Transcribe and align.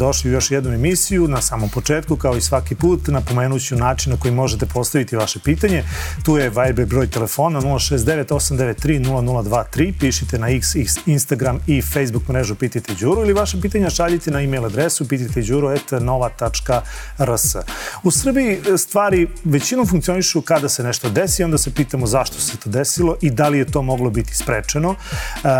Dobrodošli 0.00 0.30
u 0.30 0.34
još 0.34 0.50
jednu 0.50 0.72
emisiju. 0.72 1.28
Na 1.28 1.40
samom 1.40 1.70
početku, 1.70 2.16
kao 2.16 2.36
i 2.36 2.40
svaki 2.40 2.74
put, 2.74 3.08
napomenuću 3.08 3.76
način 3.76 4.12
na 4.12 4.18
koji 4.18 4.34
možete 4.34 4.66
postaviti 4.66 5.16
vaše 5.16 5.38
pitanje. 5.44 5.84
Tu 6.24 6.38
je 6.38 6.50
Viber 6.50 6.86
broj 6.86 7.10
telefona 7.10 7.60
069-893-0023. 7.60 9.92
Pišite 10.00 10.38
na 10.38 10.48
X, 10.48 10.74
X, 10.74 10.92
Instagram 11.06 11.60
i 11.66 11.82
Facebook 11.82 12.28
mrežu 12.28 12.54
Pitajte 12.54 12.94
Đuru 13.00 13.22
ili 13.22 13.32
vaše 13.32 13.60
pitanja 13.60 13.90
šaljite 13.90 14.30
na 14.30 14.40
e-mail 14.40 14.64
adresu 14.64 15.08
pitajteđuru.nova.rs. 15.08 17.56
U 18.02 18.10
Srbiji 18.10 18.60
stvari 18.78 19.28
većinom 19.44 19.86
funkcionišu 19.86 20.42
kada 20.42 20.68
se 20.68 20.82
nešto 20.82 21.10
desi, 21.10 21.44
onda 21.44 21.58
se 21.58 21.74
pitamo 21.74 22.06
zašto 22.06 22.38
se 22.38 22.56
to 22.56 22.70
desilo 22.70 23.16
i 23.20 23.30
da 23.30 23.48
li 23.48 23.58
je 23.58 23.64
to 23.64 23.82
moglo 23.82 24.10
biti 24.10 24.34
sprečeno. 24.34 24.94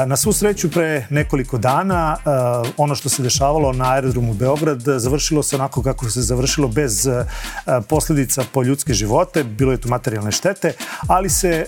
Na 0.06 0.16
svu 0.16 0.32
sreću 0.32 0.70
pre 0.70 1.06
nekoliko 1.10 1.58
dana 1.58 2.16
ono 2.76 2.94
što 2.94 3.08
se 3.08 3.22
dešavalo 3.22 3.72
na 3.72 3.92
aerodromu 3.92 4.29
Beograd 4.34 4.82
završilo 4.96 5.42
se 5.42 5.56
onako 5.56 5.82
kako 5.82 6.10
se 6.10 6.22
završilo 6.22 6.68
bez 6.68 7.06
e, 7.06 7.24
posledica 7.88 8.44
po 8.52 8.62
ljudske 8.62 8.94
živote, 8.94 9.44
bilo 9.44 9.72
je 9.72 9.80
tu 9.80 9.88
materijalne 9.88 10.32
štete, 10.32 10.72
ali 11.06 11.30
se 11.30 11.48
e, 11.48 11.66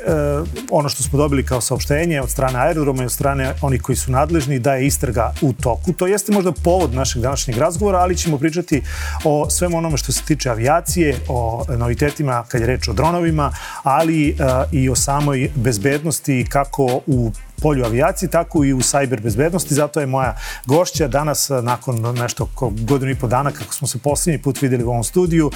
ono 0.70 0.88
što 0.88 1.02
smo 1.02 1.18
dobili 1.18 1.46
kao 1.46 1.60
saopštenje 1.60 2.20
od 2.22 2.30
strane 2.30 2.58
aerodroma 2.58 3.02
i 3.02 3.06
od 3.06 3.12
strane 3.12 3.54
onih 3.62 3.82
koji 3.82 3.96
su 3.96 4.10
nadležni 4.10 4.58
da 4.58 4.74
je 4.74 4.86
istraga 4.86 5.34
u 5.42 5.52
toku. 5.52 5.92
To 5.92 6.06
jeste 6.06 6.32
možda 6.32 6.52
povod 6.52 6.94
našeg 6.94 7.22
današnjeg 7.22 7.58
razgovora, 7.58 7.98
ali 7.98 8.16
ćemo 8.16 8.38
pričati 8.38 8.82
o 9.24 9.50
svemu 9.50 9.78
onome 9.78 9.96
što 9.96 10.12
se 10.12 10.22
tiče 10.22 10.50
avijacije, 10.50 11.16
o 11.28 11.64
novitetima 11.76 12.44
kad 12.48 12.60
je 12.60 12.66
reč 12.66 12.88
o 12.88 12.92
dronovima, 12.92 13.52
ali 13.82 14.28
e, 14.28 14.34
i 14.72 14.88
o 14.88 14.94
samoj 14.94 15.50
bezbednosti 15.54 16.46
kako 16.48 17.00
u 17.06 17.32
polju 17.62 17.84
avijacije, 17.84 18.30
tako 18.30 18.64
i 18.64 18.72
u 18.72 18.82
sajber 18.82 19.20
bezbednosti. 19.20 19.74
Zato 19.74 20.00
je 20.00 20.06
moja 20.06 20.36
gošća 20.66 21.08
danas, 21.08 21.50
nakon 21.62 22.00
nešto 22.00 22.48
godinu 22.86 23.10
i 23.10 23.18
po 23.18 23.26
dana, 23.26 23.50
kako 23.50 23.74
smo 23.74 23.88
se 23.88 23.98
poslednji 23.98 24.42
put 24.42 24.62
videli 24.62 24.84
u 24.84 24.90
ovom 24.90 25.04
studiju, 25.04 25.50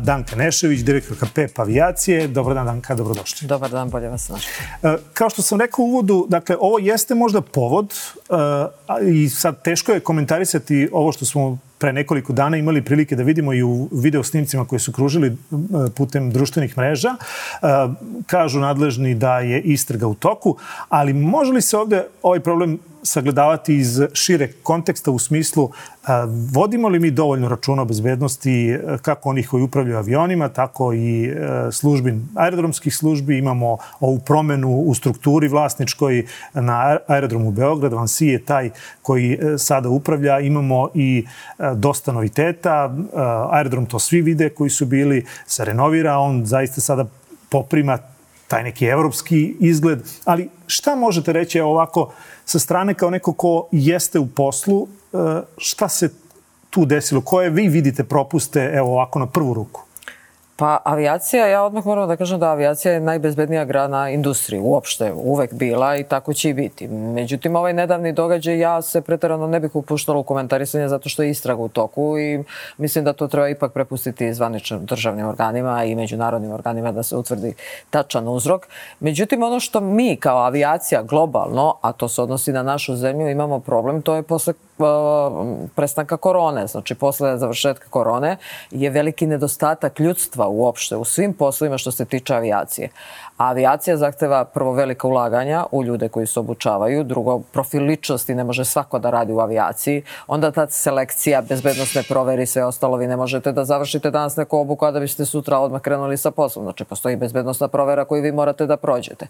Danka 0.00 0.36
Nešević, 0.36 0.80
direktorka 0.80 1.26
PEP 1.34 1.58
avijacije. 1.58 2.28
Dobar 2.28 2.54
dan, 2.54 2.66
Danka, 2.66 2.94
dobrodošli. 2.94 3.48
Dobar 3.48 3.70
dan, 3.70 3.90
bolje 3.90 4.08
vas 4.08 4.28
našli. 4.28 4.52
Kao 5.12 5.30
što 5.30 5.42
sam 5.42 5.60
rekao 5.60 5.84
u 5.84 5.88
uvodu, 5.88 6.26
dakle, 6.28 6.56
ovo 6.60 6.78
jeste 6.78 7.14
možda 7.14 7.40
povod 7.40 7.94
i 9.12 9.28
sad 9.28 9.62
teško 9.62 9.92
je 9.92 10.00
komentarisati 10.00 10.88
ovo 10.92 11.12
što 11.12 11.24
smo 11.24 11.58
pre 11.82 11.92
nekoliko 11.92 12.32
dana 12.32 12.56
imali 12.56 12.82
prilike 12.82 13.16
da 13.16 13.22
vidimo 13.22 13.52
i 13.52 13.62
u 13.62 13.88
video 13.92 14.22
snimcima 14.22 14.64
koji 14.64 14.80
su 14.80 14.92
kružili 14.92 15.36
putem 15.96 16.30
društvenih 16.30 16.78
mreža. 16.78 17.16
Kažu 18.26 18.60
nadležni 18.60 19.14
da 19.14 19.38
je 19.38 19.60
istraga 19.60 20.06
u 20.06 20.14
toku, 20.14 20.56
ali 20.88 21.12
može 21.12 21.52
li 21.52 21.62
se 21.62 21.76
ovde 21.76 22.04
ovaj 22.22 22.40
problem 22.40 22.78
sagledavati 23.02 23.76
iz 23.76 24.00
šire 24.12 24.52
konteksta 24.62 25.10
u 25.10 25.18
smislu 25.18 25.70
vodimo 26.52 26.88
li 26.88 26.98
mi 26.98 27.10
dovoljno 27.10 27.48
računa 27.48 27.82
o 27.82 27.84
bezbednosti 27.84 28.78
kako 29.02 29.28
onih 29.28 29.48
koji 29.48 29.62
upravljaju 29.62 29.98
avionima, 29.98 30.48
tako 30.48 30.92
i 30.92 31.32
službi, 31.72 32.20
aerodromskih 32.34 32.96
službi. 32.96 33.38
Imamo 33.38 33.76
ovu 34.00 34.18
promenu 34.18 34.70
u 34.70 34.94
strukturi 34.94 35.48
vlasničkoj 35.48 36.26
na 36.54 36.98
aerodromu 37.06 37.50
Beograd. 37.50 37.92
Vansi 37.92 38.26
je 38.26 38.44
taj 38.44 38.70
koji 39.02 39.38
sada 39.58 39.88
upravlja. 39.88 40.40
Imamo 40.40 40.88
i 40.94 41.26
dosta 41.74 42.12
noviteta. 42.12 42.94
Aerodrom 43.50 43.86
to 43.86 43.98
svi 43.98 44.20
vide 44.22 44.48
koji 44.48 44.70
su 44.70 44.86
bili, 44.86 45.24
se 45.46 45.64
renovira. 45.64 46.18
On 46.18 46.46
zaista 46.46 46.80
sada 46.80 47.04
poprima 47.50 47.98
taj 48.52 48.62
neki 48.62 48.86
evropski 48.86 49.56
izgled. 49.60 50.02
Ali 50.24 50.48
šta 50.66 50.94
možete 50.96 51.32
reći 51.32 51.60
ovako 51.60 52.12
sa 52.44 52.58
strane 52.58 52.94
kao 52.94 53.10
neko 53.10 53.32
ko 53.32 53.68
jeste 53.72 54.18
u 54.18 54.26
poslu, 54.26 54.86
e, 54.86 55.16
šta 55.58 55.88
se 55.88 56.10
tu 56.70 56.84
desilo? 56.84 57.20
Koje 57.20 57.50
vi 57.50 57.68
vidite 57.68 58.04
propuste, 58.04 58.70
evo 58.74 58.92
ovako 58.92 59.18
na 59.18 59.26
prvu 59.26 59.54
ruku? 59.54 59.80
Pa 60.56 60.78
avijacija, 60.84 61.46
ja 61.46 61.62
odmah 61.62 61.86
moram 61.86 62.08
da 62.08 62.16
kažem 62.16 62.40
da 62.40 62.50
avijacija 62.50 62.92
je 62.92 63.00
najbezbednija 63.00 63.64
grana 63.64 64.10
industrije, 64.10 64.60
uopšte, 64.62 65.12
uvek 65.12 65.52
bila 65.52 65.96
i 65.96 66.04
tako 66.04 66.32
će 66.32 66.50
i 66.50 66.54
biti. 66.54 66.88
Međutim, 66.88 67.56
ovaj 67.56 67.72
nedavni 67.72 68.12
događaj, 68.12 68.58
ja 68.58 68.82
se 68.82 69.00
pretarano 69.00 69.46
ne 69.46 69.60
bih 69.60 69.76
upuštala 69.76 70.18
u 70.18 70.22
komentarisanje 70.22 70.88
zato 70.88 71.08
što 71.08 71.22
je 71.22 71.30
istraga 71.30 71.62
u 71.62 71.68
toku 71.68 72.18
i 72.18 72.44
mislim 72.78 73.04
da 73.04 73.12
to 73.12 73.28
treba 73.28 73.48
ipak 73.48 73.72
prepustiti 73.72 74.34
zvaničnim 74.34 74.84
državnim 74.84 75.26
organima 75.26 75.84
i 75.84 75.94
međunarodnim 75.94 76.52
organima 76.52 76.92
da 76.92 77.02
se 77.02 77.16
utvrdi 77.16 77.54
tačan 77.90 78.28
uzrok. 78.28 78.68
Međutim, 79.00 79.42
ono 79.42 79.60
što 79.60 79.80
mi 79.80 80.16
kao 80.16 80.38
avijacija 80.38 81.02
globalno, 81.02 81.74
a 81.80 81.92
to 81.92 82.08
se 82.08 82.22
odnosi 82.22 82.52
na 82.52 82.62
našu 82.62 82.96
zemlju, 82.96 83.30
imamo 83.30 83.60
problem, 83.60 84.02
to 84.02 84.14
je 84.14 84.22
posle 84.22 84.54
prestanka 85.74 86.16
korone, 86.16 86.66
znači 86.66 86.94
posle 86.94 87.38
završetka 87.38 87.86
korone, 87.90 88.36
je 88.70 88.90
veliki 88.90 89.26
nedostatak 89.26 90.00
ljudstva 90.00 90.48
uopšte 90.48 90.96
u 90.96 91.04
svim 91.04 91.32
poslovima 91.32 91.78
što 91.78 91.90
se 91.90 92.04
tiče 92.04 92.34
avijacije. 92.34 92.88
A 93.36 93.48
avijacija 93.48 93.96
zahteva 93.96 94.44
prvo 94.44 94.72
velika 94.72 95.08
ulaganja 95.08 95.64
u 95.70 95.84
ljude 95.84 96.08
koji 96.08 96.26
se 96.26 96.40
obučavaju, 96.40 97.04
drugo 97.04 97.38
profil 97.38 97.84
ličnosti 97.84 98.34
ne 98.34 98.44
može 98.44 98.64
svako 98.64 98.98
da 98.98 99.10
radi 99.10 99.32
u 99.32 99.40
avijaciji, 99.40 100.02
onda 100.26 100.50
ta 100.50 100.66
selekcija, 100.70 101.42
bezbednostne 101.42 102.02
proveri 102.08 102.46
sve 102.46 102.64
ostalo, 102.64 102.96
vi 102.96 103.06
ne 103.06 103.16
možete 103.16 103.52
da 103.52 103.64
završite 103.64 104.10
danas 104.10 104.36
neku 104.36 104.58
obuku, 104.58 104.84
a 104.84 104.90
da 104.90 105.00
biste 105.00 105.24
sutra 105.24 105.58
odmah 105.58 105.80
krenuli 105.80 106.16
sa 106.16 106.30
poslom. 106.30 106.64
Znači, 106.64 106.84
postoji 106.84 107.16
bezbednostna 107.16 107.68
provera 107.68 108.04
koju 108.04 108.22
vi 108.22 108.32
morate 108.32 108.66
da 108.66 108.76
prođete. 108.76 109.26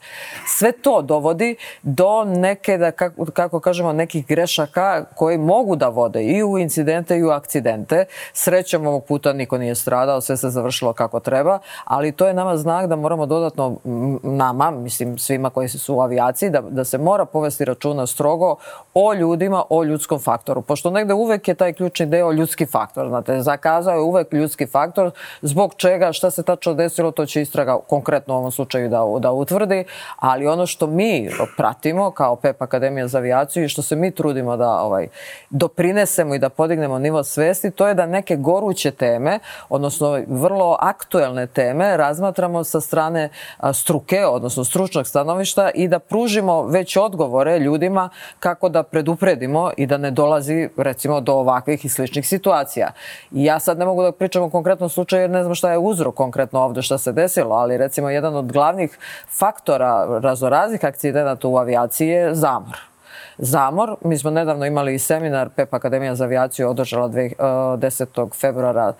Sve 0.47 0.72
to 0.72 1.02
dovodi 1.02 1.56
do 1.82 2.25
neke, 2.25 2.78
da, 2.78 2.91
kako, 2.91 3.25
kako 3.25 3.60
kažemo, 3.60 3.92
nekih 3.92 4.26
grešaka 4.26 5.04
koji 5.32 5.38
mogu 5.38 5.76
da 5.76 5.88
vode 5.88 6.25
i 6.25 6.43
u 6.44 6.59
incidente 6.59 7.16
i 7.16 7.25
u 7.25 7.31
akcidente. 7.31 8.04
Srećom 8.32 8.87
ovog 8.87 9.04
puta 9.04 9.32
niko 9.32 9.59
nije 9.59 9.75
stradao, 9.75 10.20
sve 10.20 10.37
se 10.37 10.50
završilo 10.50 10.93
kako 10.93 11.20
treba, 11.20 11.59
ali 11.84 12.12
to 12.12 12.26
je 12.26 12.34
nama 12.34 12.56
znak 12.56 12.87
da 12.87 12.97
moramo 12.97 13.26
dodatno 13.26 13.76
nama, 14.22 14.70
mislim 14.70 15.19
svima 15.19 15.50
koji 15.50 15.69
su 15.69 15.94
u 15.94 16.00
avijaciji, 16.00 16.50
da, 16.50 16.60
da 16.60 16.84
se 16.84 16.98
mora 16.98 17.25
povesti 17.25 17.65
računa 17.65 18.06
strogo 18.06 18.56
o 18.94 19.15
ljudima, 19.15 19.65
o 19.70 19.84
ljudskom 19.84 20.19
faktoru. 20.19 20.62
Pošto 20.62 20.91
negde 20.91 21.15
uvek 21.15 21.49
je 21.49 21.54
taj 21.54 21.72
ključni 21.72 22.06
deo 22.06 22.32
ljudski 22.32 22.66
faktor. 22.66 23.09
Znate, 23.09 23.43
zakazao 23.43 23.94
je 23.94 24.00
uvek 24.00 24.32
ljudski 24.32 24.66
faktor. 24.66 25.10
Zbog 25.43 25.75
čega, 25.76 26.12
šta 26.12 26.31
se 26.31 26.43
tačno 26.43 26.75
desilo, 26.75 27.10
to 27.10 27.26
će 27.26 27.43
istraga 27.43 27.78
konkretno 27.88 28.34
u 28.34 28.38
ovom 28.38 28.50
slučaju 28.50 28.88
da, 28.88 29.00
da 29.19 29.32
utvrdi. 29.32 29.84
Ali 30.16 30.47
ono 30.47 30.66
što 30.66 30.87
mi 30.87 31.31
pratimo 31.56 32.10
kao 32.10 32.37
PEP 32.37 32.62
Akademija 32.62 33.09
za 33.09 33.19
avijaciju 33.19 33.64
i 33.64 33.69
što 33.69 33.82
se 33.82 33.97
mi 33.97 34.10
trudimo 34.10 34.56
da 34.56 34.82
ovaj, 34.82 35.09
doprinesemo 35.50 36.34
i 36.34 36.38
da 36.38 36.49
podignemo 36.49 36.99
nivo 36.99 37.25
svesti, 37.25 37.71
to 37.71 37.88
je 37.88 37.94
da 37.94 38.06
neke 38.06 38.37
goruće 38.37 38.91
teme, 38.91 39.38
odnosno 39.69 40.22
vrlo 40.28 40.77
aktuelne 40.81 41.47
teme, 41.47 41.97
razmatramo 41.97 42.65
sa 42.65 42.81
strane 42.81 43.28
struke, 43.72 44.27
odnosno 44.27 44.65
stručnog 44.65 45.06
stanovišta 45.06 45.71
i 45.75 45.88
da 45.88 45.99
pružimo 45.99 46.62
već 46.62 46.97
odgovore 46.97 47.59
ljudima 47.59 48.09
kako 48.38 48.69
da 48.69 48.82
predupredimo 48.82 49.71
i 49.77 49.87
da 49.87 49.97
ne 49.97 50.11
dolazi 50.11 50.69
recimo 50.77 51.21
do 51.21 51.34
ovakvih 51.34 51.84
i 51.84 51.88
sličnih 51.88 52.28
situacija. 52.28 52.93
I 53.32 53.44
ja 53.44 53.59
sad 53.59 53.78
ne 53.78 53.84
mogu 53.84 54.03
da 54.03 54.12
pričam 54.12 54.43
o 54.43 54.50
konkretnom 54.50 54.88
slučaju 54.88 55.22
jer 55.22 55.31
ne 55.31 55.43
znam 55.43 55.55
šta 55.55 55.72
je 55.72 55.78
uzrok 55.78 56.15
konkretno 56.15 56.61
ovde 56.61 56.82
šta 56.82 56.99
se 56.99 57.12
desilo, 57.12 57.55
ali 57.55 57.78
recimo 57.78 58.11
jedan 58.11 58.37
od 58.37 58.53
glavnih 58.53 58.99
faktora 59.28 60.19
razoraznih 60.22 60.84
akcidenata 60.84 61.49
u 61.49 61.56
avijaciji 61.56 62.09
je 62.09 62.34
zamor 62.34 62.92
zamor. 63.38 63.96
Mi 64.05 64.19
smo 64.19 64.31
nedavno 64.31 64.67
imali 64.67 64.99
seminar, 64.99 65.49
PEP 65.49 65.75
Akademija 65.75 66.14
za 66.14 66.25
avijaciju 66.25 66.70
održala 66.70 67.08
10. 67.08 68.26
E, 68.26 68.31
februara 68.40 68.93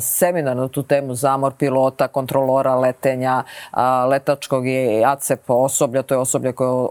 seminar 0.00 0.56
na 0.56 0.68
tu 0.68 0.82
temu 0.82 1.14
zamor 1.14 1.52
pilota, 1.58 2.08
kontrolora 2.08 2.74
letenja, 2.74 3.42
letačkog 4.10 4.66
i 4.66 5.04
ACEP 5.06 5.50
osoblja, 5.50 6.02
to 6.02 6.14
je 6.14 6.18
osoblje 6.18 6.52
koje 6.52 6.88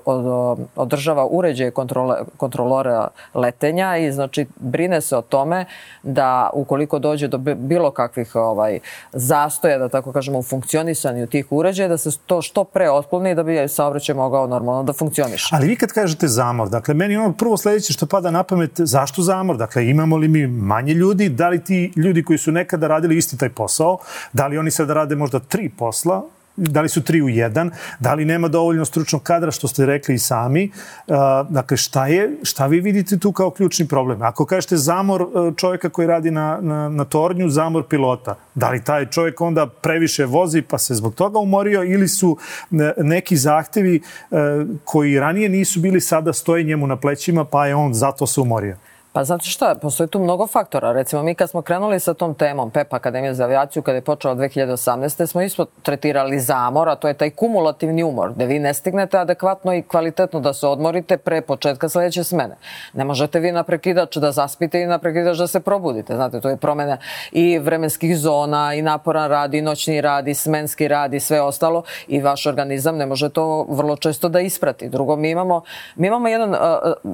održava 0.75 1.25
uređaje 1.25 1.71
kontrole, 1.71 2.15
kontrolora 2.37 3.07
letenja 3.33 3.97
i 3.97 4.11
znači 4.11 4.45
brine 4.55 5.01
se 5.01 5.17
o 5.17 5.21
tome 5.21 5.65
da 6.03 6.49
ukoliko 6.53 6.99
dođe 6.99 7.27
do 7.27 7.37
bilo 7.37 7.91
kakvih 7.91 8.35
ovaj 8.35 8.79
zastoja, 9.13 9.77
da 9.77 9.89
tako 9.89 10.11
kažemo, 10.11 10.39
u 10.39 10.43
funkcionisanju 10.43 11.27
tih 11.27 11.51
uređaja, 11.51 11.87
da 11.87 11.97
se 11.97 12.09
to 12.25 12.41
što 12.41 12.63
pre 12.63 12.89
otkloni 12.89 13.35
da 13.35 13.43
bi 13.43 13.67
saobraćaj 13.67 14.15
mogao 14.15 14.47
normalno 14.47 14.83
da 14.83 14.93
funkcioniše. 14.93 15.55
Ali 15.55 15.67
vi 15.67 15.75
kad 15.75 15.91
kažete 15.91 16.27
zamor, 16.27 16.69
dakle, 16.73 16.93
meni 16.93 17.17
ono 17.17 17.33
prvo 17.33 17.57
sledeće 17.57 17.93
što 17.93 18.05
pada 18.05 18.31
na 18.31 18.43
pamet, 18.43 18.71
zašto 18.77 19.21
zamor? 19.21 19.57
Dakle, 19.57 19.87
imamo 19.89 20.17
li 20.17 20.27
mi 20.27 20.47
manje 20.47 20.93
ljudi? 20.93 21.29
Da 21.29 21.49
li 21.49 21.63
ti 21.63 21.91
ljudi 21.95 22.23
koji 22.23 22.37
su 22.37 22.51
nekada 22.51 22.87
radili 22.87 23.17
isti 23.17 23.37
taj 23.37 23.49
posao, 23.49 23.97
da 24.33 24.47
li 24.47 24.57
oni 24.57 24.71
sada 24.71 24.93
rade 24.93 25.15
možda 25.15 25.39
tri 25.39 25.69
posla, 25.69 26.23
da 26.55 26.81
li 26.81 26.89
su 26.89 27.03
tri 27.03 27.21
u 27.21 27.29
jedan, 27.29 27.71
da 27.99 28.13
li 28.13 28.25
nema 28.25 28.47
dovoljno 28.47 28.85
stručnog 28.85 29.23
kadra, 29.23 29.51
što 29.51 29.67
ste 29.67 29.85
rekli 29.85 30.15
i 30.15 30.19
sami. 30.19 30.71
Dakle, 31.49 31.77
šta 31.77 32.07
je, 32.07 32.37
šta 32.43 32.67
vi 32.67 32.79
vidite 32.79 33.19
tu 33.19 33.31
kao 33.31 33.51
ključni 33.51 33.87
problem? 33.87 34.21
Ako 34.21 34.45
kažete 34.45 34.77
zamor 34.77 35.21
e, 35.21 35.25
čovjeka 35.57 35.89
koji 35.89 36.07
radi 36.07 36.31
na, 36.31 36.59
na, 36.61 36.89
na 36.89 37.05
tornju, 37.05 37.49
zamor 37.49 37.83
pilota, 37.89 38.35
da 38.55 38.69
li 38.69 38.83
taj 38.83 39.05
čovjek 39.09 39.41
onda 39.41 39.67
previše 39.67 40.25
vozi 40.25 40.61
pa 40.61 40.77
se 40.77 40.95
zbog 40.95 41.15
toga 41.15 41.39
umorio 41.39 41.83
ili 41.83 42.07
su 42.07 42.37
e, 42.71 42.93
neki 42.97 43.37
zahtevi 43.37 44.01
koji 44.83 45.19
ranije 45.19 45.49
nisu 45.49 45.79
bili 45.79 46.01
sada 46.01 46.33
stoje 46.33 46.63
njemu 46.63 46.87
na 46.87 46.95
plećima 46.95 47.45
pa 47.45 47.67
je 47.67 47.75
on 47.75 47.93
zato 47.93 48.27
se 48.27 48.41
umorio? 48.41 48.77
Pa 49.13 49.23
znate 49.23 49.45
šta, 49.45 49.75
postoji 49.81 50.07
tu 50.09 50.19
mnogo 50.19 50.47
faktora. 50.47 50.91
Recimo, 50.91 51.23
mi 51.23 51.35
kad 51.35 51.49
smo 51.49 51.61
krenuli 51.61 51.99
sa 51.99 52.13
tom 52.13 52.33
temom 52.33 52.71
PEP 52.71 52.93
Akademija 52.93 53.33
za 53.33 53.43
aviaciju, 53.43 53.83
kada 53.83 53.95
je 53.95 54.01
počela 54.01 54.35
2018. 54.35 55.25
smo 55.25 55.41
isto 55.41 55.65
tretirali 55.83 56.39
zamor, 56.39 56.89
a 56.89 56.95
to 56.95 57.07
je 57.07 57.13
taj 57.13 57.29
kumulativni 57.29 58.03
umor, 58.03 58.33
gde 58.33 58.45
vi 58.45 58.59
ne 58.59 58.73
stignete 58.73 59.17
adekvatno 59.17 59.73
i 59.73 59.81
kvalitetno 59.81 60.39
da 60.39 60.53
se 60.53 60.67
odmorite 60.67 61.17
pre 61.17 61.41
početka 61.41 61.89
sledeće 61.89 62.23
smene. 62.23 62.55
Ne 62.93 63.05
možete 63.05 63.39
vi 63.39 63.51
na 63.51 63.63
prekidač 63.63 64.17
da 64.17 64.31
zaspite 64.31 64.81
i 64.81 64.85
na 64.85 64.97
prekidač 64.97 65.37
da 65.37 65.47
se 65.47 65.59
probudite. 65.59 66.15
Znate, 66.15 66.41
to 66.41 66.49
je 66.49 66.57
promena 66.57 66.97
i 67.31 67.59
vremenskih 67.59 68.17
zona, 68.17 68.73
i 68.73 68.81
naporan 68.81 69.29
rad, 69.29 69.53
i 69.53 69.61
noćni 69.61 70.01
rad, 70.01 70.27
i 70.27 70.33
smenski 70.33 70.87
rad, 70.87 71.13
i 71.13 71.19
sve 71.19 71.41
ostalo. 71.41 71.83
I 72.07 72.21
vaš 72.21 72.45
organizam 72.45 72.97
ne 72.97 73.05
može 73.05 73.29
to 73.29 73.65
vrlo 73.69 73.95
često 73.95 74.29
da 74.29 74.39
isprati. 74.39 74.89
Drugo, 74.89 75.15
mi 75.15 75.29
imamo, 75.29 75.61
mi 75.95 76.07
imamo 76.07 76.27
jedan, 76.27 76.55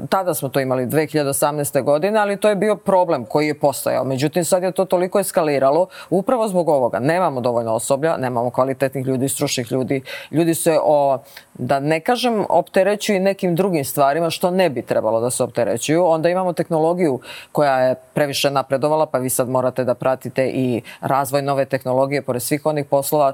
tada 0.10 0.34
smo 0.34 0.50
to 0.50 0.60
imali, 0.60 0.86
2018 0.86 1.89
godine, 1.90 2.20
ali 2.20 2.38
to 2.38 2.50
je 2.50 2.56
bio 2.56 2.76
problem 2.76 3.26
koji 3.26 3.48
je 3.48 3.60
postojao. 3.60 4.04
Međutim, 4.04 4.46
sad 4.46 4.64
je 4.64 4.72
to 4.72 4.86
toliko 4.86 5.20
eskaliralo 5.20 5.88
upravo 6.10 6.48
zbog 6.48 6.70
ovoga. 6.70 7.00
Nemamo 7.00 7.42
dovoljno 7.42 7.74
osoblja, 7.74 8.18
nemamo 8.18 8.50
kvalitetnih 8.50 9.06
ljudi, 9.06 9.30
stručnih 9.30 9.72
ljudi. 9.72 10.02
Ljudi 10.32 10.54
se, 10.56 10.80
o, 10.84 11.18
da 11.60 11.80
ne 11.80 12.00
kažem, 12.00 12.46
opterećuju 12.50 13.20
nekim 13.20 13.56
drugim 13.56 13.86
stvarima 13.86 14.30
što 14.30 14.52
ne 14.52 14.70
bi 14.70 14.82
trebalo 14.82 15.20
da 15.22 15.30
se 15.30 15.44
opterećuju. 15.44 16.06
Onda 16.06 16.30
imamo 16.30 16.54
tehnologiju 16.54 17.20
koja 17.52 17.80
je 17.80 17.96
previše 18.14 18.52
napredovala, 18.52 19.06
pa 19.06 19.18
vi 19.18 19.30
sad 19.30 19.50
morate 19.50 19.84
da 19.84 19.94
pratite 19.94 20.48
i 20.48 20.82
razvoj 21.02 21.42
nove 21.42 21.66
tehnologije, 21.66 22.22
pored 22.22 22.42
svih 22.42 22.66
onih 22.66 22.86
poslova 22.86 23.34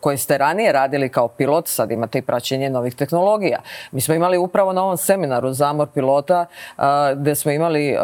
koje 0.00 0.16
ste 0.16 0.38
ranije 0.38 0.72
radili 0.72 1.08
kao 1.08 1.28
pilot, 1.28 1.68
sad 1.68 1.90
imate 1.90 2.18
i 2.18 2.22
praćenje 2.22 2.70
novih 2.70 2.94
tehnologija. 2.94 3.58
Mi 3.92 4.00
smo 4.00 4.14
imali 4.14 4.38
upravo 4.38 4.72
na 4.72 4.84
ovom 4.84 4.96
seminaru 4.96 5.52
zamor 5.52 5.88
pilota, 5.94 6.46
gde 7.16 7.34
smo 7.34 7.52
imali 7.52 7.96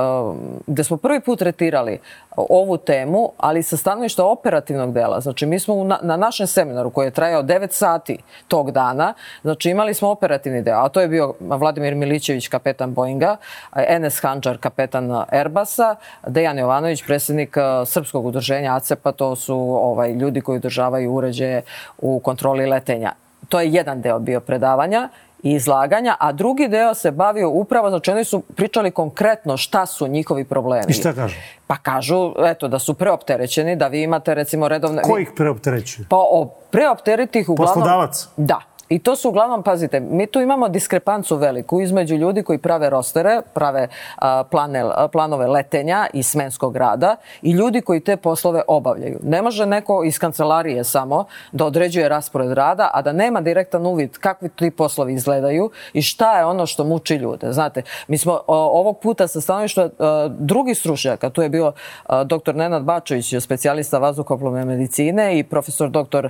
gde 0.66 0.84
smo 0.84 0.96
prvi 0.96 1.20
put 1.20 1.38
tretirali 1.38 2.00
ovu 2.36 2.76
temu, 2.76 3.32
ali 3.38 3.62
sa 3.62 3.76
stanovišta 3.76 4.24
operativnog 4.24 4.92
dela. 4.92 5.20
Znači, 5.20 5.46
mi 5.46 5.58
smo 5.58 5.84
na, 5.84 5.98
na 6.02 6.16
našem 6.16 6.46
seminaru 6.46 6.90
koji 6.90 7.06
je 7.06 7.10
trajao 7.10 7.42
9 7.42 7.68
sati 7.70 8.18
tog 8.48 8.70
dana, 8.70 9.14
znači 9.42 9.57
imali 9.66 9.94
smo 9.94 10.08
operativni 10.08 10.62
deo, 10.62 10.78
a 10.78 10.88
to 10.88 11.00
je 11.00 11.08
bio 11.08 11.34
Vladimir 11.40 11.94
Milićević, 11.94 12.48
kapetan 12.48 12.94
Boeinga, 12.94 13.36
Enes 13.76 14.20
Hanđar, 14.22 14.58
kapetan 14.58 15.24
Airbusa, 15.28 15.96
Dejan 16.26 16.58
Jovanović, 16.58 17.04
predsjednik 17.06 17.56
Srpskog 17.86 18.26
udruženja 18.26 18.76
ACEPA, 18.76 19.12
to 19.12 19.36
su 19.36 19.56
ovaj, 19.82 20.12
ljudi 20.12 20.40
koji 20.40 20.56
udržavaju 20.56 21.12
uređaje 21.12 21.62
u 21.98 22.20
kontroli 22.20 22.66
letenja. 22.66 23.12
To 23.48 23.60
je 23.60 23.72
jedan 23.72 24.00
deo 24.00 24.18
bio 24.18 24.40
predavanja 24.40 25.08
i 25.42 25.52
izlaganja, 25.52 26.16
a 26.20 26.32
drugi 26.32 26.68
deo 26.68 26.94
se 26.94 27.10
bavio 27.10 27.50
upravo, 27.50 27.90
znači 27.90 28.10
oni 28.10 28.24
su 28.24 28.40
pričali 28.40 28.90
konkretno 28.90 29.56
šta 29.56 29.86
su 29.86 30.06
njihovi 30.06 30.44
problemi. 30.44 30.84
I 30.88 30.92
šta 30.92 31.12
kažu? 31.12 31.36
Pa 31.66 31.76
kažu, 31.76 32.34
eto, 32.46 32.68
da 32.68 32.78
su 32.78 32.94
preopterećeni, 32.94 33.76
da 33.76 33.88
vi 33.88 34.02
imate 34.02 34.34
recimo 34.34 34.68
redovne... 34.68 35.02
Ko 35.02 35.18
ih 35.18 35.30
preopterećuje? 35.36 36.06
Pa 36.08 36.16
o, 36.16 36.50
preopteretih 36.70 37.48
uglavnom... 37.48 37.74
Poslodavac? 37.74 38.28
Da. 38.36 38.60
I 38.88 38.98
to 38.98 39.16
su 39.16 39.28
uglavnom, 39.28 39.62
pazite, 39.62 40.00
mi 40.00 40.26
tu 40.26 40.40
imamo 40.40 40.68
diskrepancu 40.68 41.36
veliku 41.36 41.80
između 41.80 42.16
ljudi 42.16 42.42
koji 42.42 42.58
prave 42.58 42.90
rostere, 42.90 43.40
prave 43.54 43.88
a, 44.16 44.44
plane, 44.50 44.84
planove 45.12 45.46
letenja 45.46 46.06
i 46.12 46.22
smenskog 46.22 46.76
rada 46.76 47.16
i 47.42 47.50
ljudi 47.50 47.80
koji 47.80 48.00
te 48.00 48.16
poslove 48.16 48.62
obavljaju. 48.68 49.18
Ne 49.22 49.42
može 49.42 49.66
neko 49.66 50.04
iz 50.04 50.18
kancelarije 50.18 50.84
samo 50.84 51.24
da 51.52 51.64
određuje 51.64 52.08
raspored 52.08 52.52
rada, 52.52 52.90
a 52.94 53.02
da 53.02 53.12
nema 53.12 53.40
direktan 53.40 53.86
uvid 53.86 54.18
kakvi 54.18 54.48
ti 54.48 54.70
poslovi 54.70 55.14
izgledaju 55.14 55.70
i 55.92 56.02
šta 56.02 56.38
je 56.38 56.44
ono 56.44 56.66
što 56.66 56.84
muči 56.84 57.14
ljude. 57.14 57.52
Znate, 57.52 57.82
mi 58.08 58.18
smo 58.18 58.32
o, 58.32 58.56
ovog 58.56 59.00
puta 59.00 59.28
sa 59.28 59.40
stanovišta 59.40 59.88
drugih 60.28 60.78
stručnjaka, 60.78 61.30
tu 61.30 61.42
je 61.42 61.48
bio 61.48 61.72
a, 62.06 62.24
dr. 62.24 62.54
Nenad 62.54 62.82
Bačević, 62.82 63.34
specijalista 63.40 63.98
vazduhoplovne 63.98 64.64
medicine 64.64 65.38
i 65.38 65.44
profesor 65.44 65.90
dr. 65.90 66.28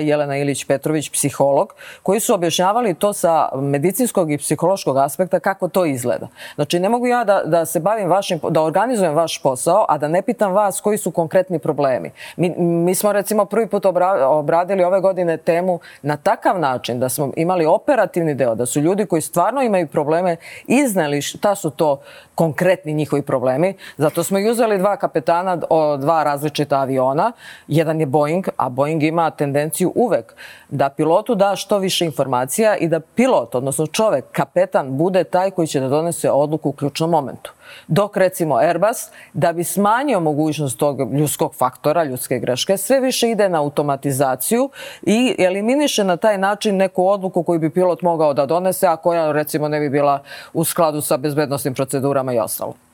Jelena 0.00 0.36
Ilić-Petrović, 0.36 1.12
psiholog, 1.12 1.74
koji 2.02 2.20
su 2.20 2.34
objašnjavali 2.34 2.94
to 2.94 3.12
sa 3.12 3.48
medicinskog 3.54 4.32
i 4.32 4.38
psihološkog 4.38 4.96
aspekta 4.96 5.40
kako 5.40 5.68
to 5.68 5.84
izgleda. 5.84 6.28
Znači, 6.54 6.80
ne 6.80 6.88
mogu 6.88 7.06
ja 7.06 7.24
da, 7.24 7.42
da 7.44 7.66
se 7.66 7.80
bavim 7.80 8.08
vašim, 8.10 8.40
da 8.50 8.62
organizujem 8.62 9.14
vaš 9.14 9.42
posao, 9.42 9.86
a 9.88 9.98
da 9.98 10.08
ne 10.08 10.22
pitam 10.22 10.52
vas 10.52 10.80
koji 10.80 10.98
su 10.98 11.10
konkretni 11.10 11.58
problemi. 11.58 12.10
Mi, 12.36 12.54
mi 12.58 12.94
smo 12.94 13.12
recimo 13.12 13.44
prvi 13.44 13.66
put 13.66 13.86
obra, 13.86 14.28
obradili 14.28 14.84
ove 14.84 15.00
godine 15.00 15.36
temu 15.36 15.80
na 16.02 16.16
takav 16.16 16.58
način 16.58 17.00
da 17.00 17.08
smo 17.08 17.32
imali 17.36 17.66
operativni 17.66 18.34
deo, 18.34 18.54
da 18.54 18.66
su 18.66 18.80
ljudi 18.80 19.06
koji 19.06 19.22
stvarno 19.22 19.62
imaju 19.62 19.86
probleme 19.86 20.36
izneli 20.66 21.22
šta 21.22 21.54
su 21.54 21.70
to 21.70 22.00
konkretni 22.34 22.92
njihovi 22.94 23.22
problemi. 23.22 23.74
Zato 23.96 24.24
smo 24.24 24.38
i 24.38 24.50
uzeli 24.50 24.78
dva 24.78 24.96
kapetana 24.96 25.58
o 25.70 25.96
dva 25.96 26.22
različita 26.24 26.78
aviona. 26.78 27.32
Jedan 27.68 28.00
je 28.00 28.06
Boeing, 28.06 28.48
a 28.56 28.68
Boeing 28.68 29.02
ima 29.02 29.30
tendenciju 29.30 29.92
uvek 29.94 30.34
da 30.68 30.88
pilotu 30.88 31.34
da 31.34 31.56
što 31.56 31.78
više 31.78 31.89
informacija 32.00 32.76
i 32.76 32.88
da 32.88 33.00
pilot, 33.00 33.54
odnosno 33.54 33.86
čovek, 33.86 34.24
kapetan, 34.32 34.96
bude 34.96 35.24
taj 35.24 35.50
koji 35.50 35.66
će 35.66 35.80
da 35.80 35.88
donese 35.88 36.30
odluku 36.30 36.68
u 36.68 36.72
ključnom 36.72 37.10
momentu. 37.10 37.52
Dok 37.88 38.16
recimo 38.16 38.56
Airbus, 38.56 39.08
da 39.32 39.52
bi 39.52 39.64
smanjio 39.64 40.20
mogućnost 40.20 40.78
tog 40.78 41.12
ljudskog 41.12 41.54
faktora, 41.54 42.04
ljudske 42.04 42.38
greške, 42.38 42.76
sve 42.76 43.00
više 43.00 43.30
ide 43.30 43.48
na 43.48 43.58
automatizaciju 43.58 44.70
i 45.02 45.34
eliminiše 45.38 46.04
na 46.04 46.16
taj 46.16 46.38
način 46.38 46.76
neku 46.76 47.08
odluku 47.08 47.42
koju 47.42 47.60
bi 47.60 47.70
pilot 47.70 48.02
mogao 48.02 48.34
da 48.34 48.46
donese, 48.46 48.86
a 48.86 48.96
koja 48.96 49.32
recimo 49.32 49.68
ne 49.68 49.80
bi 49.80 49.90
bila 49.90 50.22
u 50.52 50.64
skladu 50.64 51.00
sa 51.00 51.16
bezbednostnim 51.16 51.74
procedurama 51.74 52.32
i 52.32 52.38
ostalo. 52.38 52.89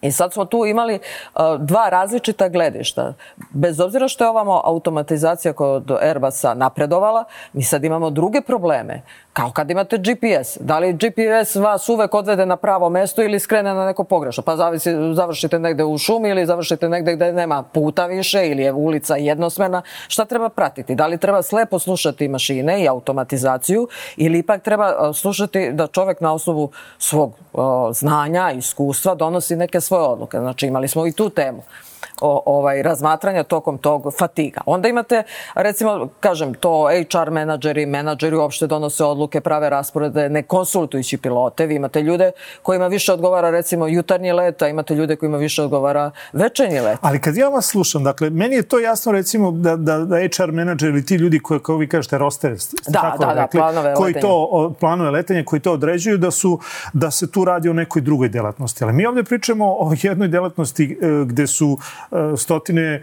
I 0.00 0.12
sad 0.12 0.32
smo 0.32 0.44
tu 0.44 0.66
imali 0.66 0.94
uh, 0.94 1.40
dva 1.60 1.88
različita 1.88 2.48
gledišta. 2.48 3.14
Bez 3.50 3.80
obzira 3.80 4.08
što 4.08 4.24
je 4.24 4.30
ovamo 4.30 4.60
automatizacija 4.64 5.52
kod 5.52 5.90
Airbusa 6.00 6.54
napredovala, 6.54 7.24
mi 7.52 7.62
sad 7.62 7.84
imamo 7.84 8.10
druge 8.10 8.40
probleme. 8.40 9.02
Kao 9.32 9.50
kad 9.50 9.70
imate 9.70 9.98
GPS. 9.98 10.58
Da 10.60 10.78
li 10.78 10.92
GPS 10.92 11.54
vas 11.54 11.88
uvek 11.88 12.14
odvede 12.14 12.46
na 12.46 12.56
pravo 12.56 12.88
mesto 12.90 13.22
ili 13.22 13.40
skrene 13.40 13.74
na 13.74 13.86
neko 13.86 14.04
pogrešno? 14.04 14.42
Pa 14.42 14.56
zavisi, 14.56 14.90
završite 15.14 15.58
negde 15.58 15.84
u 15.84 15.98
šumi 15.98 16.28
ili 16.28 16.46
završite 16.46 16.88
negde 16.88 17.16
gde 17.16 17.32
nema 17.32 17.62
puta 17.62 18.06
više 18.06 18.48
ili 18.48 18.62
je 18.62 18.72
ulica 18.72 19.16
jednosmerna. 19.16 19.82
Šta 20.08 20.24
treba 20.24 20.48
pratiti? 20.48 20.94
Da 20.94 21.06
li 21.06 21.18
treba 21.18 21.42
slepo 21.42 21.78
slušati 21.78 22.28
mašine 22.28 22.82
i 22.82 22.88
automatizaciju 22.88 23.88
ili 24.16 24.38
ipak 24.38 24.62
treba 24.62 25.12
slušati 25.12 25.72
da 25.72 25.86
čovek 25.86 26.20
na 26.20 26.32
osnovu 26.32 26.70
svog 26.98 27.32
o, 27.52 27.92
znanja, 27.92 28.50
iskustva 28.50 29.14
donosi 29.14 29.56
neke 29.56 29.80
svoje 29.88 30.04
odluke. 30.04 30.38
Znači 30.38 30.66
imali 30.66 30.88
smo 30.88 31.06
i 31.06 31.12
tu 31.12 31.30
temu 31.30 31.62
o, 32.20 32.42
ovaj, 32.46 32.82
razmatranja 32.82 33.42
tokom 33.42 33.78
tog 33.78 34.12
fatiga. 34.18 34.60
Onda 34.66 34.88
imate, 34.88 35.22
recimo, 35.54 36.08
kažem, 36.20 36.54
to 36.54 36.88
HR 36.88 37.30
menadžeri, 37.30 37.86
menadžeri 37.86 38.36
uopšte 38.36 38.66
donose 38.66 39.04
odluke, 39.04 39.40
prave 39.40 39.70
rasporede, 39.70 40.28
ne 40.28 40.42
konsultujući 40.42 41.16
pilote. 41.18 41.66
Vi 41.66 41.74
imate 41.74 42.02
ljude 42.02 42.30
kojima 42.62 42.86
više 42.86 43.12
odgovara, 43.12 43.50
recimo, 43.50 43.86
jutarnji 43.88 44.32
let, 44.32 44.62
a 44.62 44.68
imate 44.68 44.94
ljude 44.94 45.16
kojima 45.16 45.36
više 45.36 45.62
odgovara 45.62 46.10
večernji 46.32 46.80
let. 46.80 46.98
Ali 47.00 47.20
kad 47.20 47.36
ja 47.36 47.48
vas 47.48 47.66
slušam, 47.66 48.04
dakle, 48.04 48.30
meni 48.30 48.54
je 48.56 48.62
to 48.62 48.78
jasno, 48.78 49.12
recimo, 49.12 49.50
da, 49.50 49.76
da, 49.76 49.98
da 49.98 50.16
HR 50.16 50.50
menadžer 50.52 50.88
ili 50.88 51.06
ti 51.06 51.14
ljudi 51.14 51.38
koji, 51.38 51.60
kao 51.60 51.76
vi 51.76 51.88
kažete, 51.88 52.18
roster, 52.18 52.56
da, 52.88 53.00
tako 53.00 53.18
da, 53.18 53.26
da, 53.26 53.42
rekli, 53.42 53.60
planove 53.60 53.94
koji 53.94 54.14
letenja. 54.14 54.28
to, 54.28 54.74
planove 54.80 55.10
letenja, 55.10 55.44
koji 55.44 55.60
to 55.60 55.72
određuju, 55.72 56.18
da, 56.18 56.30
su, 56.30 56.58
da 56.92 57.10
se 57.10 57.30
tu 57.30 57.44
radi 57.44 57.68
o 57.68 57.72
nekoj 57.72 58.02
drugoj 58.02 58.28
delatnosti. 58.28 58.84
Ali 58.84 58.92
mi 58.92 59.06
ovde 59.06 59.24
pričamo 59.24 59.66
o 59.66 59.92
jednoj 60.02 60.28
delatnosti 60.28 60.98
e, 61.02 61.24
gde 61.24 61.46
su 61.46 61.78
stotine 62.36 62.82
e, 62.84 63.02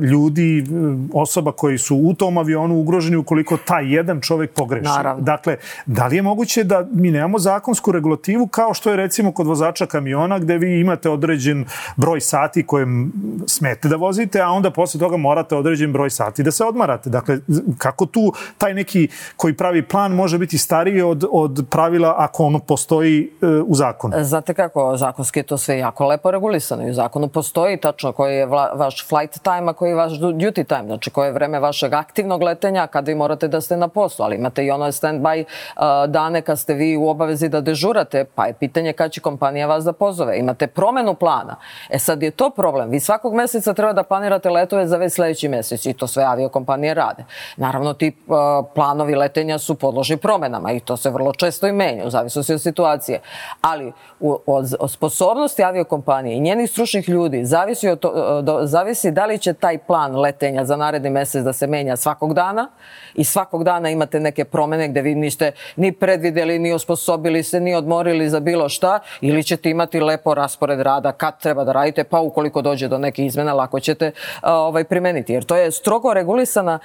ljudi, 0.00 0.58
e, 0.58 0.64
osoba 1.12 1.52
koji 1.52 1.78
su 1.78 1.96
u 1.96 2.14
tom 2.14 2.38
avionu 2.38 2.80
ugroženi 2.80 3.16
ukoliko 3.16 3.56
taj 3.56 3.94
jedan 3.94 4.20
čovek 4.20 4.52
pogreši. 4.52 4.84
Naravno. 4.84 5.22
Dakle, 5.22 5.56
da 5.86 6.06
li 6.06 6.16
je 6.16 6.22
moguće 6.22 6.64
da 6.64 6.86
mi 6.92 7.10
nemamo 7.10 7.38
zakonsku 7.38 7.92
regulativu 7.92 8.46
kao 8.46 8.74
što 8.74 8.90
je 8.90 8.96
recimo 8.96 9.32
kod 9.32 9.46
vozača 9.46 9.86
kamiona 9.86 10.38
gde 10.38 10.58
vi 10.58 10.80
imate 10.80 11.10
određen 11.10 11.64
broj 11.96 12.20
sati 12.20 12.66
kojem 12.66 13.12
smete 13.46 13.88
da 13.88 13.96
vozite, 13.96 14.40
a 14.40 14.48
onda 14.48 14.70
posle 14.70 15.00
toga 15.00 15.16
morate 15.16 15.56
određen 15.56 15.92
broj 15.92 16.10
sati 16.10 16.42
da 16.42 16.50
se 16.50 16.64
odmarate. 16.64 17.10
Dakle, 17.10 17.38
kako 17.78 18.06
tu 18.06 18.32
taj 18.58 18.74
neki 18.74 19.08
koji 19.36 19.56
pravi 19.56 19.82
plan 19.82 20.12
može 20.12 20.38
biti 20.38 20.58
stariji 20.58 21.02
od, 21.02 21.24
od 21.30 21.64
pravila 21.70 22.14
ako 22.18 22.44
ono 22.44 22.58
postoji 22.58 23.30
e, 23.42 23.46
u 23.46 23.74
zakonu? 23.74 24.24
Znate 24.24 24.54
kako, 24.54 24.96
zakonski 24.96 25.38
je 25.38 25.42
to 25.42 25.58
sve 25.58 25.78
jako 25.78 26.06
lepo 26.06 26.30
regulisano 26.30 26.86
i 26.86 26.90
u 26.90 26.94
zakonu 26.94 27.28
postoji 27.28 27.76
tačno 27.76 28.12
koji 28.22 28.36
je 28.36 28.46
vla, 28.46 28.70
vaš 28.74 29.08
flight 29.08 29.42
time, 29.42 29.70
a 29.70 29.72
koji 29.72 29.90
je 29.90 29.94
vaš 29.94 30.12
duty 30.12 30.64
time, 30.64 30.86
znači 30.86 31.10
koje 31.10 31.28
je 31.28 31.32
vreme 31.32 31.60
vašeg 31.60 31.94
aktivnog 31.94 32.42
letenja 32.42 32.86
kada 32.86 33.10
vi 33.10 33.14
morate 33.14 33.48
da 33.48 33.60
ste 33.60 33.76
na 33.76 33.88
poslu, 33.88 34.24
ali 34.24 34.36
imate 34.36 34.64
i 34.64 34.70
ono 34.70 34.86
stand-by 34.86 35.44
uh, 35.44 35.82
dane 36.10 36.42
kad 36.42 36.58
ste 36.58 36.74
vi 36.74 36.96
u 36.96 37.08
obavezi 37.08 37.48
da 37.48 37.60
dežurate, 37.60 38.24
pa 38.24 38.46
je 38.46 38.52
pitanje 38.52 38.92
kada 38.92 39.08
će 39.08 39.20
kompanija 39.20 39.66
vas 39.66 39.84
da 39.84 39.92
pozove. 39.92 40.38
Imate 40.38 40.66
promenu 40.66 41.14
plana. 41.14 41.56
E 41.90 41.98
sad 41.98 42.22
je 42.22 42.30
to 42.30 42.50
problem. 42.50 42.90
Vi 42.90 43.00
svakog 43.00 43.34
meseca 43.34 43.74
treba 43.74 43.92
da 43.92 44.02
planirate 44.02 44.50
letove 44.50 44.86
za 44.86 44.96
već 44.96 45.12
sledeći 45.12 45.48
mesec 45.48 45.86
i 45.86 45.92
to 45.92 46.06
sve 46.06 46.24
aviokompanije 46.24 46.94
rade. 46.94 47.24
Naravno, 47.56 47.94
ti 47.94 48.12
uh, 48.26 48.36
planovi 48.74 49.14
letenja 49.14 49.58
su 49.58 49.74
podložni 49.74 50.16
promenama 50.16 50.72
i 50.72 50.80
to 50.80 50.96
se 50.96 51.10
vrlo 51.10 51.32
često 51.32 51.66
i 51.66 51.72
menja 51.72 52.06
u 52.06 52.10
zavisnosti 52.10 52.54
od 52.54 52.62
situacije. 52.62 53.20
Ali 53.60 53.92
u, 54.20 54.38
od, 54.46 54.74
od 54.80 54.90
sposobnosti 54.90 55.64
aviokompanije 55.64 56.36
i 56.36 56.40
njenih 56.40 56.70
stručnih 56.70 57.08
ljudi 57.08 57.44
zavisi, 57.44 57.88
od 57.88 57.98
to, 57.98 58.11
do, 58.42 58.58
zavisi 58.62 59.10
da 59.10 59.26
li 59.26 59.38
će 59.38 59.52
taj 59.52 59.78
plan 59.78 60.20
letenja 60.20 60.64
za 60.64 60.76
naredni 60.76 61.10
mesec 61.10 61.44
da 61.44 61.52
se 61.52 61.66
menja 61.66 61.96
svakog 61.96 62.34
dana 62.34 62.68
i 63.14 63.24
svakog 63.24 63.64
dana 63.64 63.90
imate 63.90 64.20
neke 64.20 64.44
promene 64.44 64.88
gde 64.88 65.02
vi 65.02 65.14
niste 65.14 65.52
ni 65.76 65.92
predvideli, 65.92 66.58
ni 66.58 66.72
osposobili 66.72 67.42
se, 67.42 67.60
ni 67.60 67.74
odmorili 67.74 68.28
za 68.28 68.40
bilo 68.40 68.68
šta 68.68 69.00
ili 69.20 69.44
ćete 69.44 69.70
imati 69.70 70.00
lepo 70.00 70.34
raspored 70.34 70.80
rada 70.80 71.12
kad 71.12 71.40
treba 71.40 71.64
da 71.64 71.72
radite, 71.72 72.04
pa 72.04 72.20
ukoliko 72.20 72.62
dođe 72.62 72.88
do 72.88 72.98
neke 72.98 73.24
izmene 73.24 73.52
lako 73.52 73.80
ćete 73.80 74.10
ovaj 74.42 74.84
primeniti. 74.84 75.32
Jer 75.32 75.44
to 75.44 75.56
je 75.56 75.70
strogo 75.72 76.14
regulisana 76.14 76.78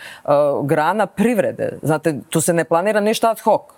grana 0.63 1.05
privrede. 1.05 1.79
Znate, 1.81 2.15
tu 2.29 2.41
se 2.41 2.53
ne 2.53 2.63
planira 2.63 3.00
ništa 3.00 3.31
ad 3.31 3.39
hoc 3.39 3.76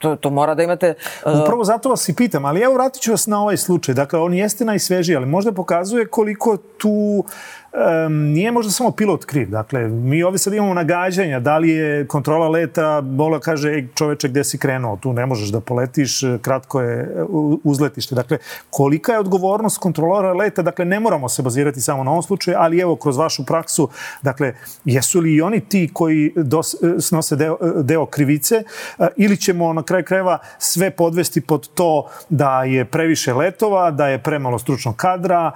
to, 0.00 0.16
to 0.16 0.30
mora 0.30 0.54
da 0.54 0.62
imate... 0.62 0.94
Uh... 1.26 1.42
Upravo 1.42 1.64
zato 1.64 1.88
vas 1.88 2.08
i 2.08 2.14
pitam, 2.14 2.44
ali 2.44 2.60
evo 2.60 2.74
vratit 2.74 3.02
ću 3.02 3.10
vas 3.10 3.26
na 3.26 3.42
ovaj 3.42 3.56
slučaj. 3.56 3.94
Dakle, 3.94 4.18
on 4.18 4.34
jeste 4.34 4.64
najsvežiji, 4.64 5.16
ali 5.16 5.26
možda 5.26 5.52
pokazuje 5.52 6.06
koliko 6.06 6.56
tu 6.56 7.24
um, 7.72 8.14
nije 8.14 8.52
možda 8.52 8.72
samo 8.72 8.90
pilot 8.90 9.24
kriv. 9.24 9.50
Dakle, 9.50 9.88
mi 9.88 10.22
ovde 10.22 10.38
sad 10.38 10.54
imamo 10.54 10.74
nagađanja, 10.74 11.40
da 11.40 11.58
li 11.58 11.70
je 11.70 12.06
kontrola 12.06 12.48
leta, 12.48 13.00
Bola 13.00 13.40
kaže, 13.40 13.72
ej 13.72 13.88
čoveče, 13.94 14.28
gde 14.28 14.44
si 14.44 14.58
krenuo, 14.58 14.96
tu 14.96 15.12
ne 15.12 15.26
možeš 15.26 15.48
da 15.48 15.60
poletiš, 15.60 16.20
kratko 16.42 16.80
je 16.80 17.24
uzletište. 17.64 18.14
Dakle, 18.14 18.38
kolika 18.70 19.12
je 19.12 19.18
odgovornost 19.18 19.78
kontrolora 19.78 20.32
leta? 20.32 20.62
Dakle, 20.62 20.84
ne 20.84 21.00
moramo 21.00 21.28
se 21.28 21.42
bazirati 21.42 21.80
samo 21.80 22.04
na 22.04 22.10
ovom 22.10 22.22
slučaju, 22.22 22.56
ali 22.60 22.80
evo, 22.80 22.96
kroz 22.96 23.16
vašu 23.16 23.46
praksu, 23.46 23.88
dakle, 24.22 24.54
jesu 24.84 25.20
li 25.20 25.34
i 25.34 25.42
oni 25.42 25.60
ti 25.60 25.90
koji 25.92 26.32
dos, 26.36 26.74
snose 27.00 27.36
deo, 27.36 27.56
deo 27.82 28.06
krivice 28.06 28.62
ili 29.16 29.36
ćemo 29.36 29.72
na 29.72 29.82
kraj 29.82 30.02
krajeva 30.02 30.38
sve 30.58 30.90
podvesti 30.90 31.40
pod 31.40 31.68
to 31.74 32.08
da 32.28 32.64
je 32.64 32.84
previše 32.84 33.34
letova, 33.34 33.90
da 33.90 34.08
je 34.08 34.18
premalo 34.18 34.58
stručnog 34.58 34.96
kadra, 34.96 35.50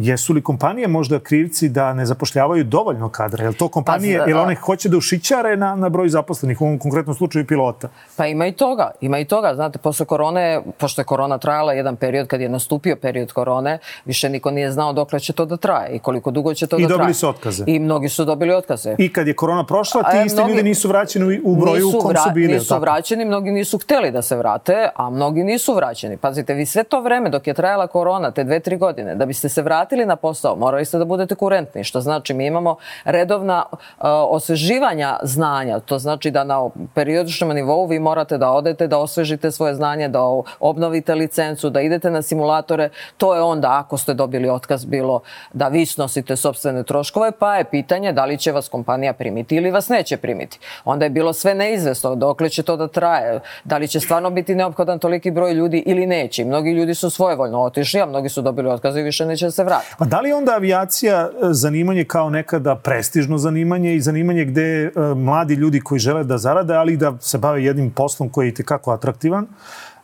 jesu 0.00 0.32
li 0.32 0.42
kompanije 0.42 0.88
možda 0.88 1.18
krivi 1.18 1.39
krivci 1.40 1.68
da 1.68 1.92
ne 1.92 2.06
zapošljavaju 2.06 2.64
dovoljno 2.64 3.08
kadra? 3.08 3.44
Je 3.44 3.52
to 3.52 3.68
kompanije, 3.68 4.18
pa, 4.18 4.24
je 4.24 4.34
li 4.34 4.40
one 4.40 4.54
hoće 4.54 4.88
da 4.88 4.96
ušićare 4.96 5.56
na, 5.56 5.76
na 5.76 5.88
broj 5.88 6.08
zaposlenih, 6.08 6.60
u 6.60 6.64
ovom 6.64 6.78
konkretnom 6.78 7.14
slučaju 7.16 7.46
pilota? 7.46 7.88
Pa 8.16 8.26
ima 8.26 8.46
i 8.46 8.52
toga, 8.52 8.90
ima 9.00 9.18
i 9.18 9.24
toga. 9.24 9.54
Znate, 9.54 9.78
posle 9.78 10.06
korone, 10.06 10.60
pošto 10.78 11.00
je 11.00 11.04
korona 11.04 11.38
trajala 11.38 11.72
jedan 11.72 11.96
period, 11.96 12.26
kad 12.26 12.40
je 12.40 12.48
nastupio 12.48 12.96
period 12.96 13.32
korone, 13.32 13.78
više 14.04 14.28
niko 14.28 14.50
nije 14.50 14.70
znao 14.72 14.92
dokle 14.92 15.20
će 15.20 15.32
to 15.32 15.44
da 15.44 15.56
traje 15.56 15.96
i 15.96 15.98
koliko 15.98 16.30
dugo 16.30 16.54
će 16.54 16.66
to 16.66 16.76
I 16.76 16.82
da 16.82 16.88
traje. 16.88 16.96
I 16.96 16.98
dobili 16.98 17.14
su 17.14 17.28
otkaze. 17.28 17.64
I 17.66 17.78
mnogi 17.78 18.08
su 18.08 18.24
dobili 18.24 18.52
otkaze. 18.54 18.94
I 18.98 19.12
kad 19.12 19.26
je 19.26 19.34
korona 19.34 19.64
prošla, 19.64 20.02
ti 20.02 20.16
isti 20.26 20.38
mnogi, 20.38 20.52
ljudi 20.52 20.62
nisu 20.62 20.88
vraćeni 20.88 21.40
u 21.44 21.56
broju 21.56 21.88
u 21.88 21.92
kom 22.00 22.16
su 22.16 22.30
bili. 22.34 22.52
Nisu 22.52 22.68
tako? 22.68 22.80
vraćeni, 22.80 23.24
mnogi 23.24 23.50
nisu 23.50 23.78
hteli 23.78 24.10
da 24.10 24.22
se 24.22 24.36
vrate, 24.36 24.88
a 24.96 25.10
mnogi 25.10 25.44
nisu 25.44 25.74
vraćeni. 25.74 26.16
Pazite, 26.16 26.54
vi 26.54 26.66
sve 26.66 26.84
to 26.84 27.00
vreme 27.00 27.30
dok 27.30 27.46
je 27.46 27.54
trajala 27.54 27.86
korona, 27.86 28.30
te 28.30 28.44
dve, 28.44 28.60
tri 28.60 28.76
godine, 28.76 29.14
da 29.14 29.26
biste 29.26 29.48
se 29.48 29.62
vratili 29.62 30.06
na 30.06 30.16
posao, 30.16 30.56
morali 30.56 30.84
ste 30.84 30.98
da 30.98 31.04
budete 31.04 31.29
kurentni, 31.34 31.84
što 31.84 32.00
znači 32.00 32.34
mi 32.34 32.46
imamo 32.46 32.76
redovna 33.04 33.64
uh, 33.70 33.76
osveživanja 34.06 35.18
znanja. 35.22 35.80
To 35.80 35.98
znači 35.98 36.30
da 36.30 36.44
na 36.44 36.70
periodičnom 36.94 37.50
nivou 37.50 37.86
vi 37.86 37.98
morate 37.98 38.38
da 38.38 38.50
odete, 38.50 38.86
da 38.86 38.98
osvežite 38.98 39.50
svoje 39.50 39.74
znanje, 39.74 40.08
da 40.08 40.20
obnovite 40.60 41.14
licencu, 41.14 41.70
da 41.70 41.80
idete 41.80 42.10
na 42.10 42.22
simulatore. 42.22 42.88
To 43.16 43.34
je 43.34 43.42
onda, 43.42 43.78
ako 43.78 43.98
ste 43.98 44.14
dobili 44.14 44.48
otkaz, 44.50 44.84
bilo 44.84 45.20
da 45.52 45.68
vi 45.68 45.86
snosite 45.86 46.36
sobstvene 46.36 46.82
troškove, 46.82 47.32
pa 47.32 47.56
je 47.56 47.64
pitanje 47.64 48.12
da 48.12 48.24
li 48.24 48.38
će 48.38 48.52
vas 48.52 48.68
kompanija 48.68 49.12
primiti 49.12 49.56
ili 49.56 49.70
vas 49.70 49.88
neće 49.88 50.16
primiti. 50.16 50.58
Onda 50.84 51.04
je 51.04 51.10
bilo 51.10 51.32
sve 51.32 51.54
neizvesno, 51.54 52.14
dokle 52.14 52.48
će 52.48 52.62
to 52.62 52.76
da 52.76 52.88
traje, 52.88 53.40
da 53.64 53.76
li 53.78 53.88
će 53.88 54.00
stvarno 54.00 54.30
biti 54.30 54.54
neophodan 54.54 54.98
toliki 54.98 55.30
broj 55.30 55.52
ljudi 55.52 55.82
ili 55.86 56.06
neće. 56.06 56.44
Mnogi 56.44 56.70
ljudi 56.70 56.94
su 56.94 57.10
svojevoljno 57.10 57.62
otišli, 57.62 58.00
a 58.00 58.06
mnogi 58.06 58.28
su 58.28 58.42
dobili 58.42 58.68
otkaz 58.68 58.96
i 58.96 59.02
više 59.02 59.26
neće 59.26 59.50
se 59.50 59.64
vratiti. 59.64 59.94
Pa 59.98 60.04
da 60.04 60.20
li 60.20 60.32
onda 60.32 60.52
avijacija 60.54 61.19
zanimanje 61.50 62.04
kao 62.04 62.30
nekada 62.30 62.76
prestižno 62.76 63.38
zanimanje 63.38 63.94
i 63.94 64.00
zanimanje 64.00 64.44
gde 64.44 64.62
e, 64.62 64.90
mladi 65.16 65.54
ljudi 65.54 65.80
koji 65.80 65.98
žele 65.98 66.24
da 66.24 66.38
zarade, 66.38 66.74
ali 66.74 66.96
da 66.96 67.16
se 67.20 67.38
bave 67.38 67.64
jednim 67.64 67.90
poslom 67.90 68.28
koji 68.28 68.48
je 68.48 68.54
tekako 68.54 68.92
atraktivan, 68.92 69.46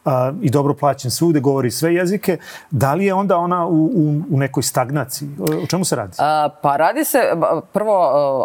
a, 0.07 0.33
i 0.43 0.51
dobro 0.51 0.75
plaćen 0.75 1.11
svude, 1.11 1.41
govori 1.41 1.71
sve 1.71 1.95
jezike, 1.95 2.39
da 2.71 2.95
li 2.95 3.05
je 3.05 3.15
onda 3.15 3.37
ona 3.37 3.67
u, 3.67 3.85
u, 3.85 4.23
u 4.31 4.39
nekoj 4.39 4.63
stagnaciji? 4.63 5.29
O 5.63 5.67
čemu 5.67 5.85
se 5.85 5.97
radi? 5.97 6.13
A, 6.19 6.49
pa 6.63 6.77
radi 6.77 7.05
se, 7.05 7.19
prvo, 7.73 7.93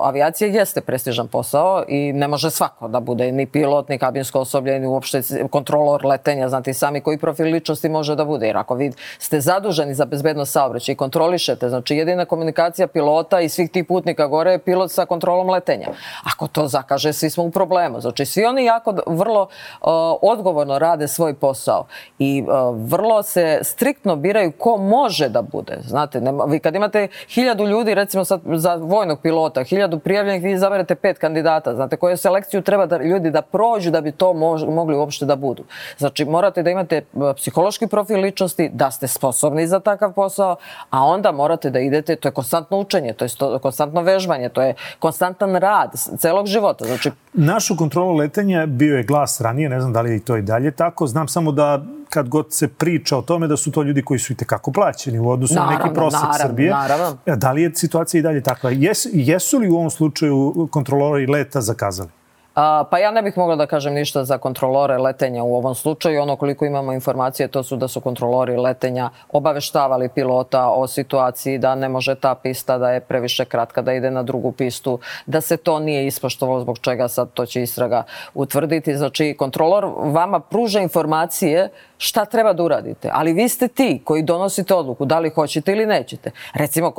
avijacija 0.03 0.47
jeste 0.47 0.81
prestižan 0.81 1.27
posao 1.27 1.83
i 1.87 2.13
ne 2.13 2.27
može 2.27 2.51
svako 2.51 2.87
da 2.87 2.99
bude 2.99 3.31
ni 3.31 3.45
pilot, 3.45 3.89
ni 3.89 3.97
kabinsko 3.97 4.39
osoblje, 4.39 4.79
ni 4.79 4.87
uopšte 4.87 5.21
kontrolor 5.49 6.05
letenja, 6.05 6.49
znate 6.49 6.73
sami 6.73 7.01
koji 7.01 7.17
profil 7.17 7.45
ličnosti 7.45 7.89
može 7.89 8.15
da 8.15 8.25
bude. 8.25 8.47
Jer 8.47 8.57
ako 8.57 8.75
vi 8.75 8.91
ste 9.19 9.41
zaduženi 9.41 9.93
za 9.93 10.05
bezbednost 10.05 10.51
saobraćaja 10.51 10.93
i 10.93 10.95
kontrolišete, 10.95 11.69
znači 11.69 11.95
jedina 11.95 12.25
komunikacija 12.25 12.87
pilota 12.87 13.41
i 13.41 13.49
svih 13.49 13.71
tih 13.71 13.85
putnika 13.85 14.27
gore 14.27 14.51
je 14.51 14.59
pilot 14.59 14.91
sa 14.91 15.05
kontrolom 15.05 15.49
letenja. 15.49 15.87
Ako 16.33 16.47
to 16.47 16.67
zakaže, 16.67 17.13
svi 17.13 17.29
smo 17.29 17.43
u 17.43 17.51
problemu. 17.51 18.01
Znači 18.01 18.25
svi 18.25 18.45
oni 18.45 18.65
jako 18.65 18.95
vrlo 19.07 19.41
uh, 19.41 19.87
odgovorno 20.21 20.79
rade 20.79 21.07
svoj 21.07 21.33
posao 21.33 21.50
posao 21.51 21.85
i 22.19 22.43
uh, 22.47 22.75
vrlo 22.89 23.23
se 23.23 23.59
striktno 23.63 24.15
biraju 24.15 24.51
ko 24.51 24.77
može 24.77 25.29
da 25.29 25.41
bude. 25.41 25.77
Znate, 25.83 26.21
nema, 26.21 26.43
vi 26.43 26.59
kad 26.59 26.75
imate 26.75 27.07
hiljadu 27.29 27.67
ljudi, 27.67 27.95
recimo 27.95 28.25
sad 28.25 28.41
za 28.45 28.75
vojnog 28.75 29.19
pilota, 29.21 29.63
hiljadu 29.63 29.99
prijavljenih, 29.99 30.43
vi 30.43 30.51
izaberete 30.51 30.95
pet 30.95 31.17
kandidata. 31.17 31.75
Znate, 31.75 31.97
koju 31.97 32.17
selekciju 32.17 32.61
treba 32.61 32.85
da 32.85 32.97
ljudi 32.97 33.31
da 33.31 33.41
prođu 33.41 33.91
da 33.91 34.01
bi 34.01 34.11
to 34.11 34.33
mož, 34.33 34.63
mogli 34.63 34.95
uopšte 34.95 35.25
da 35.25 35.35
budu. 35.35 35.63
Znači, 35.97 36.25
morate 36.25 36.63
da 36.63 36.69
imate 36.69 37.01
psihološki 37.35 37.87
profil 37.87 38.19
ličnosti, 38.19 38.69
da 38.73 38.91
ste 38.91 39.07
sposobni 39.07 39.67
za 39.67 39.79
takav 39.79 40.13
posao, 40.13 40.55
a 40.89 41.05
onda 41.05 41.31
morate 41.31 41.69
da 41.69 41.79
idete, 41.79 42.15
to 42.15 42.27
je 42.27 42.31
konstantno 42.31 42.77
učenje, 42.77 43.13
to 43.13 43.25
je 43.25 43.29
sto, 43.29 43.59
konstantno 43.59 44.01
vežbanje, 44.01 44.49
to 44.49 44.61
je 44.61 44.75
konstantan 44.99 45.55
rad 45.55 45.91
celog 46.17 46.47
života. 46.47 46.85
Znači, 46.85 47.11
Našu 47.33 47.77
kontrolu 47.77 48.15
letenja 48.15 48.65
bio 48.65 48.97
je 48.97 49.03
glas 49.03 49.41
ranije, 49.41 49.69
ne 49.69 49.79
znam 49.79 49.93
da 49.93 50.01
li 50.01 50.11
je 50.11 50.19
to 50.19 50.37
i 50.37 50.41
dalje 50.41 50.71
tako. 50.71 51.07
Znam 51.07 51.27
samo 51.27 51.40
da 51.51 51.85
kad 52.09 52.29
god 52.29 52.45
se 52.49 52.67
priča 52.67 53.17
o 53.17 53.21
tome 53.21 53.47
da 53.47 53.57
su 53.57 53.71
to 53.71 53.83
ljudi 53.83 54.01
koji 54.01 54.19
su 54.19 54.33
i 54.33 54.35
tekako 54.35 54.71
plaćeni 54.71 55.19
u 55.19 55.29
odnosu 55.29 55.53
naravno, 55.53 55.77
na 55.77 55.83
neki 55.83 55.95
prosek 55.95 56.21
naravno, 56.21 56.47
Srbije. 56.47 56.69
Naravno. 56.71 57.17
Da 57.25 57.51
li 57.51 57.61
je 57.61 57.71
situacija 57.75 58.19
i 58.19 58.21
dalje 58.21 58.43
takva? 58.43 58.69
Jes, 58.71 59.07
jesu 59.13 59.59
li 59.59 59.69
u 59.69 59.75
ovom 59.75 59.89
slučaju 59.89 60.67
kontrolori 60.71 61.27
leta 61.27 61.61
zakazali? 61.61 62.09
A, 62.55 62.83
pa 62.91 62.99
ja 62.99 63.11
ne 63.11 63.21
bih 63.21 63.37
mogla 63.37 63.55
da 63.55 63.65
kažem 63.65 63.93
ništa 63.93 64.23
za 64.23 64.37
kontrolore 64.37 64.97
letenja 64.97 65.43
u 65.43 65.55
ovom 65.55 65.75
slučaju. 65.75 66.21
Ono 66.21 66.35
koliko 66.35 66.65
imamo 66.65 66.93
informacije 66.93 67.47
to 67.47 67.63
su 67.63 67.75
da 67.75 67.87
su 67.87 68.01
kontrolori 68.01 68.57
letenja 68.57 69.09
obaveštavali 69.31 70.09
pilota 70.09 70.69
o 70.69 70.87
situaciji 70.87 71.57
da 71.57 71.75
ne 71.75 71.89
može 71.89 72.15
ta 72.15 72.35
pista 72.35 72.77
da 72.77 72.91
je 72.91 72.99
previše 72.99 73.45
kratka 73.45 73.81
da 73.81 73.93
ide 73.93 74.11
na 74.11 74.23
drugu 74.23 74.51
pistu, 74.51 74.99
da 75.25 75.41
se 75.41 75.57
to 75.57 75.79
nije 75.79 76.07
ispoštovalo 76.07 76.59
zbog 76.59 76.79
čega 76.79 77.07
sad 77.07 77.29
to 77.33 77.45
će 77.45 77.61
istraga 77.61 78.03
utvrditi. 78.33 78.97
Znači 78.97 79.35
kontrolor 79.39 79.85
vama 79.97 80.39
pruža 80.39 80.79
informacije 80.79 81.69
šta 82.03 82.25
treba 82.25 82.53
da 82.53 82.63
uradite. 82.63 83.09
Ali 83.13 83.33
vi 83.33 83.49
ste 83.49 83.67
ti 83.67 84.01
koji 84.05 84.23
donosite 84.23 84.73
odluku 84.75 85.05
da 85.05 85.19
li 85.19 85.29
hoćete 85.29 85.71
ili 85.71 85.85
nećete. 85.85 86.31
Recimo, 86.53 86.93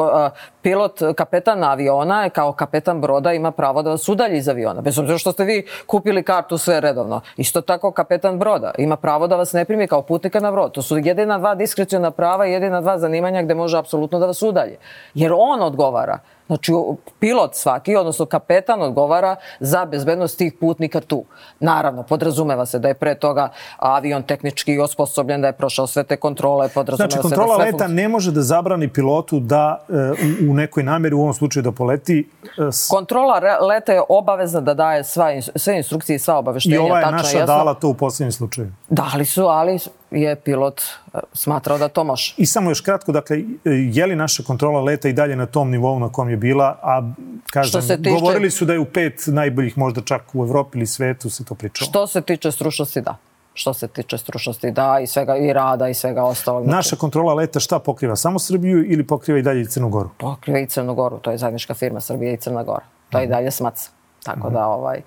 pilot, 0.63 1.03
kapetan 1.17 1.65
aviona 1.65 2.31
kao 2.31 2.53
kapetan 2.53 3.01
broda 3.01 3.33
ima 3.33 3.51
pravo 3.51 3.83
da 3.83 3.91
vas 3.91 4.09
udalji 4.09 4.39
iz 4.39 4.49
aviona, 4.49 4.81
bez 4.81 4.99
obzira 4.99 5.19
što 5.19 5.33
ste 5.33 5.45
vi 5.45 5.67
kupili 5.87 6.23
kartu 6.23 6.59
sve 6.59 6.81
redovno. 6.81 7.21
Isto 7.37 7.61
tako 7.61 7.91
kapetan 7.91 8.39
broda 8.39 8.71
ima 8.79 8.97
pravo 8.97 9.27
da 9.27 9.37
vas 9.37 9.53
ne 9.53 9.65
primi 9.65 9.89
kao 9.89 10.03
putnika 10.03 10.41
na 10.41 10.53
brod. 10.53 10.73
To 10.73 10.83
su 10.83 10.99
jedina 10.99 11.39
dva 11.39 11.55
diskreciona 11.55 12.11
prava 12.11 12.47
i 12.47 12.53
jedina 12.53 12.81
dva 12.81 12.99
zanimanja 12.99 13.43
gde 13.43 13.55
može 13.55 13.79
apsolutno 13.79 14.19
da 14.19 14.27
vas 14.27 14.43
udalje. 14.43 14.77
Jer 15.15 15.33
on 15.35 15.63
odgovara 15.63 16.19
Znači, 16.47 16.73
pilot 17.21 17.55
svaki, 17.55 17.97
odnosno 17.97 18.27
kapetan 18.27 18.83
odgovara 18.83 19.37
za 19.61 19.85
bezbednost 19.85 20.39
tih 20.39 20.53
putnika 20.61 21.01
tu. 21.01 21.25
Naravno, 21.61 22.03
podrazumeva 22.03 22.67
se 22.67 22.79
da 22.79 22.89
je 22.89 22.95
pre 22.95 23.15
toga 23.15 23.49
avion 23.77 24.23
tehnički 24.23 24.79
osposobljen, 24.79 25.41
da 25.41 25.47
je 25.47 25.53
prošao 25.53 25.87
sve 25.87 26.05
te 26.05 26.17
kontrole, 26.17 26.69
podrazumeva 26.69 27.11
znači, 27.11 27.23
kontrola 27.23 27.57
se 27.57 27.59
da 27.59 27.63
sve 27.63 27.73
leta 27.73 27.89
ne 27.89 28.09
može 28.09 28.33
da 28.33 28.43
zabrani 28.43 28.89
pilotu 28.89 29.41
da 29.41 29.79
e, 29.89 29.93
u 30.51 30.55
nekoj 30.55 30.83
nameri, 30.83 31.15
u 31.15 31.21
ovom 31.21 31.35
slučaju 31.35 31.63
da 31.63 31.73
poleti. 31.73 32.29
E, 32.69 32.73
s... 32.73 32.89
Kontrola 32.89 33.41
leta 33.61 33.93
je 33.93 34.03
obavezna 34.09 34.61
da 34.61 34.75
daje 34.75 35.05
sva, 35.05 35.31
sve 35.57 35.77
instrukcije 35.77 36.17
i 36.17 36.19
sva 36.19 36.37
obaveštenja. 36.39 36.77
I 36.77 36.79
ova 36.79 36.99
je 36.99 37.11
naša 37.11 37.39
jasno. 37.39 37.55
dala 37.55 37.75
to 37.75 37.89
u 37.89 37.95
poslednjem 37.95 38.33
slučaju. 38.33 38.73
Dali 38.89 39.25
su, 39.25 39.47
ali 39.47 39.79
je 40.12 40.37
pilot 40.37 40.81
e, 40.81 41.19
smatrao 41.33 41.78
da 41.78 41.88
to 41.88 42.04
može. 42.04 42.35
I 42.37 42.47
samo 42.47 42.71
još 42.71 42.81
kratko, 42.81 43.12
dakle, 43.12 43.42
je 43.64 44.07
li 44.07 44.16
naša 44.16 44.42
kontrola 44.42 44.81
leta 44.81 45.09
i 45.09 45.12
dalje 45.12 45.37
na 45.37 45.47
tom 45.47 45.71
nivou 45.71 45.99
na 45.99 46.09
kom 46.09 46.31
je 46.31 46.37
bila, 46.37 46.78
a 46.83 47.12
kažem, 47.50 47.81
tiče, 47.81 48.11
govorili 48.11 48.50
su 48.50 48.64
da 48.64 48.73
je 48.73 48.78
u 48.78 48.85
pet 48.85 49.23
najboljih 49.26 49.78
možda 49.78 50.00
čak 50.00 50.23
u 50.33 50.45
Evropi 50.45 50.78
ili 50.78 50.87
svetu 50.87 51.31
se 51.31 51.45
to 51.45 51.54
pričalo. 51.54 51.88
Što 51.88 52.07
se 52.07 52.21
tiče 52.21 52.52
stručnosti, 52.52 53.00
da 53.00 53.16
što 53.54 53.75
se 53.75 53.88
tiče 53.88 54.19
stručnosti, 54.19 54.71
da, 54.71 54.99
i 55.02 55.07
svega, 55.07 55.37
i 55.37 55.52
rada 55.52 55.88
i 55.88 55.95
svega 55.95 56.25
ostalog. 56.25 56.66
Naša 56.66 56.88
znači, 56.88 57.00
kontrola 57.00 57.35
leta 57.35 57.61
šta 57.61 57.78
pokriva? 57.78 58.16
Samo 58.16 58.38
Srbiju 58.38 58.92
ili 58.92 59.07
pokriva 59.07 59.38
i 59.38 59.42
dalje 59.42 59.61
i 59.61 59.66
Crnu 59.66 59.88
Goru? 59.88 60.11
Pokriva 60.19 60.59
i 60.59 60.66
Crnu 60.66 60.95
Goru, 60.95 61.19
to 61.19 61.31
je 61.31 61.38
zajednička 61.38 61.75
firma 61.75 62.00
Srbija 62.00 62.33
i 62.33 62.37
Crna 62.37 62.62
Gora. 62.62 62.85
To 63.11 63.19
je 63.19 63.25
i 63.25 63.26
mhm. 63.26 63.33
dalje 63.33 63.50
SMAC. 63.50 63.90
Tako 64.25 64.50
da, 64.50 64.66
ovaj, 64.66 65.00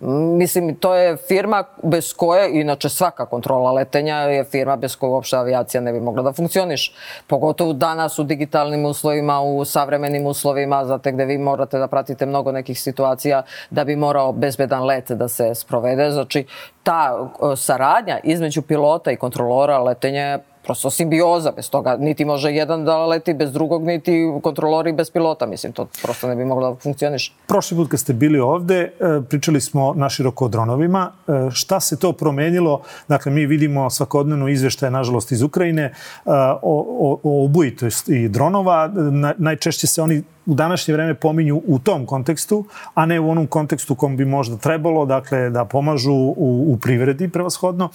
Mislim, 0.00 0.74
to 0.74 0.94
je 0.94 1.16
firma 1.16 1.64
bez 1.82 2.12
koje, 2.12 2.60
inače 2.60 2.88
svaka 2.88 3.26
kontrola 3.26 3.72
letenja 3.72 4.16
je 4.16 4.44
firma 4.44 4.76
bez 4.76 4.96
koje 4.96 5.10
uopšte 5.10 5.36
avijacija 5.36 5.80
ne 5.80 5.92
bi 5.92 6.00
mogla 6.00 6.22
da 6.22 6.32
funkcioniš. 6.32 6.94
Pogotovo 7.26 7.72
danas 7.72 8.18
u 8.18 8.24
digitalnim 8.24 8.84
uslovima, 8.84 9.40
u 9.40 9.64
savremenim 9.64 10.26
uslovima, 10.26 10.84
znate 10.84 11.12
gde 11.12 11.24
vi 11.24 11.38
morate 11.38 11.78
da 11.78 11.88
pratite 11.88 12.26
mnogo 12.26 12.52
nekih 12.52 12.80
situacija 12.80 13.42
da 13.70 13.84
bi 13.84 13.96
morao 13.96 14.32
bezbedan 14.32 14.84
let 14.84 15.10
da 15.10 15.28
se 15.28 15.54
sprovede. 15.54 16.10
Znači, 16.10 16.46
ta 16.82 17.30
saradnja 17.56 18.18
između 18.24 18.62
pilota 18.62 19.10
i 19.10 19.16
kontrolora 19.16 19.78
letenja 19.78 20.22
je 20.22 20.38
prosto 20.68 20.90
simbioza, 20.90 21.52
bez 21.56 21.70
toga 21.70 21.96
niti 21.96 22.24
može 22.24 22.52
jedan 22.52 22.84
da 22.84 23.06
leti 23.06 23.34
bez 23.34 23.52
drugog, 23.52 23.86
niti 23.86 24.32
kontrolori 24.42 24.92
bez 24.92 25.10
pilota, 25.10 25.46
mislim, 25.46 25.72
to 25.72 25.86
prosto 26.02 26.28
ne 26.28 26.36
bi 26.36 26.44
moglo 26.44 26.70
da 26.70 26.80
funkcioniš. 26.80 27.32
Prošli 27.46 27.76
put 27.76 27.90
kad 27.90 28.00
ste 28.00 28.12
bili 28.12 28.40
ovde, 28.40 28.80
e, 28.80 28.90
pričali 29.28 29.60
smo 29.60 29.94
naširoko 29.96 30.44
o 30.44 30.48
dronovima. 30.48 31.12
E, 31.28 31.50
šta 31.50 31.80
se 31.80 31.98
to 31.98 32.12
promenilo? 32.12 32.82
Dakle, 33.08 33.32
mi 33.32 33.46
vidimo 33.46 33.90
svakodnevno 33.90 34.48
izveštaje, 34.48 34.90
nažalost, 34.90 35.32
iz 35.32 35.42
Ukrajine 35.42 35.82
e, 35.82 35.92
o, 36.26 36.60
o, 36.62 37.18
o 37.22 37.44
ubojitosti 37.44 38.28
dronova. 38.28 38.90
Najčešće 39.38 39.86
se 39.86 40.02
oni 40.02 40.22
u 40.46 40.54
današnje 40.54 40.94
vreme 40.94 41.14
pominju 41.14 41.62
u 41.66 41.78
tom 41.78 42.06
kontekstu, 42.06 42.64
a 42.94 43.06
ne 43.06 43.20
u 43.20 43.30
onom 43.30 43.46
kontekstu 43.46 43.94
kom 43.94 44.16
bi 44.16 44.24
možda 44.24 44.56
trebalo, 44.56 45.06
dakle, 45.06 45.50
da 45.50 45.64
pomažu 45.64 46.12
u, 46.12 46.64
u 46.72 46.78
privredi 46.82 47.28
prevashodno 47.28 47.88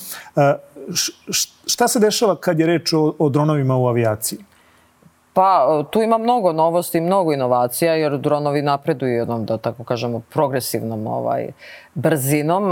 šta 1.65 1.87
se 1.87 1.99
dešava 1.99 2.35
kad 2.35 2.59
je 2.59 2.65
reč 2.65 2.93
o, 2.93 3.13
o 3.19 3.29
dronovima 3.29 3.77
u 3.77 3.87
avijaciji? 3.87 4.39
Pa, 5.33 5.83
tu 5.89 6.01
ima 6.01 6.17
mnogo 6.17 6.51
novosti, 6.51 7.01
mnogo 7.01 7.33
inovacija, 7.33 7.93
jer 7.93 8.17
dronovi 8.17 8.61
napreduju 8.61 9.11
jednom, 9.11 9.45
da 9.45 9.57
tako 9.57 9.83
kažemo, 9.83 10.21
progresivnom 10.33 11.07
ovaj, 11.07 11.51
brzinom. 11.95 12.71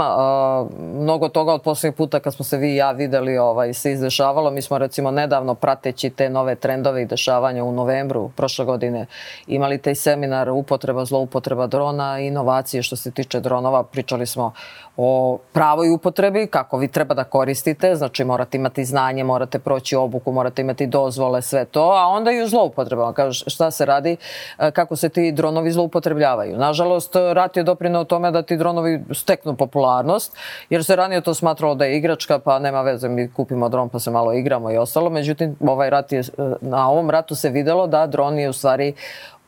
Mnogo 0.94 1.28
toga 1.28 1.52
od 1.52 1.62
poslednjeg 1.62 1.96
puta 1.96 2.20
kad 2.20 2.34
smo 2.34 2.44
se 2.44 2.56
vi 2.56 2.72
i 2.72 2.76
ja 2.76 2.90
videli 2.90 3.38
ovaj, 3.38 3.74
se 3.74 3.92
izdešavalo. 3.92 4.50
Mi 4.50 4.62
smo 4.62 4.78
recimo 4.78 5.10
nedavno 5.10 5.54
prateći 5.54 6.10
te 6.10 6.30
nove 6.30 6.54
trendove 6.54 7.02
i 7.02 7.06
dešavanja 7.06 7.64
u 7.64 7.72
novembru 7.72 8.30
prošle 8.36 8.64
godine 8.64 9.06
imali 9.46 9.78
taj 9.78 9.94
seminar 9.94 10.50
upotreba, 10.50 11.04
zloupotreba 11.04 11.66
drona 11.66 12.20
i 12.20 12.26
inovacije 12.26 12.82
što 12.82 12.96
se 12.96 13.10
tiče 13.10 13.40
dronova. 13.40 13.82
Pričali 13.82 14.26
smo 14.26 14.52
o 14.96 15.38
pravoj 15.52 15.90
upotrebi, 15.90 16.46
kako 16.46 16.78
vi 16.78 16.88
treba 16.88 17.14
da 17.14 17.24
koristite, 17.24 17.94
znači 17.94 18.24
morate 18.24 18.56
imati 18.56 18.84
znanje, 18.84 19.24
morate 19.24 19.58
proći 19.58 19.96
obuku, 19.96 20.32
morate 20.32 20.62
imati 20.62 20.86
dozvole, 20.86 21.42
sve 21.42 21.64
to, 21.64 21.82
a 21.82 22.06
onda 22.06 22.32
i 22.32 22.42
u 22.42 22.48
zloupotrebama. 22.48 23.12
Kaže, 23.12 23.50
šta 23.50 23.70
se 23.70 23.84
radi, 23.84 24.16
e, 24.58 24.70
kako 24.70 24.96
se 24.96 25.08
ti 25.08 25.32
dronovi 25.32 25.72
zloupotrebljavaju. 25.72 26.56
Nažalost, 26.56 27.16
rat 27.32 27.56
je 27.56 27.62
doprinao 27.62 28.04
tome 28.04 28.30
da 28.30 28.42
ti 28.42 28.56
dronovi 28.56 29.00
steknu 29.14 29.56
popularnost, 29.56 30.36
jer 30.70 30.84
se 30.84 30.96
ranije 30.96 31.20
to 31.20 31.34
smatralo 31.34 31.74
da 31.74 31.84
je 31.84 31.96
igračka, 31.96 32.38
pa 32.38 32.58
nema 32.58 32.82
veze, 32.82 33.08
mi 33.08 33.32
kupimo 33.32 33.68
dron 33.68 33.88
pa 33.88 33.98
se 33.98 34.10
malo 34.10 34.32
igramo 34.32 34.70
i 34.70 34.76
ostalo. 34.76 35.10
Međutim, 35.10 35.56
ovaj 35.60 35.90
rat 35.90 36.12
je, 36.12 36.20
e, 36.20 36.24
na 36.60 36.90
ovom 36.90 37.10
ratu 37.10 37.34
se 37.34 37.50
videlo 37.50 37.86
da 37.86 38.06
dron 38.06 38.38
je 38.38 38.48
u 38.48 38.52
stvari 38.52 38.94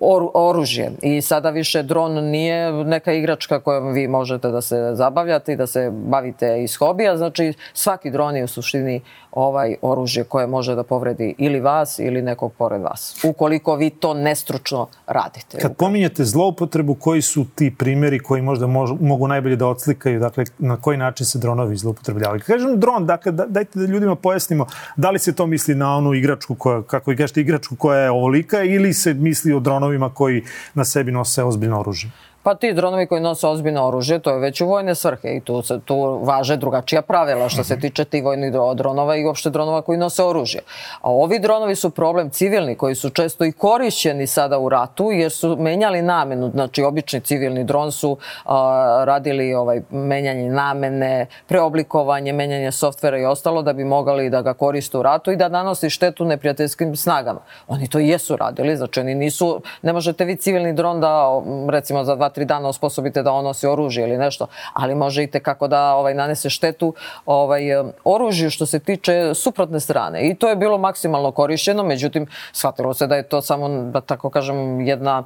or, 0.05 0.31
oružje. 0.35 0.93
I 1.03 1.23
sada 1.23 1.51
više 1.51 1.83
dron 1.83 2.13
nije 2.13 2.73
neka 2.73 3.13
igračka 3.13 3.61
kojom 3.61 3.93
vi 3.93 4.09
možete 4.09 4.49
da 4.49 4.61
se 4.61 4.91
zabavljate 4.95 5.53
i 5.53 5.57
da 5.57 5.67
se 5.67 5.91
bavite 5.93 6.63
iz 6.63 6.77
hobija. 6.77 7.17
Znači, 7.17 7.53
svaki 7.73 8.11
dron 8.11 8.37
je 8.37 8.45
u 8.45 8.49
suštini 8.49 9.01
ovaj 9.35 9.75
oružje 9.83 10.25
koje 10.25 10.47
može 10.47 10.75
da 10.75 10.83
povredi 10.83 11.35
ili 11.39 11.61
vas 11.61 11.99
ili 11.99 12.23
nekog 12.23 12.53
pored 12.53 12.83
vas. 12.83 13.25
Ukoliko 13.25 13.77
vi 13.77 13.91
to 13.91 14.15
nestručno 14.15 14.89
radite. 15.07 15.59
Kad 15.59 15.77
pominjete 15.77 16.25
zloupotrebu, 16.25 16.95
koji 16.95 17.23
su 17.23 17.47
ti 17.55 17.75
primjeri 17.79 18.19
koji 18.19 18.43
možda 18.43 18.67
mož, 18.67 18.91
mogu 19.01 19.29
najbolje 19.29 19.57
da 19.57 19.67
odslikaju, 19.67 20.21
dakle, 20.21 20.45
na 20.59 20.77
koji 20.77 20.99
način 20.99 21.27
se 21.27 21.39
dronovi 21.39 21.77
zloupotrebljavaju? 21.77 22.41
Kažem 22.47 22.81
dron, 22.81 23.07
dakle, 23.07 23.33
da, 23.33 23.47
dajte 23.47 23.79
da 23.79 23.87
ljudima 23.87 24.15
pojasnimo 24.15 24.67
da 24.97 25.11
li 25.11 25.19
se 25.19 25.35
to 25.35 25.47
misli 25.47 25.75
na 25.75 25.97
onu 25.97 26.15
igračku 26.15 26.55
koja, 26.55 26.83
kako 26.83 27.13
i 27.13 27.17
kažete, 27.17 27.41
igračku 27.41 27.77
koja 27.77 28.01
je 28.01 28.11
ovolika 28.11 28.63
ili 28.63 28.93
se 28.93 29.15
misli 29.15 29.53
o 29.53 29.61
dronovima 29.95 30.15
koji 30.15 30.45
na 30.75 30.85
sebi 30.85 31.13
nose 31.13 31.45
ozbiljno 31.45 31.81
oružje? 31.81 32.11
Pa 32.45 32.55
ti 32.55 32.73
dronovi 32.73 33.07
koji 33.07 33.21
nose 33.21 33.47
ozbiljno 33.47 33.87
oružje, 33.87 34.19
to 34.19 34.31
je 34.31 34.39
već 34.39 34.61
u 34.61 34.67
vojne 34.67 34.95
svrhe 34.95 35.37
i 35.37 35.41
tu, 35.41 35.63
se, 35.63 35.81
tu 35.85 36.19
važe 36.23 36.57
drugačija 36.57 37.03
pravila 37.03 37.49
što 37.49 37.65
se 37.65 37.79
tiče 37.81 38.05
ti 38.05 38.21
vojnih 38.21 38.53
dronova 38.75 39.17
i 39.17 39.25
uopšte 39.25 39.51
dronova 39.51 39.83
koji 39.83 39.99
nose 39.99 40.25
oružje. 40.25 40.61
A 41.01 41.11
ovi 41.11 41.39
dronovi 41.39 41.77
su 41.77 41.91
problem 41.91 42.31
civilni 42.31 42.75
koji 42.75 42.95
su 42.95 43.11
često 43.11 43.45
i 43.45 43.53
korišćeni 43.53 44.27
sada 44.27 44.59
u 44.59 44.69
ratu 44.69 45.11
jer 45.13 45.33
su 45.33 45.57
menjali 45.57 46.03
namenu. 46.03 46.51
Znači, 46.51 46.83
obični 46.83 47.21
civilni 47.21 47.65
dron 47.65 47.93
su 47.93 48.17
a, 48.45 49.05
radili 49.07 49.55
ovaj, 49.55 49.81
menjanje 49.91 50.51
namene, 50.51 51.27
preoblikovanje, 51.47 52.33
menjanje 52.33 52.73
softvera 52.73 53.19
i 53.19 53.25
ostalo 53.25 53.63
da 53.63 53.73
bi 53.73 53.85
mogli 53.85 54.31
da 54.31 54.43
ga 54.43 54.55
koriste 54.55 54.99
u 54.99 55.03
ratu 55.03 55.33
i 55.33 55.37
da 55.37 55.49
nanosi 55.49 55.91
štetu 55.91 56.25
neprijateljskim 56.25 56.97
snagama. 56.97 57.41
Oni 57.69 57.89
to 57.89 57.99
jesu 57.99 58.37
radili, 58.37 58.77
znači 58.77 59.01
oni 59.01 59.15
nisu, 59.15 59.63
ne 59.83 59.93
možete 59.93 60.25
vi 60.25 60.37
civilni 60.37 60.73
dron 60.73 61.01
da 61.01 61.43
recimo 61.71 62.05
za 62.05 62.15
dva 62.15 62.34
tri 62.35 62.45
dana 62.45 62.69
osposobite 62.69 63.23
da 63.23 63.33
on 63.33 63.45
nosi 63.45 63.67
oružje 63.67 64.05
ili 64.09 64.19
nešto, 64.19 64.47
ali 64.73 64.95
može 64.95 65.23
i 65.23 65.27
kako 65.27 65.69
da 65.69 65.95
ovaj, 65.95 66.15
nanese 66.15 66.51
štetu 66.51 66.95
ovaj, 67.27 67.63
oružju 68.05 68.51
što 68.51 68.67
se 68.67 68.79
tiče 68.79 69.35
suprotne 69.35 69.81
strane. 69.81 70.29
I 70.29 70.35
to 70.35 70.49
je 70.49 70.57
bilo 70.57 70.79
maksimalno 70.79 71.33
korišćeno, 71.33 71.83
međutim, 71.83 72.27
shvatilo 72.53 72.95
se 72.95 73.07
da 73.07 73.17
je 73.17 73.29
to 73.29 73.43
samo, 73.43 73.69
da 73.69 74.01
tako 74.01 74.31
kažem, 74.31 74.81
jedna 74.81 75.25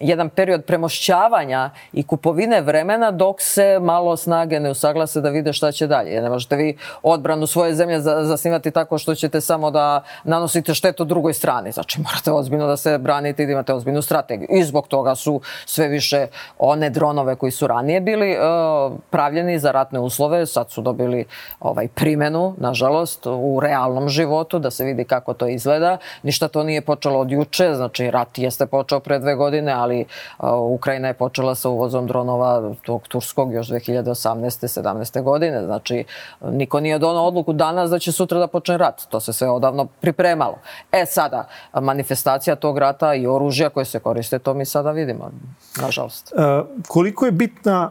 jedan 0.00 0.28
period 0.28 0.64
premošćavanja 0.64 1.70
i 1.92 2.02
kupovine 2.02 2.60
vremena 2.60 3.10
dok 3.10 3.40
se 3.40 3.78
malo 3.80 4.16
snage 4.16 4.60
ne 4.60 4.70
usaglase 4.70 5.20
da 5.20 5.30
vide 5.30 5.52
šta 5.52 5.72
će 5.72 5.86
dalje. 5.86 6.22
Ne 6.22 6.30
možete 6.30 6.56
vi 6.56 6.76
odbranu 7.02 7.46
svoje 7.46 7.74
zemlje 7.74 8.00
zasnivati 8.00 8.70
tako 8.70 8.98
što 8.98 9.14
ćete 9.14 9.40
samo 9.40 9.70
da 9.70 10.02
nanosite 10.24 10.74
štetu 10.74 11.04
drugoj 11.04 11.34
strani. 11.34 11.72
Znači 11.72 12.00
morate 12.00 12.32
ozbiljno 12.32 12.66
da 12.66 12.76
se 12.76 12.98
branite 12.98 13.42
i 13.42 13.46
da 13.46 13.52
imate 13.52 13.74
ozbiljnu 13.74 14.02
strategiju. 14.02 14.48
I 14.50 14.64
zbog 14.64 14.88
toga 14.88 15.14
su 15.14 15.40
sve 15.66 15.88
više 15.88 16.26
one 16.58 16.90
dronove 16.90 17.36
koji 17.36 17.52
su 17.52 17.66
ranije 17.66 18.00
bili 18.00 18.36
uh, 18.36 18.92
pravljeni 19.10 19.58
za 19.58 19.70
ratne 19.70 20.00
uslove, 20.00 20.46
sad 20.46 20.70
su 20.70 20.82
dobili 20.82 21.24
ovaj 21.60 21.88
primenu, 21.88 22.54
nažalost, 22.58 23.26
u 23.26 23.60
realnom 23.62 24.08
životu, 24.08 24.58
da 24.58 24.70
se 24.70 24.84
vidi 24.84 25.04
kako 25.04 25.34
to 25.34 25.46
izgleda. 25.46 25.98
Ništa 26.22 26.48
to 26.48 26.62
nije 26.62 26.80
počelo 26.80 27.20
od 27.20 27.30
juče, 27.30 27.74
znači 27.74 28.10
rat 28.10 28.38
jeste 28.38 28.66
počeo 28.66 29.00
pre 29.00 29.18
dve 29.18 29.34
godine, 29.34 29.72
ali 29.84 30.04
Ukrajina 30.74 31.08
je 31.08 31.14
počela 31.14 31.54
sa 31.54 31.68
uvozom 31.68 32.06
dronova 32.06 32.74
tog 32.82 33.08
turskog 33.08 33.52
još 33.52 33.68
2018. 33.68 34.82
17. 34.82 35.22
godine. 35.22 35.64
Znači, 35.64 36.04
niko 36.40 36.80
nije 36.80 36.98
donao 36.98 37.26
odluku 37.26 37.52
danas 37.52 37.90
da 37.90 37.98
će 37.98 38.12
sutra 38.12 38.38
da 38.38 38.46
počne 38.46 38.78
rat. 38.78 39.02
To 39.08 39.20
se 39.20 39.32
sve 39.32 39.50
odavno 39.50 39.86
pripremalo. 40.00 40.58
E 40.92 41.06
sada, 41.06 41.48
manifestacija 41.80 42.56
tog 42.56 42.78
rata 42.78 43.14
i 43.14 43.26
oružja 43.26 43.70
koje 43.70 43.84
se 43.84 44.00
koriste, 44.00 44.38
to 44.38 44.54
mi 44.54 44.64
sada 44.64 44.90
vidimo, 44.90 45.30
nažalost. 45.80 46.32
E, 46.32 46.62
koliko 46.88 47.26
je 47.26 47.32
bitna 47.32 47.90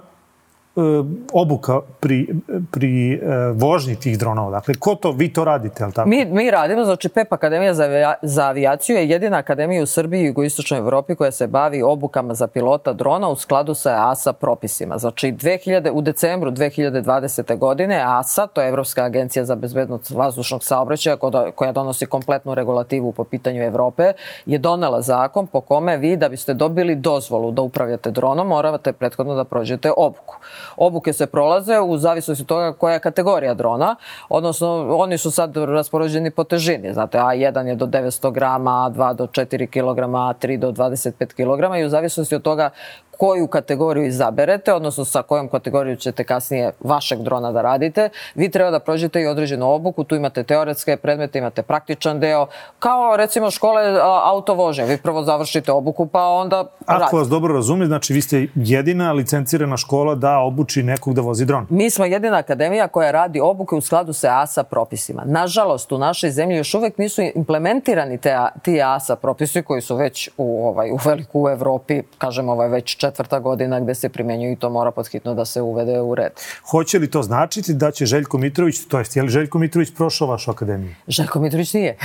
obuka 1.33 1.81
pri, 1.99 2.27
pri 2.71 3.13
e, 3.13 3.19
vožnji 3.53 3.95
tih 3.95 4.17
dronova? 4.19 4.51
Dakle, 4.51 4.73
ko 4.79 4.95
to, 4.95 5.11
vi 5.11 5.33
to 5.33 5.43
radite, 5.43 5.83
ali 5.83 5.93
tako? 5.93 6.09
Mi, 6.09 6.25
mi 6.25 6.51
radimo, 6.51 6.85
znači 6.85 7.09
PEP 7.09 7.33
Akademija 7.33 7.73
za, 7.73 8.15
za 8.21 8.47
avijaciju 8.47 8.95
je 8.95 9.09
jedina 9.09 9.37
akademija 9.37 9.83
u 9.83 9.85
Srbiji 9.85 10.21
i 10.21 10.25
jugoistočnoj 10.25 10.79
Evropi 10.79 11.15
koja 11.15 11.31
se 11.31 11.47
bavi 11.47 11.81
obukama 11.81 12.33
za 12.33 12.47
pilota 12.47 12.93
drona 12.93 13.29
u 13.29 13.35
skladu 13.35 13.73
sa 13.73 14.11
ASA 14.11 14.33
propisima. 14.33 14.97
Znači, 14.97 15.31
2000, 15.31 15.91
u 15.91 16.01
decembru 16.01 16.51
2020. 16.51 17.57
godine 17.57 18.03
ASA, 18.05 18.47
to 18.47 18.61
je 18.61 18.69
Evropska 18.69 19.03
agencija 19.03 19.45
za 19.45 19.55
bezbednost 19.55 20.11
vazdušnog 20.11 20.63
saobraćaja 20.63 21.17
koja 21.55 21.71
donosi 21.71 22.05
kompletnu 22.05 22.55
regulativu 22.55 23.11
po 23.11 23.23
pitanju 23.23 23.63
Evrope, 23.63 24.13
je 24.45 24.57
donela 24.57 25.01
zakon 25.01 25.47
po 25.47 25.61
kome 25.61 25.97
vi 25.97 26.17
da 26.17 26.29
biste 26.29 26.53
dobili 26.53 26.95
dozvolu 26.95 27.51
da 27.51 27.61
upravljate 27.61 28.11
dronom, 28.11 28.47
morate 28.47 28.93
prethodno 28.93 29.35
da 29.35 29.43
prođete 29.43 29.91
obuku. 29.97 30.35
Obuke 30.77 31.13
se 31.13 31.25
prolaze 31.27 31.79
u 31.79 31.97
zavisnosti 31.97 32.43
od 32.43 32.47
toga 32.47 32.73
koja 32.73 32.93
je 32.93 32.99
kategorija 32.99 33.53
drona, 33.53 33.95
odnosno 34.29 34.97
oni 34.97 35.17
su 35.17 35.31
sad 35.31 35.57
raspoređeni 35.57 36.31
po 36.31 36.43
težini. 36.43 36.93
Znate, 36.93 37.17
A1 37.17 37.65
je 37.65 37.75
do 37.75 37.85
900 37.85 38.31
grama, 38.31 38.91
A2 38.91 39.13
do 39.13 39.25
4 39.25 39.67
kg, 39.67 39.99
A3 39.99 40.57
do 40.57 40.71
25 40.71 41.33
kg 41.33 41.79
i 41.81 41.85
u 41.85 41.89
zavisnosti 41.89 42.35
od 42.35 42.41
toga 42.41 42.69
koju 43.17 43.47
kategoriju 43.47 44.05
izaberete, 44.05 44.73
odnosno 44.73 45.05
sa 45.05 45.21
kojom 45.21 45.47
kategorijom 45.47 45.97
ćete 45.97 46.23
kasnije 46.23 46.71
vašeg 46.79 47.19
drona 47.19 47.51
da 47.51 47.61
radite, 47.61 48.09
vi 48.35 48.49
treba 48.49 48.71
da 48.71 48.79
prođete 48.79 49.21
i 49.21 49.27
određenu 49.27 49.71
obuku, 49.71 50.03
tu 50.03 50.15
imate 50.15 50.43
teoretske 50.43 50.97
predmete, 50.97 51.39
imate 51.39 51.63
praktičan 51.63 52.19
deo, 52.19 52.47
kao 52.79 53.17
recimo 53.17 53.51
škole 53.51 53.99
autovožnje, 54.23 54.85
vi 54.85 54.97
prvo 54.97 55.23
završite 55.23 55.71
obuku 55.71 56.05
pa 56.05 56.27
onda 56.27 56.59
Ako 56.85 56.99
radite. 56.99 57.15
vas 57.17 57.27
dobro 57.27 57.53
razumijem, 57.53 57.87
znači 57.87 58.13
vi 58.13 58.21
ste 58.21 58.47
jedina 58.55 59.11
licencirana 59.11 59.77
škola 59.77 60.15
da 60.15 60.39
obuči 60.39 60.83
nekog 60.83 61.13
da 61.13 61.21
vozi 61.21 61.45
dron. 61.45 61.67
Mi 61.69 61.89
smo 61.89 62.05
jedina 62.05 62.37
akademija 62.37 62.87
koja 62.87 63.11
radi 63.11 63.39
obuke 63.39 63.75
u 63.75 63.81
skladu 63.81 64.13
sa 64.13 64.41
ASA 64.41 64.63
propisima. 64.63 65.23
Nažalost, 65.25 65.91
u 65.91 65.97
našoj 65.97 66.31
zemlji 66.31 66.57
još 66.57 66.73
uvek 66.73 66.97
nisu 66.97 67.21
implementirani 67.35 68.17
te, 68.17 68.37
ti 68.61 68.81
ASA 68.81 69.15
propisi 69.15 69.61
koji 69.61 69.81
su 69.81 69.95
već 69.95 70.29
u, 70.37 70.67
ovaj, 70.67 70.91
u 70.91 70.97
veliku 71.05 71.43
u 71.43 71.49
Evropi, 71.49 72.01
kažem, 72.17 72.49
ovaj, 72.49 72.69
već 72.69 72.95
četvrta 73.03 73.39
godina 73.39 73.79
gde 73.79 73.95
se 73.95 74.09
primenjuju 74.09 74.51
i 74.51 74.55
to 74.55 74.69
mora 74.69 74.91
podhitno 74.91 75.33
da 75.33 75.45
se 75.45 75.61
uvede 75.61 76.01
u 76.01 76.15
red. 76.15 76.31
Hoće 76.71 76.99
li 76.99 77.11
to 77.11 77.23
značiti 77.23 77.73
da 77.73 77.91
će 77.91 78.05
Željko 78.05 78.37
Mitrović, 78.37 78.87
to 78.87 78.99
jest, 78.99 79.15
je 79.15 79.23
li 79.23 79.29
Željko 79.29 79.59
Mitrović 79.59 79.93
prošao 79.95 80.27
vašu 80.27 80.51
akademiju? 80.51 80.95
Željko 81.07 81.39
Mitrović 81.39 81.73
nije. 81.73 81.97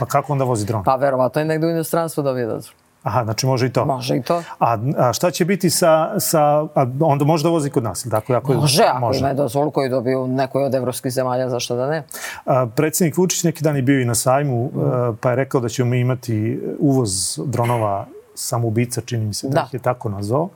pa 0.00 0.06
kako 0.06 0.32
onda 0.32 0.44
vozi 0.44 0.66
dron? 0.66 0.84
Pa 0.84 0.96
verovatno 0.96 1.40
je 1.40 1.44
negde 1.44 1.66
u 1.66 1.70
inostranstvu 1.70 2.22
dobio 2.22 2.46
dozvolu. 2.46 2.76
Aha, 3.02 3.24
znači 3.24 3.46
može 3.46 3.66
i 3.66 3.72
to. 3.72 3.84
Može 3.84 4.16
i 4.16 4.22
to. 4.22 4.42
A, 4.58 4.78
a 4.96 5.12
šta 5.12 5.30
će 5.30 5.44
biti 5.44 5.70
sa, 5.70 6.20
sa 6.20 6.40
a 6.74 6.86
onda 7.00 7.24
može 7.24 7.44
da 7.44 7.50
vozi 7.50 7.70
kod 7.70 7.82
nas, 7.82 8.06
tako? 8.10 8.34
Ako, 8.34 8.54
može, 8.54 8.82
ako 8.82 9.00
može. 9.00 9.18
ima 9.18 9.34
dozvolu 9.34 9.70
koju 9.70 9.90
dobiju 9.90 10.26
nekoj 10.26 10.64
od 10.64 10.74
evropskih 10.74 11.12
zemalja, 11.12 11.48
zašto 11.50 11.76
da 11.76 11.90
ne? 11.90 12.02
A, 12.44 12.66
predsednik 12.76 13.16
Vučić 13.16 13.44
neki 13.44 13.64
dan 13.64 13.76
je 13.76 13.82
bio 13.82 14.00
i 14.00 14.04
na 14.04 14.14
sajmu, 14.14 14.70
mm. 14.74 14.80
a, 14.80 15.14
pa 15.20 15.30
je 15.30 15.36
rekao 15.36 15.60
da 15.60 15.68
ćemo 15.68 15.94
imati 15.94 16.60
uvoz 16.78 17.40
dronova 17.44 18.06
samoubica, 18.36 19.00
čini 19.00 19.24
mi 19.24 19.34
se 19.34 19.48
da, 19.48 19.54
da. 19.54 19.64
ih 19.68 19.74
je 19.74 19.80
tako 19.80 20.08
nazvao. 20.08 20.48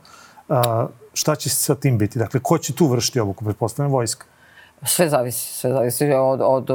A, 0.48 0.86
šta 1.14 1.36
će 1.36 1.50
sa 1.50 1.74
tim 1.74 1.98
biti? 1.98 2.18
Dakle, 2.18 2.40
ko 2.40 2.58
će 2.58 2.72
tu 2.74 2.86
vršiti 2.86 3.20
obuku? 3.20 3.44
Pretpostavljam 3.44 3.92
vojska. 3.92 4.26
Sve 4.84 5.08
zavisi, 5.08 5.54
sve 5.54 5.70
zavisi 5.70 6.12
od, 6.12 6.40
od 6.42 6.68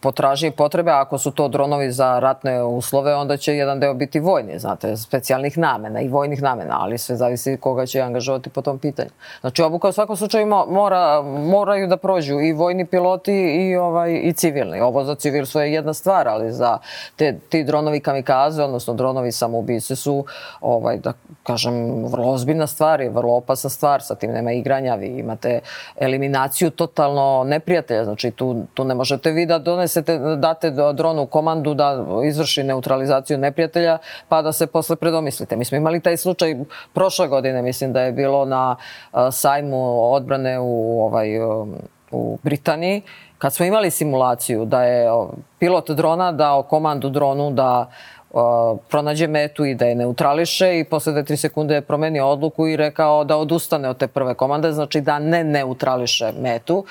potraže 0.00 0.46
i 0.46 0.50
potrebe. 0.50 0.90
Ako 0.90 1.18
su 1.18 1.30
to 1.30 1.48
dronovi 1.48 1.92
za 1.92 2.18
ratne 2.18 2.62
uslove, 2.62 3.14
onda 3.14 3.36
će 3.36 3.56
jedan 3.56 3.80
deo 3.80 3.94
biti 3.94 4.20
vojni, 4.20 4.58
znate, 4.58 4.96
specijalnih 4.96 5.58
namena 5.58 6.00
i 6.00 6.08
vojnih 6.08 6.42
namena, 6.42 6.76
ali 6.80 6.98
sve 6.98 7.16
zavisi 7.16 7.56
koga 7.56 7.86
će 7.86 8.00
angažovati 8.00 8.50
po 8.50 8.62
tom 8.62 8.78
pitanju. 8.78 9.10
Znači, 9.40 9.62
obuka 9.62 9.88
u 9.88 9.92
svakom 9.92 10.16
slučaju 10.16 10.46
mora, 10.68 11.22
moraju 11.22 11.86
da 11.86 11.96
prođu 11.96 12.40
i 12.40 12.52
vojni 12.52 12.86
piloti 12.86 13.32
i, 13.32 13.76
ovaj, 13.76 14.20
i 14.22 14.32
civilni. 14.32 14.80
Ovo 14.80 15.04
za 15.04 15.14
civilstvo 15.14 15.60
je 15.60 15.72
jedna 15.72 15.94
stvar, 15.94 16.28
ali 16.28 16.52
za 16.52 16.78
te, 17.16 17.38
ti 17.48 17.64
dronovi 17.64 18.00
kamikaze, 18.00 18.62
odnosno 18.62 18.94
dronovi 18.94 19.32
samoubice 19.32 19.96
su, 19.96 20.24
ovaj, 20.60 20.96
da 20.96 21.12
kažem, 21.42 22.04
vrlo 22.04 22.32
ozbiljna 22.32 22.66
stvar 22.66 23.00
i 23.00 23.08
vrlo 23.08 23.34
opasna 23.34 23.70
stvar. 23.70 24.02
Sa 24.02 24.14
tim 24.14 24.30
nema 24.30 24.52
igranja, 24.52 24.94
vi 24.94 25.06
imate 25.06 25.60
eliminaciju 25.96 26.70
totalno 26.70 27.37
neprijatelja. 27.44 28.04
Znači 28.04 28.30
tu, 28.30 28.62
tu 28.74 28.84
ne 28.84 28.94
možete 28.94 29.30
vi 29.30 29.46
da 29.46 29.58
donesete, 29.58 30.18
date 30.18 30.70
dronu 30.70 31.26
komandu 31.26 31.74
da 31.74 32.04
izvrši 32.26 32.62
neutralizaciju 32.62 33.38
neprijatelja 33.38 33.98
pa 34.28 34.42
da 34.42 34.52
se 34.52 34.66
posle 34.66 34.96
predomislite. 34.96 35.56
Mi 35.56 35.64
smo 35.64 35.76
imali 35.76 36.00
taj 36.00 36.16
slučaj 36.16 36.56
prošle 36.92 37.28
godine, 37.28 37.62
mislim 37.62 37.92
da 37.92 38.02
je 38.02 38.12
bilo 38.12 38.44
na 38.44 38.76
sajmu 39.32 40.12
odbrane 40.12 40.58
u, 40.58 41.04
ovaj, 41.04 41.28
u 42.10 42.38
Britaniji 42.42 43.02
kad 43.38 43.54
smo 43.54 43.66
imali 43.66 43.90
simulaciju 43.90 44.64
da 44.64 44.82
je 44.84 45.10
pilot 45.58 45.90
drona 45.90 46.32
dao 46.32 46.62
komandu 46.62 47.10
dronu 47.10 47.50
da 47.50 47.90
pronađe 48.88 49.26
metu 49.26 49.64
i 49.64 49.74
da 49.74 49.86
je 49.86 49.94
neutrališe 49.94 50.78
i 50.78 50.84
posle 50.84 51.12
2-3 51.12 51.36
sekunde 51.36 51.74
je 51.74 51.80
promenio 51.80 52.26
odluku 52.26 52.66
i 52.66 52.76
rekao 52.76 53.24
da 53.24 53.36
odustane 53.36 53.88
od 53.88 53.96
te 53.96 54.06
prve 54.06 54.34
komande, 54.34 54.72
znači 54.72 55.00
da 55.00 55.18
ne 55.18 55.44
neutrališe 55.44 56.32
metu 56.40 56.84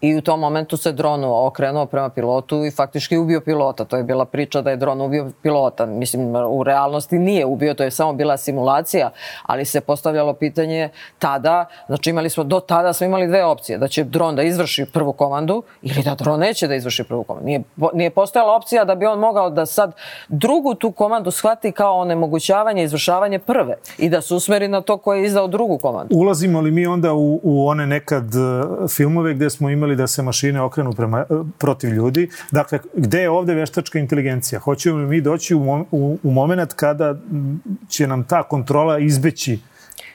I 0.00 0.16
u 0.16 0.20
tom 0.20 0.40
momentu 0.40 0.76
se 0.76 0.92
dron 0.92 1.24
okrenuo 1.24 1.86
prema 1.86 2.08
pilotu 2.08 2.64
i 2.64 2.70
faktički 2.70 3.16
ubio 3.16 3.40
pilota. 3.40 3.84
To 3.84 3.96
je 3.96 4.02
bila 4.02 4.24
priča 4.24 4.60
da 4.62 4.70
je 4.70 4.76
dron 4.76 5.00
ubio 5.00 5.30
pilota. 5.42 5.86
Mislim, 5.86 6.36
u 6.48 6.62
realnosti 6.62 7.18
nije 7.18 7.46
ubio, 7.46 7.74
to 7.74 7.84
je 7.84 7.90
samo 7.90 8.12
bila 8.12 8.36
simulacija, 8.36 9.10
ali 9.42 9.64
se 9.64 9.80
postavljalo 9.80 10.32
pitanje 10.32 10.88
tada, 11.18 11.64
znači 11.86 12.10
imali 12.10 12.30
smo, 12.30 12.44
do 12.44 12.60
tada 12.60 12.92
smo 12.92 13.06
imali 13.06 13.26
dve 13.26 13.44
opcije, 13.44 13.78
da 13.78 13.88
će 13.88 14.04
dron 14.04 14.36
da 14.36 14.42
izvrši 14.42 14.86
prvu 14.92 15.12
komandu 15.12 15.62
ili 15.82 16.02
da 16.02 16.14
dron 16.14 16.40
neće 16.40 16.68
da 16.68 16.74
izvrši 16.74 17.04
prvu 17.04 17.24
komandu. 17.24 17.46
Nije, 17.46 17.62
nije 17.94 18.10
postojala 18.10 18.56
opcija 18.56 18.84
da 18.84 18.94
bi 18.94 19.06
on 19.06 19.18
mogao 19.18 19.50
da 19.50 19.66
sad 19.66 19.92
drugu 20.28 20.74
tu 20.74 20.92
komandu 20.92 21.30
shvati 21.30 21.72
kao 21.72 21.98
onemogućavanje 21.98 22.84
izvršavanje 22.84 23.38
prve 23.38 23.76
i 23.98 24.08
da 24.08 24.20
se 24.20 24.34
usmeri 24.34 24.68
na 24.68 24.80
to 24.80 24.96
ko 24.96 25.14
je 25.14 25.24
izdao 25.24 25.46
drugu 25.46 25.78
komandu. 25.78 26.16
Ulazimo 26.16 26.60
li 26.60 26.70
mi 26.70 26.86
onda 26.86 27.12
u, 27.12 27.40
u 27.42 27.68
one 27.68 27.86
nekad 27.86 28.24
uh, 28.24 28.90
filmove 28.90 29.34
gde 29.34 29.50
smo 29.50 29.70
imali 29.70 29.87
da 29.96 30.06
se 30.06 30.22
mašine 30.22 30.60
okrenu 30.60 30.92
prema, 30.92 31.24
protiv 31.58 31.90
ljudi. 31.90 32.28
Dakle, 32.50 32.78
gde 32.94 33.20
je 33.20 33.30
ovde 33.30 33.54
veštačka 33.54 33.98
inteligencija? 33.98 34.60
Hoćemo 34.60 34.98
li 34.98 35.06
mi 35.06 35.20
doći 35.20 35.54
u, 35.54 35.60
mom, 35.60 35.86
u, 35.90 36.18
u 36.22 36.30
moment 36.30 36.72
kada 36.72 37.14
će 37.88 38.06
nam 38.06 38.24
ta 38.24 38.42
kontrola 38.42 38.98
izbeći 38.98 39.58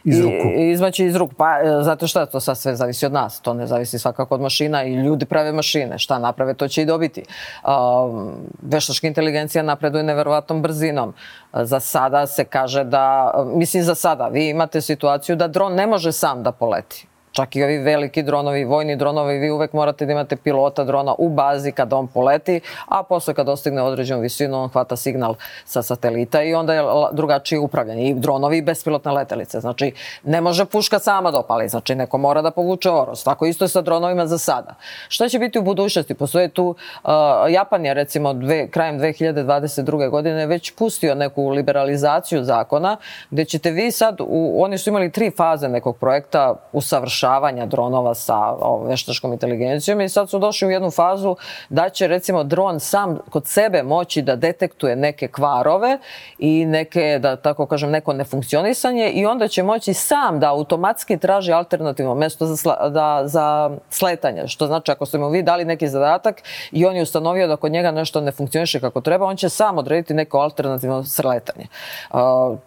iz 0.04 0.20
ruku. 0.20 0.48
Izmaći 0.58 1.06
iz 1.06 1.16
ruku. 1.16 1.34
Pa, 1.36 1.60
e, 1.60 1.84
zato 1.84 2.08
što 2.08 2.26
to 2.26 2.40
sad 2.40 2.58
sve 2.58 2.76
zavisi 2.76 3.06
od 3.06 3.14
nas. 3.14 3.42
To 3.42 3.54
ne 3.54 3.68
zavisi 3.68 4.00
svakako 4.00 4.36
od 4.36 4.42
mašina 4.42 4.84
i 4.84 4.94
ljudi 4.94 5.26
prave 5.26 5.52
mašine. 5.52 6.00
Šta 6.00 6.20
naprave, 6.20 6.54
to 6.54 6.68
će 6.68 6.82
i 6.82 6.86
dobiti. 6.86 7.24
Um, 7.64 8.32
veštačka 8.62 9.08
inteligencija 9.08 9.64
napreduje 9.64 10.04
neverovatnom 10.04 10.62
brzinom. 10.62 11.14
Za 11.54 11.80
sada 11.80 12.28
se 12.28 12.46
kaže 12.46 12.84
da, 12.84 13.34
mislim 13.56 13.84
za 13.84 13.96
sada, 13.96 14.28
vi 14.28 14.50
imate 14.50 14.82
situaciju 14.82 15.36
da 15.36 15.48
dron 15.48 15.74
ne 15.74 15.88
može 15.88 16.12
sam 16.12 16.44
da 16.44 16.52
poleti 16.52 17.08
čak 17.34 17.56
i 17.56 17.63
ovi 17.63 17.78
veliki 17.78 18.24
dronovi, 18.24 18.65
vojni 18.65 18.96
dronovi, 18.96 19.39
vi 19.39 19.52
uvek 19.52 19.74
morate 19.74 20.06
da 20.06 20.12
imate 20.12 20.36
pilota 20.36 20.84
drona 20.84 21.15
u 21.17 21.30
bazi 21.30 21.72
kada 21.72 21.96
on 21.96 22.08
poleti, 22.08 22.62
a 22.88 23.04
posle 23.04 23.34
kad 23.34 23.46
dostigne 23.46 23.82
određenu 23.82 24.22
visinu, 24.22 24.63
on 24.63 24.69
hvata 24.69 24.96
signal 24.96 25.36
sa 25.65 25.82
satelita 25.82 26.43
i 26.43 26.54
onda 26.54 26.74
je 26.74 26.84
drugačije 27.12 27.60
upravljanje. 27.60 28.10
I 28.10 28.13
dronovi 28.13 28.58
i 28.58 28.62
bespilotne 28.62 29.12
letelice. 29.12 29.60
Znači, 29.60 29.91
ne 30.24 30.41
može 30.41 30.65
puška 30.65 31.00
sama 31.00 31.32
dopali, 31.32 31.69
znači 31.69 31.96
neko 31.96 32.17
mora 32.17 32.41
da 32.41 32.52
povuče 32.52 32.91
oros. 32.91 33.24
Tako 33.24 33.46
isto 33.46 33.65
je 33.65 33.69
sa 33.69 33.82
dronovima 33.82 34.28
za 34.28 34.38
sada. 34.38 34.76
Šta 35.08 35.30
će 35.30 35.39
biti 35.39 35.60
u 35.60 35.63
budućnosti? 35.63 36.13
Postoje 36.13 36.50
tu, 36.50 36.76
uh, 37.04 37.10
Japan 37.50 37.86
je 37.86 37.93
recimo 37.93 38.34
dve, 38.34 38.67
krajem 38.67 39.00
2022. 39.00 40.10
godine 40.10 40.46
već 40.46 40.72
pustio 40.76 41.15
neku 41.15 41.50
liberalizaciju 41.50 42.43
zakona, 42.43 42.98
gde 43.30 43.46
ćete 43.46 43.72
vi 43.72 43.91
sad, 43.91 44.22
u, 44.22 44.63
oni 44.63 44.78
su 44.78 44.89
imali 44.89 45.12
tri 45.12 45.32
faze 45.38 45.69
nekog 45.69 45.98
projekta 45.98 46.56
usavršavanja 46.74 47.23
usavršavanja 47.24 47.66
dronova 47.66 48.14
sa 48.14 48.56
veštačkom 48.88 49.34
inteligencijom 49.34 50.02
i 50.02 50.10
sad 50.10 50.30
su 50.30 50.40
došli 50.40 50.68
u 50.68 50.72
jednu 50.72 50.92
fazu 50.92 51.36
da 51.70 51.90
će 51.90 52.08
recimo 52.08 52.44
dron 52.44 52.80
sam 52.80 53.20
kod 53.30 53.48
sebe 53.48 53.84
moći 53.84 54.22
da 54.22 54.36
detektuje 54.36 54.96
neke 54.96 55.28
kvarove 55.28 55.98
i 56.40 56.66
neke, 56.66 57.20
da 57.22 57.36
tako 57.36 57.66
kažem, 57.66 57.92
neko 57.92 58.14
nefunkcionisanje 58.14 59.10
i 59.10 59.26
onda 59.26 59.48
će 59.48 59.64
moći 59.64 59.94
sam 59.94 60.40
da 60.40 60.50
automatski 60.50 61.18
traži 61.18 61.54
alternativno 61.54 62.16
mesto 62.16 62.46
za, 62.46 62.58
sla, 62.58 62.90
da, 62.90 63.22
za 63.26 63.72
sletanje. 63.90 64.48
Što 64.48 64.68
znači 64.68 64.92
ako 64.92 65.06
ste 65.06 65.18
mu 65.18 65.30
vi 65.30 65.44
dali 65.44 65.66
neki 65.66 65.88
zadatak 65.88 66.42
i 66.72 66.86
on 66.86 66.96
je 66.96 67.02
ustanovio 67.02 67.48
da 67.48 67.56
kod 67.56 67.72
njega 67.72 67.92
nešto 67.92 68.22
ne 68.22 68.32
funkcioniše 68.32 68.80
kako 68.80 69.02
treba, 69.02 69.26
on 69.26 69.36
će 69.36 69.50
sam 69.50 69.78
odrediti 69.78 70.14
neko 70.14 70.38
alternativno 70.38 71.04
sletanje. 71.04 71.68
Uh, 72.12 72.20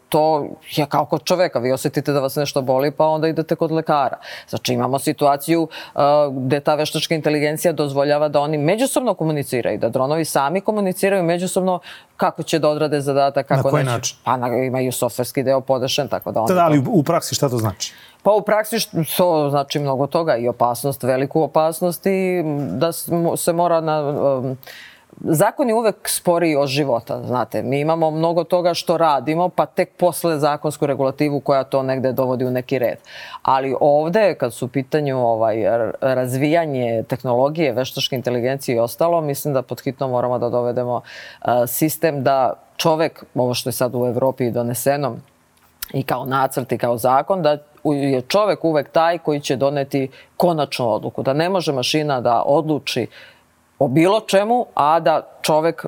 to 0.09 0.47
je 0.71 0.87
kao 0.87 1.05
kod 1.05 1.25
čoveka, 1.25 1.59
vi 1.59 1.73
osetite 1.73 2.13
da 2.13 2.21
vas 2.21 2.37
nešto 2.37 2.63
boli 2.63 2.91
pa 2.91 3.07
onda 3.07 3.29
idete 3.29 3.55
kod 3.55 3.73
lekara. 3.73 4.19
Znači 4.49 4.73
imamo 4.73 4.99
situaciju 4.99 5.63
uh, 5.63 6.01
gde 6.31 6.61
ta 6.61 6.75
veštačka 6.75 7.15
inteligencija 7.15 7.73
dozvoljava 7.73 8.29
da 8.29 8.41
oni 8.41 8.59
međusobno 8.59 9.15
komuniciraju, 9.15 9.79
da 9.79 9.89
dronovi 9.89 10.25
sami 10.25 10.61
komuniciraju 10.61 11.23
međusobno 11.23 11.81
kako 12.17 12.43
će 12.43 12.59
da 12.59 12.69
odrade 12.69 13.01
zadatak, 13.01 13.47
kako 13.47 13.69
na 13.69 13.71
koji 13.71 13.85
neće. 13.85 13.93
način? 13.93 14.17
Pa 14.25 14.37
na, 14.37 14.49
imaju 14.49 14.93
softverski 14.93 15.43
deo 15.43 15.61
podešen, 15.61 16.09
tako 16.09 16.33
da... 16.33 16.45
Da, 16.49 16.55
da, 16.55 16.65
ali 16.65 16.83
u 16.89 17.03
praksi 17.03 17.35
šta 17.35 17.49
to 17.49 17.59
znači? 17.59 17.95
Pa 18.23 18.33
u 18.33 18.43
praksi 18.43 18.77
to 19.17 19.51
znači 19.51 19.79
mnogo 19.79 20.07
toga 20.07 20.37
i 20.37 20.49
opasnost, 20.49 21.03
veliku 21.03 21.43
opasnost 21.43 22.07
i 22.07 22.43
da 22.71 22.93
se 23.37 23.53
mora 23.53 23.81
na... 23.81 24.01
Um, 24.03 24.59
zakon 25.29 25.69
je 25.69 25.75
uvek 25.75 26.09
sporiji 26.09 26.57
od 26.57 26.69
života, 26.69 27.23
znate. 27.23 27.63
Mi 27.63 27.81
imamo 27.81 28.11
mnogo 28.11 28.45
toga 28.45 28.75
što 28.75 28.97
radimo, 28.97 29.49
pa 29.49 29.67
tek 29.67 29.97
posle 29.97 30.39
zakonsku 30.39 30.87
regulativu 30.87 31.41
koja 31.41 31.65
to 31.65 31.83
negde 31.83 32.13
dovodi 32.13 32.45
u 32.45 32.51
neki 32.51 32.79
red. 32.79 32.99
Ali 33.43 33.75
ovde, 33.81 34.35
kad 34.35 34.55
su 34.55 34.65
u 34.65 34.69
pitanju 34.69 35.19
ovaj, 35.19 35.57
razvijanje 36.01 37.03
tehnologije, 37.09 37.73
veštačke 37.73 38.17
inteligencije 38.17 38.77
i 38.77 38.79
ostalo, 38.79 39.21
mislim 39.21 39.55
da 39.55 39.63
pod 39.63 39.81
hitno 39.81 40.09
moramo 40.09 40.39
da 40.39 40.49
dovedemo 40.49 40.95
uh, 40.95 41.51
sistem 41.67 42.23
da 42.23 42.53
čovek, 42.77 43.25
ovo 43.35 43.55
što 43.55 43.69
je 43.69 43.73
sad 43.73 43.95
u 43.95 44.07
Evropi 44.07 44.51
doneseno, 44.51 45.17
i 45.93 46.03
kao 46.03 46.25
nacrt 46.25 46.73
i 46.73 46.79
kao 46.79 46.99
zakon, 46.99 47.43
da 47.43 47.59
je 47.85 48.23
čovek 48.23 48.65
uvek 48.65 48.91
taj 48.91 49.19
koji 49.19 49.41
će 49.41 49.57
doneti 49.57 50.09
konačnu 50.37 50.91
odluku. 50.91 51.23
Da 51.23 51.33
ne 51.33 51.49
može 51.49 51.73
mašina 51.73 52.21
da 52.21 52.43
odluči 52.47 53.07
o 53.79 53.89
bilo 53.89 54.21
čemu, 54.21 54.67
a 54.75 55.01
da 55.01 55.36
čovek 55.47 55.87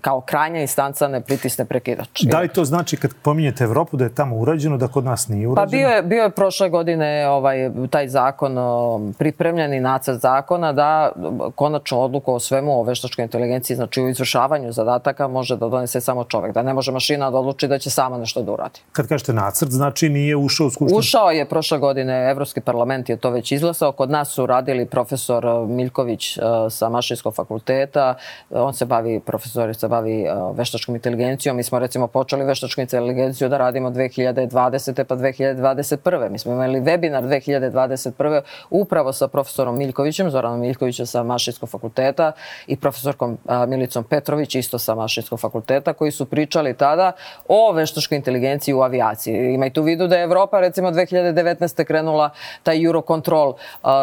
kao 0.00 0.20
krajnja 0.20 0.60
instanca 0.60 1.08
ne 1.08 1.20
pritisne 1.20 1.64
prekidač. 1.64 2.22
Da 2.22 2.40
li 2.40 2.48
to 2.48 2.64
znači 2.64 2.96
kad 2.96 3.10
pominjete 3.22 3.64
Evropu 3.64 3.96
da 3.96 4.04
je 4.04 4.14
tamo 4.14 4.36
urađeno, 4.36 4.76
da 4.76 4.88
kod 4.88 5.04
nas 5.04 5.28
nije 5.28 5.48
urađeno? 5.48 5.66
Pa 5.66 5.70
bio 5.70 5.88
je, 5.88 6.02
bio 6.02 6.22
je 6.22 6.30
prošle 6.30 6.68
godine 6.68 7.28
ovaj, 7.28 7.70
taj 7.90 8.08
zakon, 8.08 8.56
pripremljeni 9.18 9.80
nacrt 9.80 10.20
zakona 10.20 10.72
da 10.72 11.12
konačno 11.54 11.98
odluku 11.98 12.34
o 12.34 12.40
svemu 12.40 12.80
o 12.80 12.82
veštačkoj 12.82 13.22
inteligenciji, 13.22 13.76
znači 13.76 14.02
u 14.02 14.08
izvršavanju 14.08 14.72
zadataka 14.72 15.28
može 15.28 15.56
da 15.56 15.68
donese 15.68 16.00
samo 16.00 16.24
čovek, 16.24 16.54
da 16.54 16.62
ne 16.62 16.74
može 16.74 16.92
mašina 16.92 17.30
da 17.30 17.38
odluči 17.38 17.68
da 17.68 17.78
će 17.78 17.90
sama 17.90 18.18
nešto 18.18 18.42
da 18.42 18.52
uradi. 18.52 18.80
Kad 18.92 19.08
kažete 19.08 19.32
nacrt, 19.32 19.70
znači 19.70 20.08
nije 20.08 20.36
ušao 20.36 20.66
u 20.66 20.70
skupštinu? 20.70 20.98
Ušao 20.98 21.30
je 21.30 21.48
prošle 21.48 21.78
godine, 21.78 22.30
Evropski 22.30 22.60
parlament 22.60 23.08
je 23.08 23.16
to 23.16 23.30
već 23.30 23.52
izglasao, 23.52 23.92
kod 23.92 24.10
nas 24.10 24.28
su 24.28 24.46
radili 24.46 24.86
profesor 24.86 25.46
Miljković 25.68 26.38
sa 26.70 26.88
Mašinskog 26.88 27.34
fakulteta, 27.34 28.14
on 28.50 28.74
se 28.74 28.86
bavi, 28.98 29.20
profesorica 29.20 29.88
bavi 29.88 30.24
veštačkom 30.54 30.94
inteligencijom, 30.94 31.56
mi 31.56 31.62
smo 31.62 31.78
recimo 31.78 32.06
počeli 32.06 32.44
veštačku 32.44 32.80
inteligenciju 32.80 33.48
da 33.48 33.58
radimo 33.58 33.90
2020. 33.90 35.04
pa 35.04 35.16
2021. 35.16 36.30
Mi 36.30 36.38
smo 36.38 36.52
imali 36.52 36.80
webinar 36.80 37.22
2021. 37.22 38.40
upravo 38.70 39.12
sa 39.12 39.28
profesorom 39.28 39.78
Miljkovićem, 39.78 40.30
Zoranom 40.30 40.60
Miljkovićem 40.60 41.06
sa 41.06 41.22
Mašinskog 41.22 41.68
fakulteta 41.68 42.32
i 42.66 42.76
profesorkom 42.76 43.38
Milicom 43.68 44.04
Petrović 44.04 44.54
isto 44.54 44.78
sa 44.78 44.94
Mašinskog 44.94 45.40
fakulteta 45.40 45.92
koji 45.92 46.10
su 46.10 46.26
pričali 46.26 46.74
tada 46.74 47.12
o 47.48 47.72
veštačkoj 47.72 48.16
inteligenciji 48.16 48.74
u 48.74 48.82
avijaciji. 48.82 49.54
Imajte 49.54 49.80
u 49.80 49.84
vidu 49.84 50.06
da 50.06 50.16
je 50.16 50.24
Evropa 50.24 50.60
recimo 50.60 50.90
2019. 50.90 51.84
krenula 51.84 52.30
taj 52.62 52.84
Eurocontrol 52.84 53.54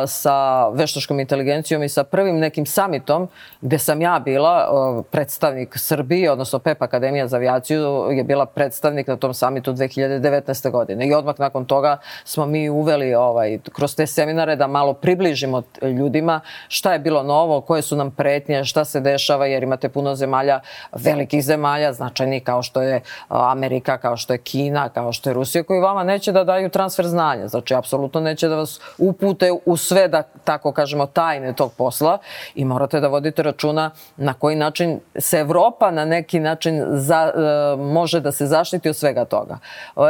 sa 0.07 0.69
veštačkom 0.69 1.19
inteligencijom 1.19 1.83
i 1.83 1.89
sa 1.89 2.03
prvim 2.03 2.39
nekim 2.39 2.65
samitom 2.65 3.27
gde 3.61 3.79
sam 3.79 4.01
ja 4.01 4.19
bila 4.25 4.67
predstavnik 5.11 5.77
Srbije, 5.77 6.31
odnosno 6.31 6.59
PEP 6.59 6.81
Akademija 6.81 7.27
za 7.27 7.37
avijaciju 7.37 8.07
je 8.11 8.23
bila 8.23 8.45
predstavnik 8.45 9.07
na 9.07 9.15
tom 9.15 9.33
samitu 9.33 9.73
2019. 9.73 10.71
godine. 10.71 11.07
I 11.07 11.13
odmah 11.13 11.35
nakon 11.39 11.65
toga 11.65 11.97
smo 12.23 12.45
mi 12.45 12.69
uveli 12.69 13.15
ovaj, 13.15 13.59
kroz 13.73 13.95
te 13.95 14.07
seminare 14.07 14.55
da 14.55 14.67
malo 14.67 14.93
približimo 14.93 15.63
ljudima 15.81 16.41
šta 16.67 16.93
je 16.93 16.99
bilo 16.99 17.23
novo, 17.23 17.61
koje 17.61 17.81
su 17.81 17.95
nam 17.95 18.11
pretnje, 18.11 18.63
šta 18.63 18.85
se 18.85 18.99
dešava, 18.99 19.45
jer 19.45 19.63
imate 19.63 19.89
puno 19.89 20.15
zemalja, 20.15 20.59
velikih 20.91 21.43
zemalja, 21.43 21.93
značajnih 21.93 22.43
kao 22.43 22.61
što 22.61 22.81
je 22.81 23.01
Amerika, 23.27 23.97
kao 23.97 24.17
što 24.17 24.33
je 24.33 24.37
Kina, 24.37 24.89
kao 24.89 25.13
što 25.13 25.29
je 25.29 25.33
Rusija, 25.33 25.63
koji 25.63 25.79
vama 25.79 26.03
neće 26.03 26.31
da 26.31 26.43
daju 26.43 26.69
transfer 26.69 27.07
znanja. 27.07 27.47
Znači, 27.47 27.75
apsolutno 27.75 28.21
neće 28.21 28.47
da 28.47 28.55
vas 28.55 28.79
upute 28.97 29.51
u 29.65 29.77
sve, 29.77 30.07
da 30.07 30.23
tako 30.43 30.71
kažemo, 30.71 31.05
tajne 31.05 31.53
tog 31.53 31.73
posla 31.77 32.17
i 32.55 32.65
morate 32.65 32.99
da 32.99 33.07
vodite 33.07 33.43
računa 33.43 33.91
na 34.17 34.33
koji 34.33 34.55
način 34.55 34.64
se 35.19 35.39
Evropa 35.39 35.91
na 35.91 36.05
neki 36.05 36.39
način 36.39 36.83
za, 36.89 37.31
e, 37.35 37.75
može 37.77 38.19
da 38.19 38.31
se 38.31 38.45
zaštiti 38.45 38.89
od 38.89 38.95
svega 38.95 39.25
toga. 39.25 39.57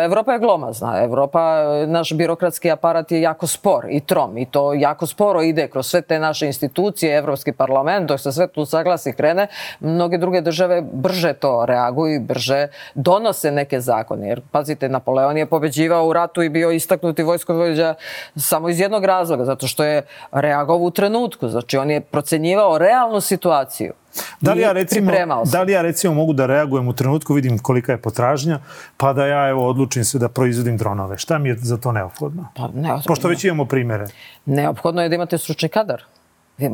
Evropa 0.06 0.34
je 0.34 0.40
glomazna. 0.40 1.04
Evropa, 1.04 1.64
naš 1.88 2.14
birokratski 2.14 2.72
aparat 2.72 3.12
je 3.12 3.22
jako 3.22 3.48
spor 3.48 3.86
i 3.90 4.00
trom 4.00 4.38
i 4.38 4.46
to 4.46 4.74
jako 4.74 5.08
sporo 5.08 5.42
ide 5.42 5.68
kroz 5.68 5.88
sve 5.88 6.02
te 6.02 6.20
naše 6.20 6.48
institucije, 6.48 7.18
Evropski 7.18 7.52
parlament, 7.52 8.08
dok 8.08 8.20
se 8.20 8.32
sve 8.32 8.48
tu 8.48 8.66
saglasi 8.66 9.14
krene, 9.14 9.48
mnoge 9.80 10.18
druge 10.18 10.42
države 10.42 10.82
brže 10.82 11.34
to 11.34 11.66
reaguju 11.66 12.16
i 12.16 12.20
brže 12.20 12.68
donose 12.96 13.52
neke 13.52 13.82
zakone. 13.82 14.28
Jer, 14.28 14.42
pazite, 14.52 14.90
Napoleon 14.90 15.38
je 15.38 15.46
pobeđivao 15.46 16.08
u 16.08 16.14
ratu 16.14 16.42
i 16.42 16.50
bio 16.50 16.72
istaknuti 16.72 17.24
vojskovođa 17.24 17.94
samo 18.36 18.70
iz 18.70 18.80
jednog 18.80 19.06
razloga, 19.06 19.46
zato 19.46 19.68
što 19.68 19.84
je 19.84 20.02
reagovao 20.32 20.86
u 20.86 20.92
trenutku. 20.92 21.48
Znači, 21.48 21.78
on 21.78 21.92
je 21.92 22.02
procenjivao 22.02 22.78
realnu 22.78 23.22
situaciju. 23.22 23.94
Da 24.42 24.54
li, 24.54 24.62
ja 24.62 24.72
recimo, 24.72 25.12
da 25.46 25.62
li 25.62 25.72
ja 25.72 25.82
recimo 25.82 26.14
mogu 26.14 26.34
da 26.34 26.46
reagujem 26.46 26.88
u 26.88 26.94
trenutku, 26.94 27.34
vidim 27.34 27.60
kolika 27.60 27.92
je 27.92 27.98
potražnja, 27.98 28.60
pa 28.98 29.14
da 29.14 29.26
ja 29.26 29.50
evo 29.50 29.70
odlučim 29.70 30.06
se 30.06 30.20
da 30.20 30.30
proizvodim 30.30 30.78
dronove. 30.78 31.18
Šta 31.18 31.38
mi 31.38 31.50
je 31.50 31.58
za 31.58 31.78
to 31.78 31.92
neophodno? 31.92 32.48
Pa, 32.56 32.68
neophodno. 32.68 33.04
Pošto 33.08 33.28
već 33.28 33.44
imamo 33.44 33.66
primere. 33.66 34.08
Neophodno 34.46 35.02
je 35.02 35.10
da 35.10 35.16
imate 35.16 35.38
stručni 35.38 35.70
kadar. 35.70 36.04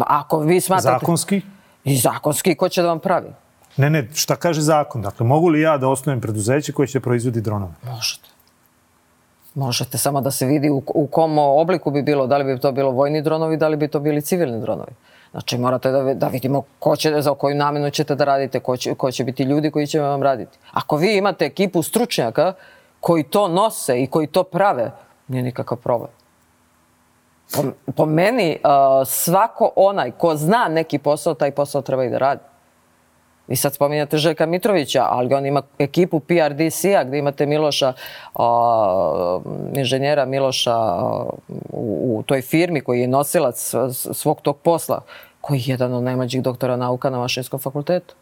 Ako 0.08 0.40
vi 0.40 0.62
smatrate... 0.62 1.00
Zakonski? 1.00 1.42
I 1.84 1.98
zakonski, 1.98 2.56
ko 2.56 2.70
će 2.70 2.82
da 2.82 2.88
vam 2.88 3.00
pravi? 3.00 3.30
Ne, 3.78 3.90
ne, 3.90 4.08
šta 4.14 4.36
kaže 4.36 4.62
zakon? 4.62 5.02
Dakle, 5.02 5.26
mogu 5.26 5.48
li 5.48 5.62
ja 5.62 5.78
da 5.78 5.88
osnovim 5.88 6.22
preduzeće 6.22 6.72
koje 6.72 6.88
će 6.88 7.00
proizvodi 7.00 7.42
dronove? 7.42 7.74
Možete. 7.84 8.30
Možete, 9.56 9.98
samo 9.98 10.22
da 10.22 10.32
se 10.32 10.46
vidi 10.46 10.70
u, 10.70 10.84
u 10.88 11.08
kom 11.08 11.38
obliku 11.38 11.92
bi 11.92 12.02
bilo, 12.02 12.28
da 12.28 12.38
li 12.38 12.44
bi 12.44 12.60
to 12.60 12.72
bilo 12.72 12.92
vojni 12.92 13.22
dronovi, 13.22 13.58
da 13.58 13.68
li 13.68 13.78
bi 13.78 13.88
to 13.88 14.00
bili 14.00 14.22
civilni 14.22 14.62
dronovi. 14.62 14.92
Znači 15.32 15.58
morate 15.58 15.92
da, 15.92 16.14
da 16.14 16.28
vidimo 16.28 16.64
ko 16.80 16.96
će, 16.96 17.22
za 17.22 17.34
koju 17.34 17.56
namenu 17.56 17.90
ćete 17.90 18.16
da 18.16 18.24
radite, 18.24 18.60
ko 18.60 18.78
će, 18.78 18.96
ko 18.96 19.12
će 19.12 19.24
biti 19.24 19.44
ljudi 19.44 19.72
koji 19.72 19.88
će 19.88 20.00
vam 20.00 20.24
raditi. 20.24 20.58
Ako 20.72 20.98
vi 20.98 21.18
imate 21.18 21.46
ekipu 21.46 21.84
stručnjaka 21.84 22.54
koji 23.00 23.24
to 23.24 23.48
nose 23.48 24.04
i 24.04 24.08
koji 24.08 24.28
to 24.28 24.44
prave, 24.44 24.92
nije 25.28 25.44
nikakav 25.44 25.78
problem. 25.78 26.10
Po, 27.56 27.64
po 27.96 28.06
meni, 28.06 28.58
uh, 28.64 29.08
svako 29.08 29.72
onaj 29.76 30.12
ko 30.12 30.36
zna 30.36 30.68
neki 30.70 31.00
posao, 31.00 31.34
taj 31.34 31.52
posao 31.52 31.82
treba 31.82 32.04
i 32.04 32.10
da 32.10 32.18
radi. 32.18 32.42
Vi 33.48 33.56
sad 33.56 33.74
spominjate 33.74 34.18
Željka 34.18 34.46
Mitrovića, 34.46 35.06
ali 35.10 35.34
on 35.34 35.46
ima 35.46 35.62
ekipu 35.80 36.20
PRDC-a 36.20 37.04
gde 37.04 37.18
imate 37.18 37.46
Miloša, 37.46 37.94
a, 38.36 39.40
inženjera 39.76 40.26
Miloša 40.26 40.76
a, 40.76 41.26
u, 41.70 42.18
u 42.18 42.24
toj 42.24 42.42
firmi 42.42 42.82
koji 42.82 43.02
je 43.02 43.08
nosilac 43.08 43.74
svog 44.14 44.42
tog 44.42 44.58
posla, 44.58 45.02
koji 45.42 45.60
je 45.60 45.64
jedan 45.68 45.94
od 45.94 46.04
najmlađih 46.04 46.42
doktora 46.42 46.76
nauka 46.76 47.10
na 47.10 47.18
Mašinskom 47.18 47.60
fakultetu. 47.60 48.16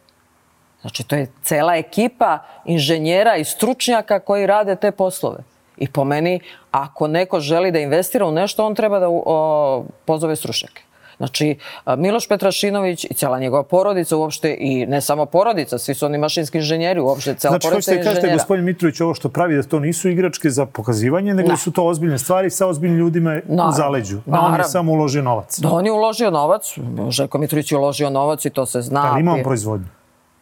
Znači, 0.80 1.04
to 1.04 1.16
je 1.16 1.26
cela 1.42 1.76
ekipa 1.76 2.38
inženjera 2.64 3.36
i 3.36 3.44
stručnjaka 3.44 4.20
koji 4.20 4.46
rade 4.46 4.76
te 4.76 4.90
poslove. 4.90 5.38
I 5.76 5.88
po 5.88 6.04
meni, 6.04 6.40
ako 6.70 7.08
neko 7.08 7.40
želi 7.40 7.72
da 7.72 7.78
investira 7.78 8.26
u 8.26 8.32
nešto, 8.32 8.66
on 8.66 8.74
treba 8.74 8.98
da 8.98 9.06
o, 9.08 9.84
pozove 10.04 10.36
stručnjake. 10.36 10.82
Znači, 11.20 11.56
Miloš 11.96 12.28
Petrašinović 12.28 13.04
i 13.04 13.14
cijela 13.14 13.38
njegova 13.38 13.62
porodica 13.62 14.16
uopšte 14.16 14.56
i 14.60 14.86
ne 14.86 15.00
samo 15.00 15.26
porodica, 15.26 15.78
svi 15.78 15.94
su 15.94 16.06
oni 16.06 16.18
mašinski 16.18 16.58
inženjeri, 16.58 17.00
uopšte 17.00 17.34
cijela 17.34 17.52
znači, 17.52 17.66
porodica 17.66 17.90
inženjera. 17.90 18.02
Znači, 18.02 18.16
hoćete 18.16 18.26
kažete, 18.26 18.40
gospodin 18.40 18.64
Mitrović, 18.64 19.00
ovo 19.00 19.14
što 19.14 19.28
pravi 19.28 19.56
da 19.56 19.62
to 19.62 19.80
nisu 19.80 20.08
igračke 20.08 20.50
za 20.50 20.66
pokazivanje, 20.66 21.34
nego 21.34 21.48
da. 21.48 21.56
su 21.56 21.72
to 21.72 21.84
ozbiljne 21.84 22.18
stvari 22.18 22.50
sa 22.50 22.66
ozbiljnim 22.66 22.98
ljudima 22.98 23.40
u 23.48 23.72
zaleđu. 23.72 24.18
Da 24.26 24.40
on 24.40 24.54
je 24.54 24.64
samo 24.64 24.92
uložio 24.92 25.22
novac. 25.22 25.58
Da 25.58 25.68
on 25.70 25.86
je 25.86 25.92
uložio 25.92 26.30
novac, 26.30 26.74
Željko 27.08 27.38
Mitrović 27.38 27.72
je 27.72 27.78
uložio 27.78 28.10
novac 28.10 28.44
i 28.44 28.50
to 28.50 28.66
se 28.66 28.82
zna. 28.82 29.12
Da, 29.12 29.18
imamo 29.18 29.42
proizvodnju. 29.42 29.86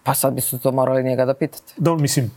Pa 0.09 0.15
sad 0.15 0.33
biste 0.33 0.59
to 0.59 0.73
morali 0.73 1.03
njega 1.03 1.25
da 1.25 1.35
pitate. 1.35 1.73
Da, 1.77 1.95
mislim, 1.95 2.31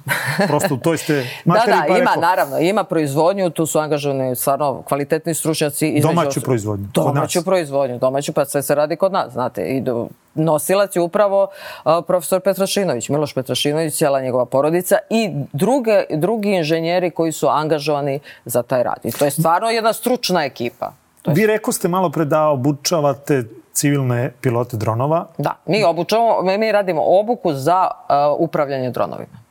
prosto 0.48 0.78
to 0.78 0.98
ste 0.98 1.14
da, 1.46 1.54
da, 1.54 1.84
pa 1.88 1.98
ima, 1.98 2.00
rekao. 2.00 2.22
naravno, 2.22 2.60
ima 2.60 2.84
proizvodnju, 2.84 3.50
tu 3.50 3.66
su 3.66 3.80
angažovani 3.80 4.36
stvarno 4.36 4.82
kvalitetni 4.82 5.34
stručnjaci. 5.34 6.00
Domaću 6.02 6.40
os... 6.40 6.44
proizvodnju. 6.44 6.88
Domaću 6.94 7.44
proizvodnju, 7.44 8.00
domaću, 8.00 8.34
pa 8.34 8.46
sve 8.46 8.62
se 8.62 8.76
radi 8.76 8.96
kod 8.96 9.12
nas, 9.12 9.34
znate. 9.34 9.64
I 9.64 9.82
do, 9.82 10.08
nosilac 10.36 10.96
je 10.96 11.02
upravo 11.02 11.44
uh, 11.44 11.92
profesor 12.08 12.42
Petrašinović, 12.42 13.10
Miloš 13.10 13.34
Petrašinović, 13.34 13.94
cijela 13.94 14.22
njegova 14.22 14.46
porodica 14.46 14.98
i 15.10 15.30
druge, 15.54 16.04
drugi 16.10 16.50
inženjeri 16.50 17.12
koji 17.12 17.32
su 17.32 17.48
angažovani 17.48 18.20
za 18.46 18.64
taj 18.64 18.84
rad. 18.84 19.00
I 19.04 19.12
to 19.12 19.26
je 19.26 19.32
stvarno 19.32 19.70
jedna 19.70 19.94
stručna 19.94 20.44
ekipa. 20.44 20.94
Vi 21.28 21.48
rekao 21.48 21.74
ste 21.74 21.88
malo 21.88 22.10
pre 22.10 22.26
da 22.26 22.48
obučavate 22.48 23.44
civilne 23.74 24.32
pilote 24.42 24.78
dronova. 24.78 25.28
Da, 25.38 25.56
mi 25.66 25.84
obučavamo, 25.84 26.58
mi 26.58 26.72
radimo 26.72 27.02
obuku 27.06 27.54
za 27.54 27.88
uh, 27.88 28.16
upravljanje 28.40 28.90
dronovima. 28.90 29.42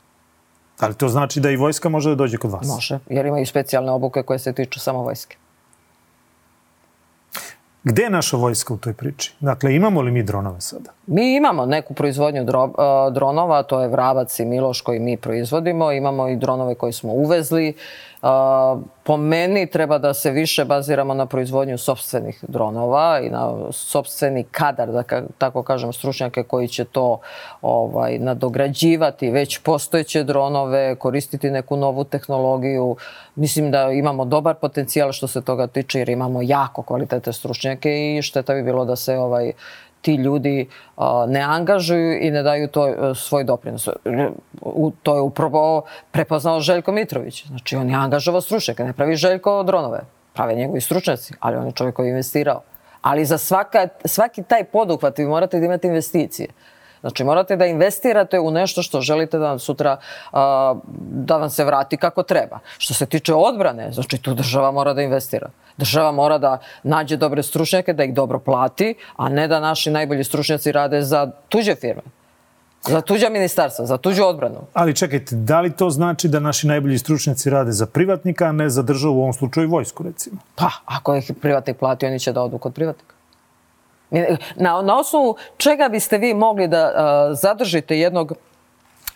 Ali 0.79 0.93
to 0.93 1.09
znači 1.09 1.39
da 1.39 1.49
i 1.49 1.55
vojska 1.55 1.89
može 1.89 2.09
da 2.09 2.15
dođe 2.15 2.37
kod 2.37 2.51
vas? 2.51 2.67
Može, 2.67 2.99
jer 3.09 3.25
imaju 3.25 3.45
specijalne 3.45 3.91
obuke 3.91 4.23
koje 4.23 4.39
se 4.39 4.53
tiču 4.53 4.79
samo 4.79 5.03
vojske. 5.03 5.37
Gde 7.83 8.03
je 8.03 8.09
naša 8.09 8.37
vojska 8.37 8.73
u 8.73 8.77
toj 8.77 8.93
priči? 8.93 9.33
Dakle, 9.39 9.75
imamo 9.75 10.01
li 10.01 10.11
mi 10.11 10.23
dronove 10.23 10.61
sada? 10.61 10.89
Mi 11.07 11.35
imamo 11.35 11.65
neku 11.65 11.93
proizvodnju 11.93 12.43
dro, 12.43 12.63
uh, 12.63 13.13
dronova, 13.13 13.63
to 13.63 13.81
je 13.81 13.87
Vrabac 13.87 14.39
i 14.39 14.45
Miloš 14.45 14.81
koji 14.81 14.99
mi 14.99 15.17
proizvodimo. 15.17 15.91
Imamo 15.91 16.27
i 16.27 16.35
dronove 16.35 16.75
koje 16.75 16.93
smo 16.93 17.13
uvezli. 17.13 17.69
Uh, 17.69 17.75
po 19.03 19.17
meni 19.17 19.67
treba 19.67 19.97
da 19.97 20.13
se 20.13 20.31
više 20.31 20.65
baziramo 20.65 21.13
na 21.13 21.25
proizvodnju 21.25 21.77
sobstvenih 21.77 22.43
dronova 22.47 23.19
i 23.23 23.29
na 23.29 23.71
sobstveni 23.71 24.43
kadar, 24.43 24.91
da 24.91 25.03
tako 25.37 25.63
kažem, 25.63 25.93
stručnjake 25.93 26.43
koji 26.43 26.67
će 26.67 26.85
to 26.85 27.19
ovaj, 27.61 28.19
nadograđivati 28.19 29.31
već 29.31 29.57
postojeće 29.57 30.23
dronove, 30.23 30.95
koristiti 30.95 31.51
neku 31.51 31.77
novu 31.77 32.03
tehnologiju. 32.03 32.95
Mislim 33.35 33.71
da 33.71 33.91
imamo 33.91 34.25
dobar 34.25 34.55
potencijal 34.55 35.11
što 35.11 35.27
se 35.27 35.41
toga 35.41 35.67
tiče 35.67 35.99
jer 35.99 36.09
imamo 36.09 36.41
jako 36.41 36.81
kvalitete 36.81 37.33
stručnjake 37.33 38.15
i 38.17 38.21
šteta 38.21 38.53
bi 38.53 38.63
bilo 38.63 38.85
da 38.85 38.95
se 38.95 39.17
ovaj 39.17 39.51
ti 40.01 40.15
ljudi 40.15 40.67
ne 41.27 41.41
angažuju 41.41 42.19
i 42.21 42.31
ne 42.31 42.43
daju 42.43 42.67
to 42.67 42.87
e, 42.87 43.15
svoj 43.15 43.43
doprinos. 43.43 43.89
To 45.03 45.15
je 45.15 45.21
upravo 45.21 45.83
prepoznao 46.11 46.59
Željko 46.59 46.91
Mitrović. 46.91 47.47
Znači, 47.47 47.75
on 47.75 47.89
je 47.89 47.95
angažovao 47.95 48.41
stručnjaka, 48.41 48.83
ne 48.83 48.93
pravi 48.93 49.15
Željko 49.15 49.63
dronove. 49.63 49.99
Prave 50.33 50.55
njegovi 50.55 50.81
stručnjaci, 50.81 51.33
ali 51.39 51.57
on 51.57 51.65
je 51.65 51.71
čovjek 51.71 51.95
koji 51.95 52.07
je 52.07 52.09
investirao. 52.09 52.61
Ali 53.01 53.25
za 53.25 53.37
svaka, 53.37 53.87
svaki 54.05 54.43
taj 54.43 54.63
poduhvat 54.63 55.17
vi 55.17 55.25
morate 55.25 55.59
da 55.59 55.65
imate 55.65 55.87
investicije. 55.87 56.47
Znači 57.01 57.23
morate 57.23 57.55
da 57.55 57.65
investirate 57.65 58.39
u 58.39 58.51
nešto 58.51 58.81
što 58.81 59.01
želite 59.01 59.37
da 59.37 59.47
vam 59.47 59.59
sutra 59.59 59.97
a, 60.31 60.75
da 61.11 61.37
vam 61.37 61.49
se 61.49 61.65
vrati 61.65 61.97
kako 61.97 62.23
treba. 62.23 62.59
Što 62.77 62.93
se 62.93 63.05
tiče 63.05 63.33
odbrane, 63.33 63.91
znači 63.91 64.17
tu 64.17 64.33
država 64.33 64.71
mora 64.71 64.93
da 64.93 65.01
investira. 65.01 65.49
Država 65.81 66.11
mora 66.11 66.37
da 66.37 66.57
nađe 66.83 67.17
dobre 67.17 67.43
stručnjake, 67.43 67.93
da 67.93 68.03
ih 68.03 68.13
dobro 68.13 68.39
plati, 68.39 68.93
a 69.17 69.29
ne 69.29 69.47
da 69.47 69.59
naši 69.59 69.89
najbolji 69.91 70.23
stručnjaci 70.23 70.71
rade 70.71 71.01
za 71.01 71.31
tuđe 71.49 71.75
firme. 71.75 72.01
Za 72.87 73.01
tuđa 73.01 73.29
ministarstva, 73.29 73.85
za 73.85 73.97
tuđu 73.97 74.23
odbranu. 74.23 74.61
Ali 74.73 74.95
čekajte, 74.95 75.35
da 75.35 75.61
li 75.61 75.71
to 75.75 75.89
znači 75.89 76.27
da 76.27 76.39
naši 76.39 76.67
najbolji 76.67 76.97
stručnjaci 76.97 77.49
rade 77.49 77.71
za 77.71 77.85
privatnika, 77.85 78.45
a 78.45 78.51
ne 78.51 78.69
za 78.69 78.81
državu, 78.81 79.17
u 79.17 79.21
ovom 79.21 79.33
slučaju 79.33 79.69
vojsku, 79.69 80.03
recimo? 80.03 80.37
Pa, 80.55 80.69
ako 80.85 81.15
ih 81.15 81.31
privatnik 81.41 81.77
plati, 81.77 82.05
oni 82.05 82.19
će 82.19 82.33
da 82.33 82.41
odu 82.41 82.57
kod 82.57 82.73
privatnika. 82.73 83.15
Na, 84.55 84.81
na 84.81 84.99
osnovu 84.99 85.35
čega 85.57 85.89
biste 85.89 86.17
vi 86.17 86.33
mogli 86.33 86.67
da 86.67 86.85
uh, 86.85 87.37
zadržite 87.41 87.97
jednog 87.99 88.33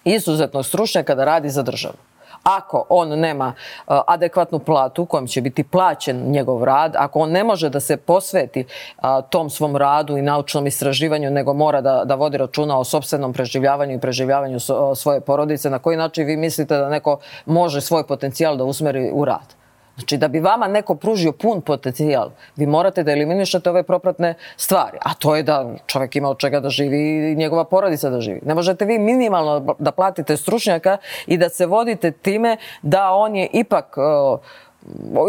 izuzetnog 0.04 0.66
stručnjaka 0.66 1.16
da 1.16 1.26
radi 1.26 1.50
za 1.50 1.62
državu? 1.62 1.98
Ako 2.46 2.86
on 2.90 3.20
nema 3.20 3.48
uh, 3.48 4.00
adekvatnu 4.08 4.60
platu 4.60 5.06
kojom 5.06 5.28
će 5.28 5.42
biti 5.42 5.64
plaćen 5.64 6.32
njegov 6.32 6.64
rad, 6.64 6.94
ako 6.98 7.20
on 7.20 7.32
ne 7.32 7.44
može 7.44 7.70
da 7.70 7.80
se 7.80 7.98
posveti 7.98 8.66
uh, 8.98 9.04
tom 9.30 9.50
svom 9.50 9.76
radu 9.76 10.18
i 10.18 10.22
naučnom 10.22 10.68
istraživanju, 10.68 11.32
nego 11.32 11.54
mora 11.54 11.82
da, 11.82 12.04
da 12.06 12.16
vodi 12.16 12.38
računa 12.38 12.80
o 12.80 12.84
sobstvenom 12.84 13.34
preživljavanju 13.34 13.96
i 13.96 14.00
preživljavanju 14.00 14.60
so, 14.60 14.96
svoje 14.96 15.22
porodice, 15.22 15.70
na 15.70 15.80
koji 15.80 15.98
način 15.98 16.26
vi 16.26 16.38
mislite 16.38 16.78
da 16.78 16.90
neko 16.90 17.20
može 17.46 17.82
svoj 17.82 18.08
potencijal 18.08 18.58
da 18.58 18.64
usmeri 18.64 19.12
u 19.14 19.26
rad? 19.26 19.65
Znači, 19.96 20.18
da 20.18 20.28
bi 20.28 20.40
vama 20.40 20.68
neko 20.68 20.96
pružio 20.96 21.32
pun 21.32 21.62
potencijal, 21.62 22.32
vi 22.56 22.66
morate 22.66 23.04
da 23.04 23.12
eliminišete 23.12 23.70
ove 23.70 23.84
propratne 23.84 24.34
stvari. 24.58 24.98
A 25.02 25.14
to 25.14 25.36
je 25.36 25.44
da 25.44 25.76
čovek 25.86 26.16
ima 26.16 26.30
od 26.30 26.38
čega 26.38 26.60
da 26.60 26.70
živi 26.70 27.32
i 27.32 27.36
njegova 27.36 27.64
porodica 27.64 28.10
da 28.10 28.22
živi. 28.22 28.42
Ne 28.46 28.54
možete 28.54 28.86
vi 28.86 29.00
minimalno 29.00 29.76
da 29.80 29.92
platite 29.92 30.38
stručnjaka 30.38 30.98
i 31.28 31.38
da 31.38 31.50
se 31.50 31.66
vodite 31.66 32.12
time 32.12 32.58
da 32.82 33.12
on 33.12 33.36
je 33.36 33.50
ipak... 33.54 33.98
Uh, 33.98 34.40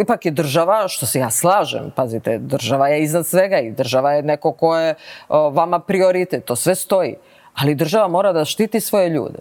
ipak 0.02 0.26
je 0.26 0.30
država, 0.30 0.88
što 0.88 1.06
se 1.06 1.18
ja 1.18 1.30
slažem, 1.30 1.92
pazite, 1.96 2.38
država 2.38 2.88
je 2.88 3.02
iznad 3.02 3.26
svega 3.26 3.58
i 3.58 3.70
država 3.70 4.12
je 4.12 4.22
neko 4.22 4.52
ko 4.52 4.76
je 4.76 4.94
vama 5.28 5.78
prioritet, 5.78 6.44
to 6.44 6.56
sve 6.56 6.74
stoji. 6.74 7.14
Ali 7.54 7.74
država 7.74 8.08
mora 8.08 8.32
da 8.32 8.44
štiti 8.44 8.80
svoje 8.80 9.08
ljude. 9.08 9.38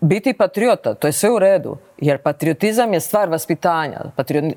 Biti 0.00 0.32
patriota, 0.32 0.94
to 0.94 1.06
je 1.06 1.12
sve 1.12 1.30
u 1.30 1.38
redu, 1.38 1.76
jer 1.98 2.18
patriotizam 2.22 2.92
je 2.92 3.00
stvar 3.00 3.28
vaspitanja. 3.28 4.00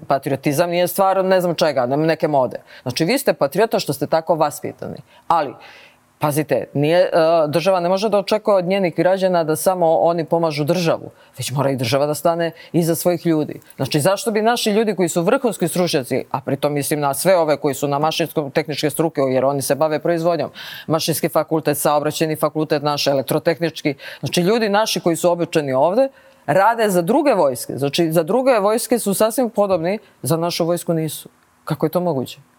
Patriotizam 0.08 0.70
nije 0.70 0.88
stvar 0.88 1.26
ne 1.26 1.42
znam 1.42 1.56
čega, 1.56 1.86
neke 1.86 2.28
mode. 2.28 2.58
Znači, 2.82 3.06
vi 3.06 3.18
ste 3.18 3.34
patriota 3.34 3.80
što 3.80 3.94
ste 3.94 4.08
tako 4.08 4.36
vaspitani. 4.36 4.98
Ali, 5.28 5.54
Pazite, 6.22 6.66
nije, 6.74 7.00
e, 7.00 7.10
država 7.48 7.80
ne 7.80 7.90
može 7.90 8.10
da 8.10 8.18
očekuje 8.18 8.58
od 8.58 8.66
njenih 8.66 8.96
građana 8.96 9.44
da 9.44 9.56
samo 9.56 9.98
oni 9.98 10.26
pomažu 10.26 10.64
državu, 10.64 11.10
već 11.38 11.52
mora 11.52 11.72
i 11.72 11.76
država 11.76 12.06
da 12.06 12.14
stane 12.14 12.52
iza 12.74 12.96
svojih 12.96 13.26
ljudi. 13.26 13.60
Znači, 13.76 14.00
zašto 14.00 14.32
bi 14.32 14.42
naši 14.42 14.70
ljudi 14.70 14.96
koji 14.96 15.10
su 15.10 15.22
vrhunski 15.22 15.68
stručnjaci, 15.68 16.24
a 16.32 16.42
pritom 16.42 16.74
mislim 16.74 17.00
na 17.00 17.14
sve 17.14 17.38
ove 17.38 17.58
koji 17.58 17.76
su 17.76 17.88
na 17.88 18.00
mašinskom 18.00 18.52
tehničke 18.52 18.90
struke, 18.90 19.22
jer 19.22 19.46
oni 19.46 19.62
se 19.62 19.76
bave 19.76 20.00
proizvodnjom, 20.00 20.50
mašinski 20.88 21.30
fakultet, 21.30 21.78
saobraćeni 21.78 22.36
fakultet 22.36 22.84
naš, 22.84 23.08
elektrotehnički, 23.08 23.96
znači 24.20 24.42
ljudi 24.42 24.70
naši 24.70 25.00
koji 25.00 25.16
su 25.16 25.32
obučeni 25.32 25.74
ovde, 25.74 26.10
rade 26.46 26.90
za 26.90 27.02
druge 27.02 27.34
vojske. 27.34 27.78
Znači, 27.78 28.12
za 28.12 28.24
druge 28.24 28.60
vojske 28.60 29.00
su 29.00 29.14
sasvim 29.14 29.50
podobni, 29.50 30.00
za 30.22 30.38
našu 30.38 30.66
vojsku 30.66 30.94
nisu. 30.94 31.30
Kako 31.66 31.86
je 31.86 31.90
to 31.90 32.00
moguće? 32.00 32.51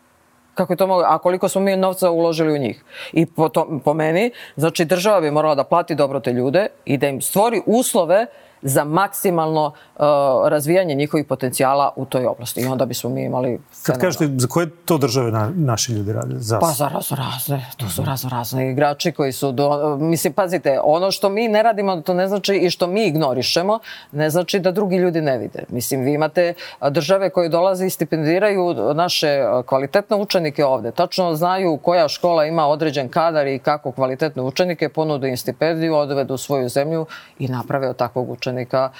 Kako 0.54 0.72
je 0.72 0.76
to 0.76 0.86
moguće? 0.86 1.06
A 1.10 1.18
koliko 1.18 1.48
smo 1.48 1.60
mi 1.60 1.76
novca 1.76 2.10
uložili 2.10 2.52
u 2.52 2.58
njih? 2.58 2.84
I 3.12 3.26
po, 3.26 3.48
to, 3.48 3.80
po 3.84 3.94
meni, 3.94 4.30
znači 4.56 4.84
država 4.84 5.20
bi 5.20 5.30
morala 5.30 5.54
da 5.54 5.64
plati 5.64 5.94
dobro 5.94 6.20
te 6.20 6.32
ljude 6.32 6.66
i 6.84 6.98
da 6.98 7.08
im 7.08 7.20
stvori 7.20 7.62
uslove 7.66 8.26
za 8.62 8.84
maksimalno 8.84 9.66
uh, 9.66 10.02
razvijanje 10.48 10.94
njihovih 10.94 11.26
potencijala 11.26 11.92
u 11.96 12.04
toj 12.04 12.26
oblasti. 12.26 12.60
I 12.60 12.66
onda 12.66 12.86
bismo 12.86 13.10
mi 13.10 13.24
imali... 13.24 13.60
Kad 13.82 14.00
kažete, 14.00 14.28
za 14.36 14.46
koje 14.46 14.70
to 14.70 14.98
države 14.98 15.32
na, 15.32 15.52
naši 15.56 15.92
ljudi 15.92 16.12
rade? 16.12 16.34
Za... 16.38 16.58
Pa 16.58 16.66
za 16.66 16.88
razno 16.88 17.16
razne. 17.16 17.66
To 17.76 17.88
su 17.88 18.04
razno 18.04 18.30
razne 18.30 18.70
igrači 18.70 19.12
koji 19.12 19.32
su... 19.32 19.52
Do, 19.52 19.96
mislim, 20.00 20.32
pazite, 20.32 20.80
ono 20.84 21.10
što 21.10 21.28
mi 21.28 21.48
ne 21.48 21.62
radimo, 21.62 22.00
to 22.00 22.14
ne 22.14 22.28
znači 22.28 22.54
i 22.54 22.70
što 22.70 22.86
mi 22.86 23.06
ignorišemo, 23.06 23.78
ne 24.12 24.30
znači 24.30 24.60
da 24.60 24.70
drugi 24.70 24.96
ljudi 24.96 25.20
ne 25.20 25.38
vide. 25.38 25.64
Mislim, 25.68 26.00
vi 26.00 26.12
imate 26.12 26.54
države 26.90 27.30
koje 27.30 27.48
dolaze 27.48 27.86
i 27.86 27.90
stipendiraju 27.90 28.74
naše 28.94 29.38
kvalitetne 29.66 30.16
učenike 30.16 30.64
ovde. 30.64 30.92
Tačno 30.92 31.34
znaju 31.34 31.76
koja 31.76 32.08
škola 32.08 32.44
ima 32.46 32.66
određen 32.66 33.08
kadar 33.08 33.46
i 33.46 33.58
kako 33.58 33.92
kvalitetne 33.92 34.42
učenike, 34.42 34.88
ponude 34.88 35.28
im 35.28 35.36
stipendiju, 35.36 35.96
odvedu 35.96 36.34
u 36.34 36.38
svoju 36.38 36.68
zemlju 36.68 37.06
i 37.38 37.48
naprave 37.48 37.88
od 37.88 37.96
takvog 37.96 38.30
učenika 38.30 38.51
učenika 38.52 38.90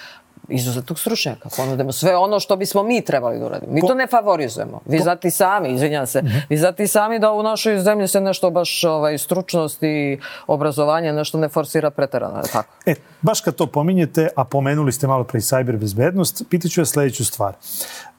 izuzetnog 0.49 0.99
stručnjaka. 0.99 1.49
Ponudemo 1.57 1.93
sve 1.93 2.17
ono 2.17 2.41
što 2.41 2.57
bismo 2.57 2.83
mi 2.83 3.05
trebali 3.05 3.38
da 3.38 3.47
uradimo. 3.47 3.73
Mi 3.73 3.81
to 3.81 3.95
ne 3.95 4.07
favorizujemo. 4.07 4.81
Vi 4.87 4.99
znate 4.99 5.31
sami, 5.31 5.75
izvinjam 5.75 6.07
se, 6.07 6.23
mhm. 6.23 6.37
vi 6.49 6.57
znate 6.57 6.87
sami 6.87 7.19
da 7.19 7.33
u 7.33 7.43
našoj 7.43 7.79
zemlji 7.81 8.09
se 8.09 8.21
nešto 8.21 8.51
baš 8.51 8.85
ovaj, 8.85 9.19
stručnost 9.19 9.83
i 9.83 10.19
obrazovanje 10.47 11.12
nešto 11.12 11.38
ne 11.38 11.49
forsira 11.49 11.91
preterano. 11.91 12.43
Tako. 12.53 12.75
E, 12.87 12.95
baš 13.23 13.41
kad 13.41 13.55
to 13.55 13.67
pominjete, 13.67 14.29
a 14.37 14.45
pomenuli 14.45 14.93
ste 14.93 15.07
malo 15.07 15.25
pre 15.25 15.38
i 15.38 15.43
sajber 15.43 15.77
bezbednost, 15.77 16.43
pitaću 16.51 16.81
vas 16.81 16.88
sledeću 16.88 17.25
stvar. 17.25 17.55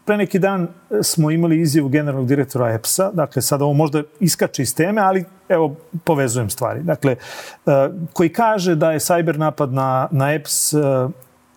Pre 0.06 0.18
neki 0.18 0.40
dan 0.40 0.68
smo 1.02 1.32
imali 1.32 1.62
izjavu 1.62 1.90
generalnog 1.90 2.28
direktora 2.28 2.74
EPS-a, 2.74 3.12
dakle 3.14 3.42
sad 3.42 3.62
ovo 3.62 3.74
možda 3.74 4.04
iskače 4.20 4.62
iz 4.62 4.76
teme, 4.76 5.02
ali 5.02 5.26
evo 5.50 5.76
povezujem 6.04 6.50
stvari. 6.50 6.84
Dakle, 6.84 7.12
e, 7.12 7.72
koji 8.14 8.30
kaže 8.30 8.76
da 8.76 8.92
je 8.92 9.00
sajber 9.00 9.40
napad 9.40 9.74
na, 9.74 10.08
na 10.12 10.34
EPS 10.34 10.74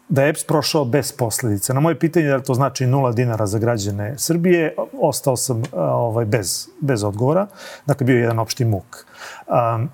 da 0.08 0.22
je 0.22 0.28
EPS 0.28 0.44
prošao 0.44 0.84
bez 0.84 1.12
posledica. 1.12 1.72
Na 1.72 1.80
moje 1.80 1.98
pitanje 1.98 2.26
da 2.26 2.42
to 2.42 2.54
znači 2.54 2.86
nula 2.86 3.12
dinara 3.12 3.46
za 3.46 3.58
građane 3.58 4.14
Srbije, 4.18 4.74
ostao 5.00 5.36
sam 5.36 5.62
ovaj, 5.72 6.24
bez, 6.24 6.68
bez 6.80 7.04
odgovora. 7.04 7.46
Dakle, 7.86 8.04
bio 8.04 8.16
je 8.16 8.20
jedan 8.20 8.38
opšti 8.38 8.64
muk. 8.64 9.06
Um, 9.46 9.90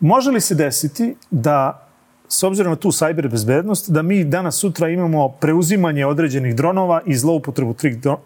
može 0.00 0.30
li 0.30 0.40
se 0.40 0.54
desiti 0.54 1.16
da 1.30 1.87
s 2.28 2.42
obzirom 2.42 2.70
na 2.72 2.76
tu 2.76 2.92
sajber 2.92 3.28
bezbednost, 3.28 3.90
da 3.90 4.02
mi 4.02 4.24
danas 4.24 4.56
sutra 4.56 4.88
imamo 4.88 5.28
preuzimanje 5.28 6.06
određenih 6.06 6.54
dronova 6.54 7.00
i 7.06 7.16
zloupotrebu 7.16 7.74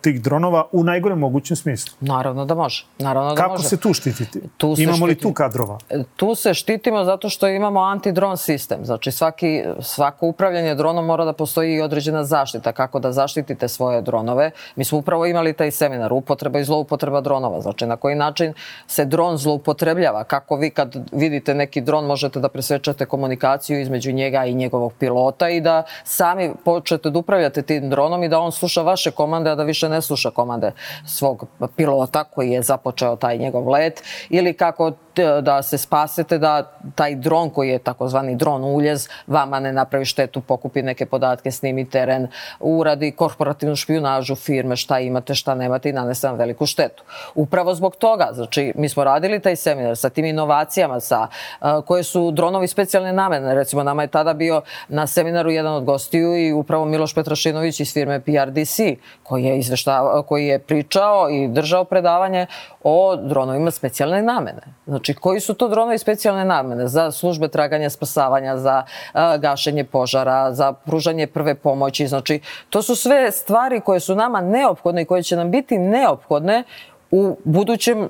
tih 0.01 0.23
dronova 0.23 0.65
u 0.73 0.85
najgorem 0.85 1.19
mogućem 1.19 1.57
smislu. 1.57 1.95
Naravno 2.01 2.45
da 2.45 2.55
može. 2.55 2.87
Naravno 2.99 3.31
da 3.31 3.37
Kako 3.37 3.51
može. 3.55 3.69
se 3.69 3.77
tu 3.77 3.93
štititi? 3.95 4.41
Tu 4.57 4.77
se 4.77 4.83
imamo 4.83 4.97
štitimo. 4.97 5.07
li 5.07 5.15
tu 5.17 5.33
kadrova? 5.33 5.79
Tu 6.17 6.35
se 6.35 6.55
štitimo 6.55 7.05
zato 7.05 7.29
što 7.29 7.49
imamo 7.49 7.81
antidron 7.81 8.37
sistem. 8.37 8.79
Znači 8.85 9.13
svaki, 9.13 9.63
svako 9.81 10.27
upravljanje 10.27 10.75
dronom 10.75 11.07
mora 11.07 11.25
da 11.25 11.33
postoji 11.33 11.75
i 11.75 11.81
određena 11.81 12.25
zaštita. 12.25 12.73
Kako 12.73 12.99
da 13.01 13.13
zaštitite 13.13 13.69
svoje 13.69 14.03
dronove. 14.03 14.51
Mi 14.77 14.85
smo 14.85 14.99
upravo 14.99 15.27
imali 15.27 15.53
taj 15.53 15.71
seminar, 15.71 16.13
upotreba 16.13 16.59
i 16.59 16.65
zloupotreba 16.65 17.21
dronova. 17.21 17.61
Znači 17.61 17.87
na 17.87 17.97
koji 17.97 18.15
način 18.15 18.53
se 18.87 19.05
dron 19.05 19.37
zloupotrebljava. 19.37 20.25
Kako 20.25 20.57
vi 20.57 20.71
kad 20.71 20.97
vidite 21.13 21.55
neki 21.55 21.81
dron 21.81 22.07
možete 22.07 22.41
da 22.41 22.49
presvećate 22.49 23.07
komunikaciju 23.07 23.81
iz 23.81 23.92
između 23.93 24.13
njega 24.13 24.45
i 24.45 24.55
njegovog 24.55 24.93
pilota 24.99 25.49
i 25.49 25.61
da 25.61 25.83
sami 26.05 26.51
počnete 26.65 27.11
da 27.11 27.19
upravljate 27.19 27.63
tim 27.63 27.91
dronom 27.91 28.23
i 28.25 28.29
da 28.29 28.41
on 28.41 28.53
sluša 28.53 28.83
vaše 28.83 29.11
komande, 29.11 29.51
a 29.51 29.55
da 29.55 29.63
više 29.63 29.89
ne 29.89 30.03
sluša 30.03 30.31
komande 30.31 30.73
svog 31.07 31.47
pilota 31.77 32.25
koji 32.25 32.51
je 32.51 32.63
započeo 32.63 33.17
taj 33.17 33.39
njegov 33.39 33.69
let 33.69 34.03
ili 34.31 34.53
kako 34.53 34.93
da 35.43 35.63
se 35.63 35.79
spasete 35.79 36.39
da 36.39 36.73
taj 36.95 37.15
dron 37.15 37.51
koji 37.51 37.69
je 37.69 37.79
takozvani 37.79 38.37
dron 38.37 38.65
uljez 38.65 39.09
vama 39.27 39.61
ne 39.61 39.73
napravi 39.73 40.05
štetu, 40.05 40.41
pokupi 40.41 40.83
neke 40.83 41.07
podatke, 41.07 41.51
snimi 41.51 41.91
teren, 41.91 42.29
uradi 42.61 43.11
korporativnu 43.13 43.77
špionažu 43.77 44.35
firme, 44.35 44.77
šta 44.77 45.01
imate, 45.01 45.35
šta 45.35 45.55
nemate 45.55 45.89
i 45.89 45.93
nanese 45.93 46.29
vam 46.29 46.37
veliku 46.37 46.67
štetu. 46.67 47.03
Upravo 47.35 47.75
zbog 47.75 47.97
toga, 47.97 48.29
znači 48.33 48.73
mi 48.77 48.89
smo 48.89 49.05
radili 49.05 49.41
taj 49.41 49.57
seminar 49.57 49.97
sa 49.97 50.11
tim 50.11 50.25
inovacijama 50.25 51.01
sa 51.01 51.27
koje 51.87 52.03
su 52.03 52.31
dronovi 52.31 52.69
specijalne 52.69 53.13
namene, 53.13 53.55
recimo 53.55 53.83
nama 53.83 54.03
je 54.03 54.09
tada 54.09 54.35
bio 54.35 54.63
na 54.89 55.07
seminaru 55.07 55.51
jedan 55.51 55.75
od 55.75 55.85
gostiju 55.85 56.37
i 56.37 56.53
upravo 56.53 56.85
Miloš 56.85 57.15
Petrašinović 57.15 57.81
iz 57.81 57.93
firme 57.93 58.21
PRDC 58.21 58.79
koji 59.23 59.45
je 59.45 59.59
izvešta, 59.59 60.23
koji 60.23 60.47
je 60.47 60.59
pričao 60.59 61.31
i 61.31 61.49
držao 61.49 61.85
predavanje 61.85 62.47
o 62.83 63.17
dronovima 63.17 63.71
specijalne 63.71 64.23
namene. 64.23 64.63
Znači, 64.87 65.02
koji 65.21 65.41
su 65.41 65.55
to 65.55 65.69
dronovi 65.69 65.99
specijalne 65.99 66.45
namene? 66.45 66.89
Za 66.89 67.11
službe 67.11 67.49
traganja, 67.49 67.91
spasavanja, 67.91 68.57
za 68.57 68.85
a, 69.13 69.37
gašenje 69.37 69.85
požara, 69.85 70.55
za 70.55 70.73
pružanje 70.73 71.27
prve 71.27 71.55
pomoći. 71.55 72.07
Znači, 72.07 72.41
to 72.71 72.83
su 72.83 72.97
sve 72.97 73.31
stvari 73.33 73.81
koje 73.81 74.01
su 74.01 74.15
nama 74.15 74.41
neophodne 74.41 75.03
i 75.03 75.05
koje 75.05 75.23
će 75.23 75.37
nam 75.37 75.51
biti 75.51 75.79
neophodne 75.79 76.65
u 77.11 77.37
budućem 77.45 78.09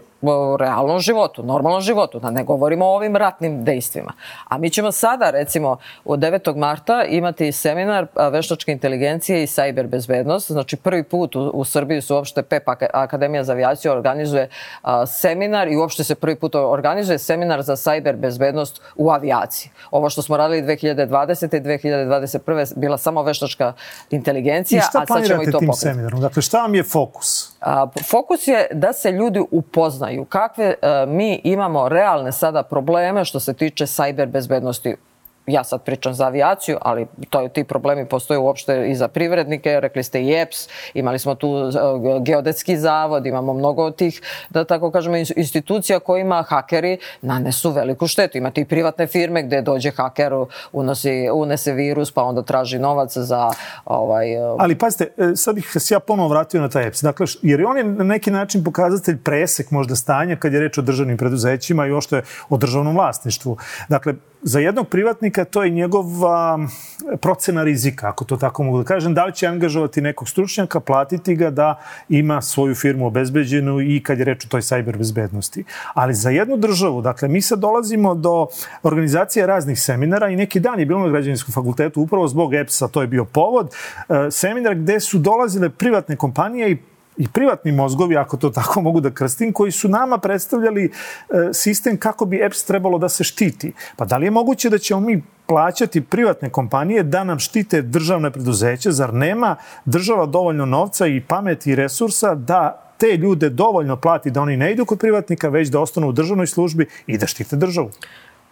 realnom 0.59 0.99
životu, 0.99 1.43
normalnom 1.43 1.81
životu, 1.81 2.18
da 2.18 2.31
ne 2.31 2.45
govorimo 2.45 2.87
o 2.87 2.97
ovim 2.97 3.16
ratnim 3.16 3.64
dejstvima. 3.64 4.12
A 4.49 4.59
mi 4.59 4.70
ćemo 4.70 4.93
sada, 4.93 5.31
recimo, 5.31 5.77
od 6.05 6.18
9. 6.18 6.57
marta 6.57 7.05
imati 7.05 7.53
seminar 7.53 8.07
veštačke 8.33 8.73
inteligencije 8.73 9.43
i 9.43 9.47
sajber 9.47 9.87
bezbednost. 9.87 10.51
Znači, 10.51 10.77
prvi 10.77 11.03
put 11.03 11.37
u, 11.37 11.41
u 11.41 11.64
Srbiji 11.64 12.01
su 12.01 12.14
uopšte 12.14 12.43
PEP 12.43 12.62
Akademija 12.93 13.45
za 13.45 13.53
avijaciju 13.53 13.93
organizuje 13.93 14.49
a, 14.83 15.07
seminar 15.07 15.68
i 15.68 15.77
uopšte 15.77 16.05
se 16.05 16.14
prvi 16.14 16.37
put 16.37 16.55
organizuje 16.55 17.18
seminar 17.18 17.62
za 17.62 17.77
sajber 17.77 18.16
bezbednost 18.16 18.81
u 18.97 19.11
avijaciji. 19.11 19.70
Ovo 19.91 20.11
što 20.11 20.23
smo 20.23 20.37
radili 20.37 20.62
2020. 20.62 21.57
i 21.57 21.61
2021. 21.61 22.73
bila 22.77 22.99
samo 22.99 23.23
veštačka 23.23 23.73
inteligencija, 24.11 24.83
a 24.95 25.07
sad 25.07 25.27
ćemo 25.27 25.43
i 25.43 25.47
to 25.47 25.53
pokriti. 25.53 25.79
seminarom? 25.79 26.20
Dakle, 26.20 26.43
šta 26.43 26.62
vam 26.62 26.75
je 26.75 26.83
fokus? 26.83 27.53
A, 27.61 27.87
fokus 28.11 28.49
je 28.49 28.66
da 28.73 28.93
se 28.93 29.11
ljudi 29.11 29.41
upoznaju 29.51 30.12
kakve 30.29 30.75
a, 30.83 31.05
mi 31.09 31.41
imamo 31.45 31.89
realne 31.89 32.33
sada 32.33 32.63
probleme 32.63 33.25
što 33.25 33.41
se 33.41 33.55
tiče 33.55 33.87
sajber 33.87 34.29
bezbednosti 34.29 34.97
ja 35.47 35.64
sad 35.64 35.82
pričam 35.82 36.14
za 36.14 36.26
avijaciju, 36.26 36.78
ali 36.80 37.07
to 37.30 37.40
je, 37.40 37.49
ti 37.49 37.64
problemi 37.64 38.09
postoje 38.09 38.38
uopšte 38.38 38.90
i 38.90 38.95
za 38.95 39.09
privrednike, 39.09 39.80
rekli 39.80 40.03
ste 40.03 40.22
i 40.22 40.34
EPS, 40.34 40.68
imali 40.95 41.18
smo 41.18 41.34
tu 41.34 41.49
uh, 41.51 41.72
geodetski 42.22 42.76
zavod, 42.76 43.26
imamo 43.26 43.53
mnogo 43.53 43.90
tih, 43.90 44.22
da 44.51 44.64
tako 44.64 44.90
kažemo, 44.90 45.16
institucija 45.16 46.01
kojima 46.01 46.43
hakeri 46.43 46.99
nanesu 47.22 47.70
veliku 47.70 48.07
štetu. 48.07 48.38
Imate 48.38 48.61
i 48.61 48.64
privatne 48.64 49.07
firme 49.07 49.43
gde 49.43 49.62
dođe 49.62 49.90
haker, 49.90 50.32
unosi, 50.72 51.28
unese 51.32 51.72
virus, 51.72 52.12
pa 52.12 52.22
onda 52.22 52.43
traži 52.43 52.78
novac 52.78 53.16
za 53.16 53.51
ovaj... 53.84 54.36
Uh, 54.36 54.57
ali 54.59 54.78
pazite, 54.78 55.09
e, 55.16 55.36
sad 55.36 55.55
bih 55.55 55.76
se 55.80 55.95
ja 55.95 56.01
ponovo 56.01 56.28
vratio 56.28 56.61
na 56.61 56.68
taj 56.68 56.86
EPS. 56.86 57.03
Dakle, 57.03 57.26
jer 57.43 57.64
on 57.66 57.76
je 57.76 57.84
na 57.84 58.05
neki 58.05 58.30
način 58.30 58.64
pokazatelj 58.64 59.18
presek 59.22 59.70
možda 59.70 59.97
stanja 59.97 60.36
kad 60.36 60.53
je 60.53 60.61
reč 60.61 60.78
o 60.78 60.82
državnim 60.82 61.16
preduzećima 61.16 61.86
i 61.86 61.93
ošto 61.93 62.16
je 62.16 62.22
o 62.49 62.57
državnom 62.57 62.95
vlasništvu. 62.95 63.57
Dakle, 63.88 64.14
za 64.43 64.61
jednog 64.61 64.88
privatnika 64.88 65.45
to 65.45 65.62
je 65.62 65.70
njegova 65.70 66.59
procena 67.20 67.64
rizika, 67.64 68.09
ako 68.09 68.24
to 68.24 68.36
tako 68.36 68.62
mogu 68.62 68.78
da 68.78 68.84
kažem. 68.84 69.14
Da 69.14 69.24
li 69.24 69.34
će 69.34 69.47
angažovati 69.47 70.01
nekog 70.01 70.28
stručnjaka, 70.28 70.80
platiti 70.80 71.34
ga 71.34 71.51
da 71.51 71.80
ima 72.09 72.40
svoju 72.43 72.74
firmu 72.74 73.07
obezbeđenu 73.07 73.80
i 73.80 74.03
kad 74.03 74.18
je 74.18 74.24
reč 74.24 74.45
o 74.45 74.49
toj 74.49 74.62
sajber 74.62 74.97
bezbednosti. 74.97 75.64
Ali 75.95 76.14
za 76.14 76.30
jednu 76.30 76.57
državu, 76.57 77.03
dakle, 77.03 77.28
mi 77.28 77.43
sad 77.43 77.59
dolazimo 77.59 78.14
do 78.14 78.47
organizacije 78.82 79.47
raznih 79.47 79.80
seminara 79.80 80.28
i 80.28 80.36
neki 80.36 80.61
dan 80.61 80.80
je 80.80 80.86
bilo 80.86 81.01
na 81.01 81.09
građanskom 81.09 81.53
fakultetu 81.53 82.03
upravo 82.03 82.28
zbog 82.28 82.55
EPS-a, 82.55 82.88
to 82.88 83.01
je 83.01 83.07
bio 83.07 83.24
povod, 83.24 83.74
e, 84.09 84.30
seminar 84.30 84.74
gde 84.74 85.01
su 85.01 85.18
dolazile 85.18 85.70
privatne 85.70 86.16
kompanije 86.16 86.70
i 86.70 86.78
i 87.17 87.29
privatni 87.29 87.73
mozgovi, 87.73 88.17
ako 88.17 88.37
to 88.37 88.51
tako 88.51 88.81
mogu 88.81 89.01
da 89.01 89.11
krstim, 89.11 89.53
koji 89.53 89.73
su 89.73 89.89
nama 89.89 90.19
predstavljali 90.19 90.85
e, 90.85 90.91
sistem 91.53 91.97
kako 91.97 92.25
bi 92.25 92.41
EPS 92.43 92.65
trebalo 92.65 92.99
da 92.99 93.09
se 93.09 93.25
štiti. 93.25 93.73
Pa 93.97 94.05
da 94.05 94.17
li 94.17 94.27
je 94.27 94.31
moguće 94.31 94.71
da 94.71 94.79
ćemo 94.79 95.01
mi 95.01 95.23
plaćati 95.47 96.01
privatne 96.01 96.51
kompanije 96.51 97.03
da 97.03 97.25
nam 97.25 97.39
štite 97.39 97.83
državne 97.83 98.31
preduzeće? 98.31 98.93
Zar 98.93 99.15
nema 99.15 99.57
država 99.85 100.27
dovoljno 100.27 100.67
novca 100.67 101.07
i 101.07 101.21
pameti 101.21 101.71
i 101.71 101.75
resursa 101.75 102.35
da 102.35 102.93
te 102.99 103.17
ljude 103.17 103.49
dovoljno 103.51 103.97
plati 103.97 104.31
da 104.31 104.41
oni 104.41 104.57
ne 104.57 104.73
idu 104.73 104.85
kod 104.85 104.99
privatnika, 104.99 105.49
već 105.49 105.69
da 105.69 105.81
ostanu 105.81 106.09
u 106.09 106.13
državnoj 106.13 106.47
službi 106.47 106.87
i 107.07 107.19
da 107.19 107.27
štite 107.27 107.57
državu? 107.57 107.91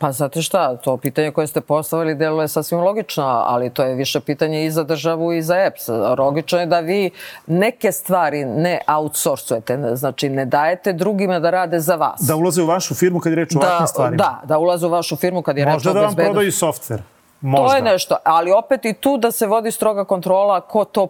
Pa 0.01 0.13
znate 0.13 0.43
šta, 0.43 0.77
to 0.77 0.97
pitanje 0.97 1.31
koje 1.31 1.47
ste 1.47 1.61
postavili 1.61 2.15
deluje 2.15 2.49
sasvim 2.49 2.81
logično, 2.81 3.25
ali 3.25 3.71
to 3.71 3.83
je 3.83 3.95
više 3.95 4.21
pitanje 4.21 4.65
i 4.65 4.71
za 4.71 4.85
državu 4.85 5.33
i 5.33 5.43
za 5.43 5.57
EPS. 5.57 5.89
Logično 6.19 6.59
je 6.59 6.67
da 6.67 6.81
vi 6.81 7.11
neke 7.47 7.93
stvari 7.93 8.45
ne 8.45 8.81
outsourcujete, 8.89 9.97
znači 9.97 10.29
ne 10.29 10.45
dajete 10.45 10.93
drugima 10.93 11.41
da 11.41 11.51
rade 11.51 11.81
za 11.81 11.97
vas. 11.97 12.21
Da 12.21 12.37
ulaze 12.37 12.63
u 12.63 12.67
vašu 12.67 12.95
firmu 12.95 13.21
kad 13.21 13.33
je 13.33 13.37
reč 13.37 13.57
o 13.57 13.59
da, 13.59 13.67
ovakvim 13.67 13.87
stvarima. 13.87 14.17
Da, 14.17 14.41
da 14.45 14.59
ulaze 14.59 14.87
u 14.87 14.91
vašu 14.91 15.17
firmu 15.17 15.43
kad 15.43 15.59
je 15.59 15.65
reč 15.65 15.73
o 15.73 15.77
bezbednosti. 15.77 16.07
Možda 16.07 16.17
da 16.17 16.23
vam 16.23 16.33
prodaju 16.33 16.53
softver. 16.53 17.03
Možda. 17.41 17.69
To 17.69 17.77
je 17.77 17.83
nešto, 17.83 18.17
ali 18.25 18.53
opet 18.53 18.85
i 18.85 18.93
tu 18.93 19.17
da 19.17 19.31
se 19.31 19.47
vodi 19.47 19.71
stroga 19.71 20.05
kontrola 20.05 20.61
ko 20.61 20.85
to 20.85 21.07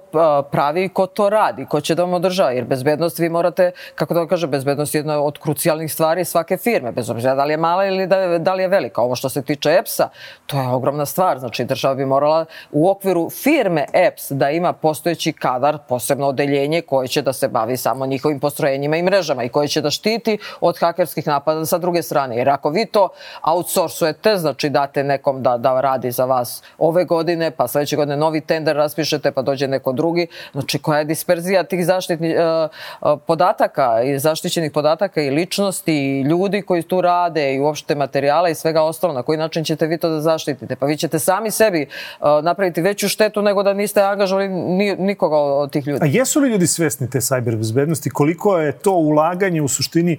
pravi 0.51 0.85
i 0.85 0.89
ko 0.89 1.07
to 1.07 1.31
radi, 1.31 1.66
ko 1.66 1.81
će 1.81 1.95
da 1.95 2.03
vam 2.03 2.14
održava, 2.14 2.51
jer 2.51 2.64
bezbednost 2.64 3.18
vi 3.18 3.28
morate, 3.28 3.72
kako 3.95 4.14
da 4.14 4.20
vam 4.20 4.28
kaže, 4.28 4.47
bezbednost 4.47 4.95
je 4.95 4.99
jedna 4.99 5.20
od 5.20 5.39
krucijalnih 5.39 5.93
stvari 5.93 6.24
svake 6.24 6.57
firme, 6.57 6.93
bez 6.93 7.11
obzira 7.11 7.35
da 7.35 7.45
li 7.45 7.53
je 7.53 7.57
mala 7.57 7.87
ili 7.87 8.07
da, 8.07 8.39
da 8.39 8.55
li 8.55 8.62
je 8.62 8.68
velika. 8.68 9.03
Ovo 9.03 9.16
što 9.16 9.28
se 9.28 9.43
tiče 9.43 9.70
EPS-a, 9.70 10.09
to 10.47 10.61
je 10.61 10.68
ogromna 10.68 11.07
stvar, 11.07 11.39
znači 11.39 11.64
država 11.64 11.95
bi 11.95 12.07
morala 12.07 12.45
u 12.72 12.91
okviru 12.91 13.31
firme 13.31 13.87
EPS 13.93 14.31
da 14.31 14.51
ima 14.51 14.72
postojeći 14.72 15.33
kadar, 15.33 15.78
posebno 15.89 16.26
odeljenje 16.26 16.83
koje 16.83 17.09
će 17.09 17.22
da 17.22 17.33
se 17.33 17.49
bavi 17.49 17.76
samo 17.76 18.07
njihovim 18.07 18.41
postrojenjima 18.41 18.97
i 18.97 19.03
mrežama 19.03 19.45
i 19.45 19.49
koje 19.49 19.68
će 19.68 19.81
da 19.81 19.91
štiti 19.91 20.39
od 20.61 20.78
hakerskih 20.78 21.26
napada 21.26 21.66
sa 21.66 21.78
druge 21.78 22.03
strane. 22.03 22.37
Jer 22.37 22.49
ako 22.49 22.70
vi 22.70 22.87
to 22.87 23.09
outsourcujete, 23.43 24.37
znači 24.37 24.68
date 24.68 25.05
nekom 25.05 25.43
da, 25.43 25.57
da 25.57 25.81
radi 25.81 26.12
za 26.21 26.25
vas 26.25 26.62
ove 26.79 27.05
godine, 27.05 27.51
pa 27.51 27.68
sledeće 27.68 27.97
godine 27.97 28.16
novi 28.16 28.41
tender 28.41 28.77
raspišete, 28.77 29.33
pa 29.33 29.43
dođe 29.43 29.68
neko 29.68 29.93
drugi. 29.93 30.27
Znači, 30.53 30.79
koja 30.79 30.99
je 30.99 31.05
disperzija 31.05 31.64
tih 31.64 31.87
zaštitnih 31.87 32.37
uh, 32.37 33.18
podataka 33.27 34.03
i 34.03 34.18
zaštićenih 34.18 34.73
podataka 34.73 35.23
i 35.23 35.31
ličnosti 35.31 35.95
i 35.95 36.23
ljudi 36.23 36.62
koji 36.62 36.83
tu 36.83 37.01
rade 37.01 37.55
i 37.55 37.61
uopšte 37.61 37.95
materijala 37.95 38.49
i 38.49 38.55
svega 38.55 38.83
ostalo. 38.83 39.12
Na 39.12 39.23
koji 39.23 39.39
način 39.39 39.64
ćete 39.64 39.87
vi 39.87 39.99
to 39.99 40.09
da 40.09 40.21
zaštitite? 40.21 40.77
Pa 40.77 40.87
vi 40.87 40.97
ćete 40.97 41.18
sami 41.18 41.51
sebi 41.51 41.87
uh, 41.87 42.45
napraviti 42.45 42.83
veću 42.83 43.09
štetu 43.09 43.43
nego 43.43 43.62
da 43.62 43.73
niste 43.75 44.03
angažovali 44.03 44.49
ni, 44.49 44.97
nikoga 44.99 45.37
od 45.37 45.73
tih 45.73 45.87
ljudi. 45.87 46.05
A 46.05 46.07
jesu 46.07 46.41
li 46.41 46.49
ljudi 46.49 46.66
svesni 46.66 47.11
te 47.11 47.21
sajber 47.21 47.57
bezbednosti? 47.57 48.11
Koliko 48.11 48.59
je 48.59 48.73
to 48.73 48.93
ulaganje 48.93 49.62
u 49.62 49.68
suštini 49.68 50.18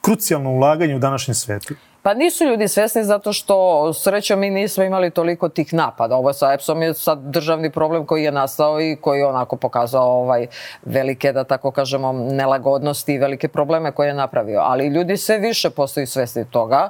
krucijalno 0.00 0.50
ulaganje 0.50 0.96
u 0.96 0.98
današnjem 0.98 1.34
svetu? 1.34 1.74
Pa 2.02 2.14
nisu 2.14 2.44
ljudi 2.44 2.68
svesni 2.68 3.04
zato 3.04 3.32
što 3.32 3.92
srećom 3.92 4.40
mi 4.40 4.50
nismo 4.50 4.84
imali 4.84 5.10
toliko 5.10 5.48
tih 5.48 5.74
napada. 5.74 6.16
Ovo 6.16 6.32
sa 6.32 6.52
EPS-om 6.52 6.82
je 6.82 6.94
sad 6.94 7.18
državni 7.18 7.70
problem 7.70 8.06
koji 8.06 8.24
je 8.24 8.32
nastao 8.32 8.80
i 8.80 8.96
koji 9.00 9.18
je 9.18 9.26
onako 9.26 9.56
pokazao 9.56 10.20
ovaj 10.20 10.46
velike, 10.82 11.32
da 11.32 11.44
tako 11.44 11.70
kažemo, 11.70 12.12
nelagodnosti 12.12 13.14
i 13.14 13.18
velike 13.18 13.48
probleme 13.48 13.92
koje 13.92 14.08
je 14.08 14.14
napravio. 14.14 14.60
Ali 14.62 14.86
ljudi 14.86 15.16
sve 15.16 15.38
više 15.38 15.70
postaju 15.70 16.06
svesni 16.06 16.44
toga. 16.44 16.88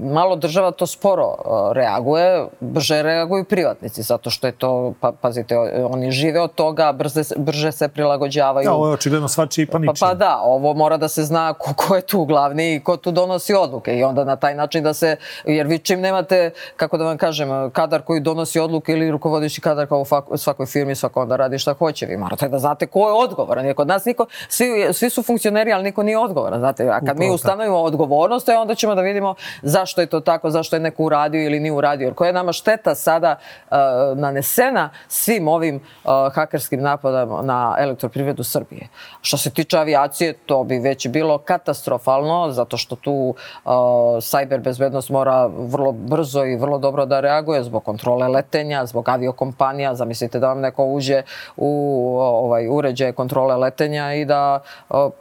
Malo 0.00 0.36
država 0.36 0.70
to 0.70 0.86
sporo 0.86 1.34
reaguje, 1.72 2.46
brže 2.60 3.02
reaguju 3.02 3.44
privatnici 3.44 4.02
zato 4.02 4.30
što 4.30 4.46
je 4.46 4.52
to, 4.52 4.92
pa, 5.00 5.12
pazite, 5.12 5.58
oni 5.90 6.10
žive 6.10 6.40
od 6.40 6.54
toga, 6.54 6.92
brže, 6.92 7.22
brže 7.36 7.72
se 7.72 7.88
prilagođavaju. 7.88 8.64
Ja, 8.64 8.72
ovo 8.72 8.86
je 8.86 8.92
očigledno 8.92 9.28
svačiji 9.28 9.66
pa 9.66 9.78
ničim. 9.78 9.94
Pa, 10.00 10.06
pa 10.06 10.14
da, 10.14 10.40
ovo 10.42 10.74
mora 10.74 10.96
da 10.96 11.08
se 11.08 11.24
zna 11.24 11.52
ko, 11.52 11.74
ko 11.76 11.96
je 11.96 12.02
tu 12.02 12.24
glavni 12.24 12.74
i 12.74 12.80
ko 12.80 12.96
tu 12.96 13.10
donosi 13.10 13.54
odluke 13.54 13.89
odluke 13.90 13.98
i 13.98 14.04
onda 14.04 14.24
na 14.24 14.36
taj 14.36 14.54
način 14.54 14.84
da 14.84 14.94
se, 14.94 15.16
jer 15.44 15.66
vi 15.66 15.78
čim 15.78 16.00
nemate, 16.00 16.50
kako 16.76 16.98
da 16.98 17.04
vam 17.04 17.18
kažem, 17.18 17.70
kadar 17.72 18.02
koji 18.02 18.20
donosi 18.20 18.60
odluke 18.60 18.92
ili 18.92 19.10
rukovodići 19.10 19.60
kadar 19.60 19.86
kao 19.86 20.04
u 20.28 20.36
svakoj 20.36 20.66
firmi, 20.66 20.94
svako 20.94 21.22
onda 21.22 21.36
radi 21.36 21.58
šta 21.58 21.74
hoće. 21.74 22.06
Vi 22.06 22.16
morate 22.16 22.48
da 22.48 22.58
znate 22.58 22.86
ko 22.86 23.08
je 23.08 23.14
odgovoran. 23.14 23.66
Jer 23.66 23.74
kod 23.74 23.88
nas 23.88 24.04
niko, 24.04 24.26
svi, 24.48 24.92
svi 24.92 25.10
su 25.10 25.22
funkcioneri, 25.22 25.72
ali 25.72 25.84
niko 25.84 26.02
nije 26.02 26.18
odgovoran. 26.18 26.60
Znate, 26.60 26.88
a 26.88 27.00
kad 27.00 27.18
mi 27.18 27.30
ustanovimo 27.30 27.76
odgovornost, 27.76 28.48
e, 28.48 28.56
onda 28.56 28.74
ćemo 28.74 28.94
da 28.94 29.02
vidimo 29.02 29.34
zašto 29.62 30.00
je 30.00 30.06
to 30.06 30.20
tako, 30.20 30.50
zašto 30.50 30.76
je 30.76 30.80
neko 30.80 31.04
uradio 31.04 31.44
ili 31.46 31.60
nije 31.60 31.72
uradio. 31.72 32.04
Jer 32.04 32.14
koja 32.14 32.28
je 32.28 32.32
nama 32.32 32.52
šteta 32.52 32.94
sada 32.94 33.36
uh, 33.36 33.76
nanesena 34.18 34.90
svim 35.08 35.48
ovim 35.48 35.76
uh, 35.76 36.10
hakerskim 36.34 36.82
napadama 36.82 37.42
na 37.42 37.76
elektroprivredu 37.78 38.44
Srbije. 38.44 38.88
Što 39.20 39.36
se 39.36 39.50
tiče 39.50 39.78
avijacije, 39.78 40.32
to 40.32 40.64
bi 40.64 40.78
već 40.78 41.08
bilo 41.08 41.38
katastrofalno, 41.38 42.50
zato 42.50 42.76
što 42.76 42.96
tu 42.96 43.12
uh, 43.12 43.72
cyber 44.20 44.60
bezbednost 44.60 45.10
mora 45.10 45.46
vrlo 45.46 45.92
brzo 45.92 46.44
i 46.44 46.56
vrlo 46.56 46.78
dobro 46.78 47.06
da 47.06 47.20
reaguje 47.20 47.62
zbog 47.62 47.84
kontrole 47.84 48.28
letenja, 48.28 48.86
zbog 48.86 49.08
aviokompanija. 49.08 49.94
Zamislite 49.94 50.38
da 50.38 50.48
vam 50.48 50.60
neko 50.60 50.84
uđe 50.84 51.22
u 51.56 52.16
ovaj 52.18 52.68
uređaj 52.68 53.12
kontrole 53.12 53.56
letenja 53.56 54.14
i 54.14 54.24
da 54.24 54.60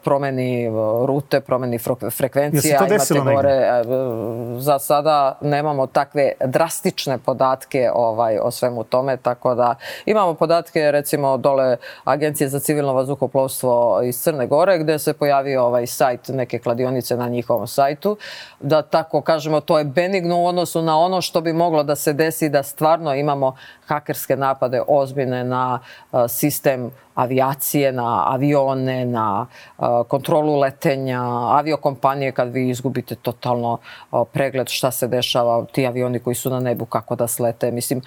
promeni 0.04 0.70
rute, 1.06 1.40
promeni 1.42 1.80
frekvencije. 2.12 2.78
to 2.78 2.86
desilo 2.86 3.24
gore, 3.24 3.52
e, 3.52 3.84
Za 4.58 4.80
sada 4.80 5.38
nemamo 5.42 5.88
takve 5.88 6.32
drastične 6.46 7.18
podatke 7.18 7.90
ovaj, 7.94 8.38
o 8.42 8.52
svemu 8.52 8.84
tome, 8.84 9.18
tako 9.18 9.56
da 9.56 9.76
imamo 10.06 10.34
podatke 10.34 10.92
recimo 10.92 11.38
dole 11.38 11.78
Agencije 12.04 12.50
za 12.50 12.60
civilno 12.60 12.94
vazduhoplovstvo 12.94 14.02
iz 14.04 14.22
Crne 14.22 14.48
Gore 14.48 14.78
gde 14.80 15.00
se 15.00 15.14
pojavio 15.14 15.64
ovaj 15.64 15.88
sajt 15.88 16.28
neke 16.28 16.60
kladionice 16.60 17.18
na 17.18 17.28
njihovom 17.28 17.68
sajtu 17.68 18.18
da 18.60 18.82
tako 18.82 19.22
kažemo, 19.22 19.60
to 19.62 19.78
je 19.78 19.86
benigno 19.86 20.38
u 20.42 20.46
odnosu 20.46 20.82
na 20.82 21.00
ono 21.00 21.22
što 21.22 21.42
bi 21.42 21.54
moglo 21.54 21.84
da 21.84 21.96
se 21.96 22.14
desi 22.14 22.50
da 22.50 22.64
stvarno 22.64 23.16
imamo 23.16 23.56
hakerske 23.88 24.36
napade 24.36 24.82
ozbiljne 24.88 25.44
na 25.44 25.80
sistem 26.28 26.92
avijacije, 27.20 27.92
na 27.92 28.24
avione, 28.34 29.06
na 29.06 29.48
kontrolu 30.08 30.60
letenja, 30.60 31.22
aviokompanije 31.58 32.32
kad 32.32 32.54
vi 32.54 32.70
izgubite 32.70 33.16
totalno 33.16 33.78
pregled 34.34 34.68
šta 34.68 34.92
se 34.92 35.08
dešava, 35.08 35.66
ti 35.72 35.88
avioni 35.88 36.20
koji 36.20 36.36
su 36.36 36.50
na 36.50 36.60
nebu, 36.60 36.86
kako 36.86 37.16
da 37.16 37.28
slete. 37.28 37.72
Mislim, 37.72 38.02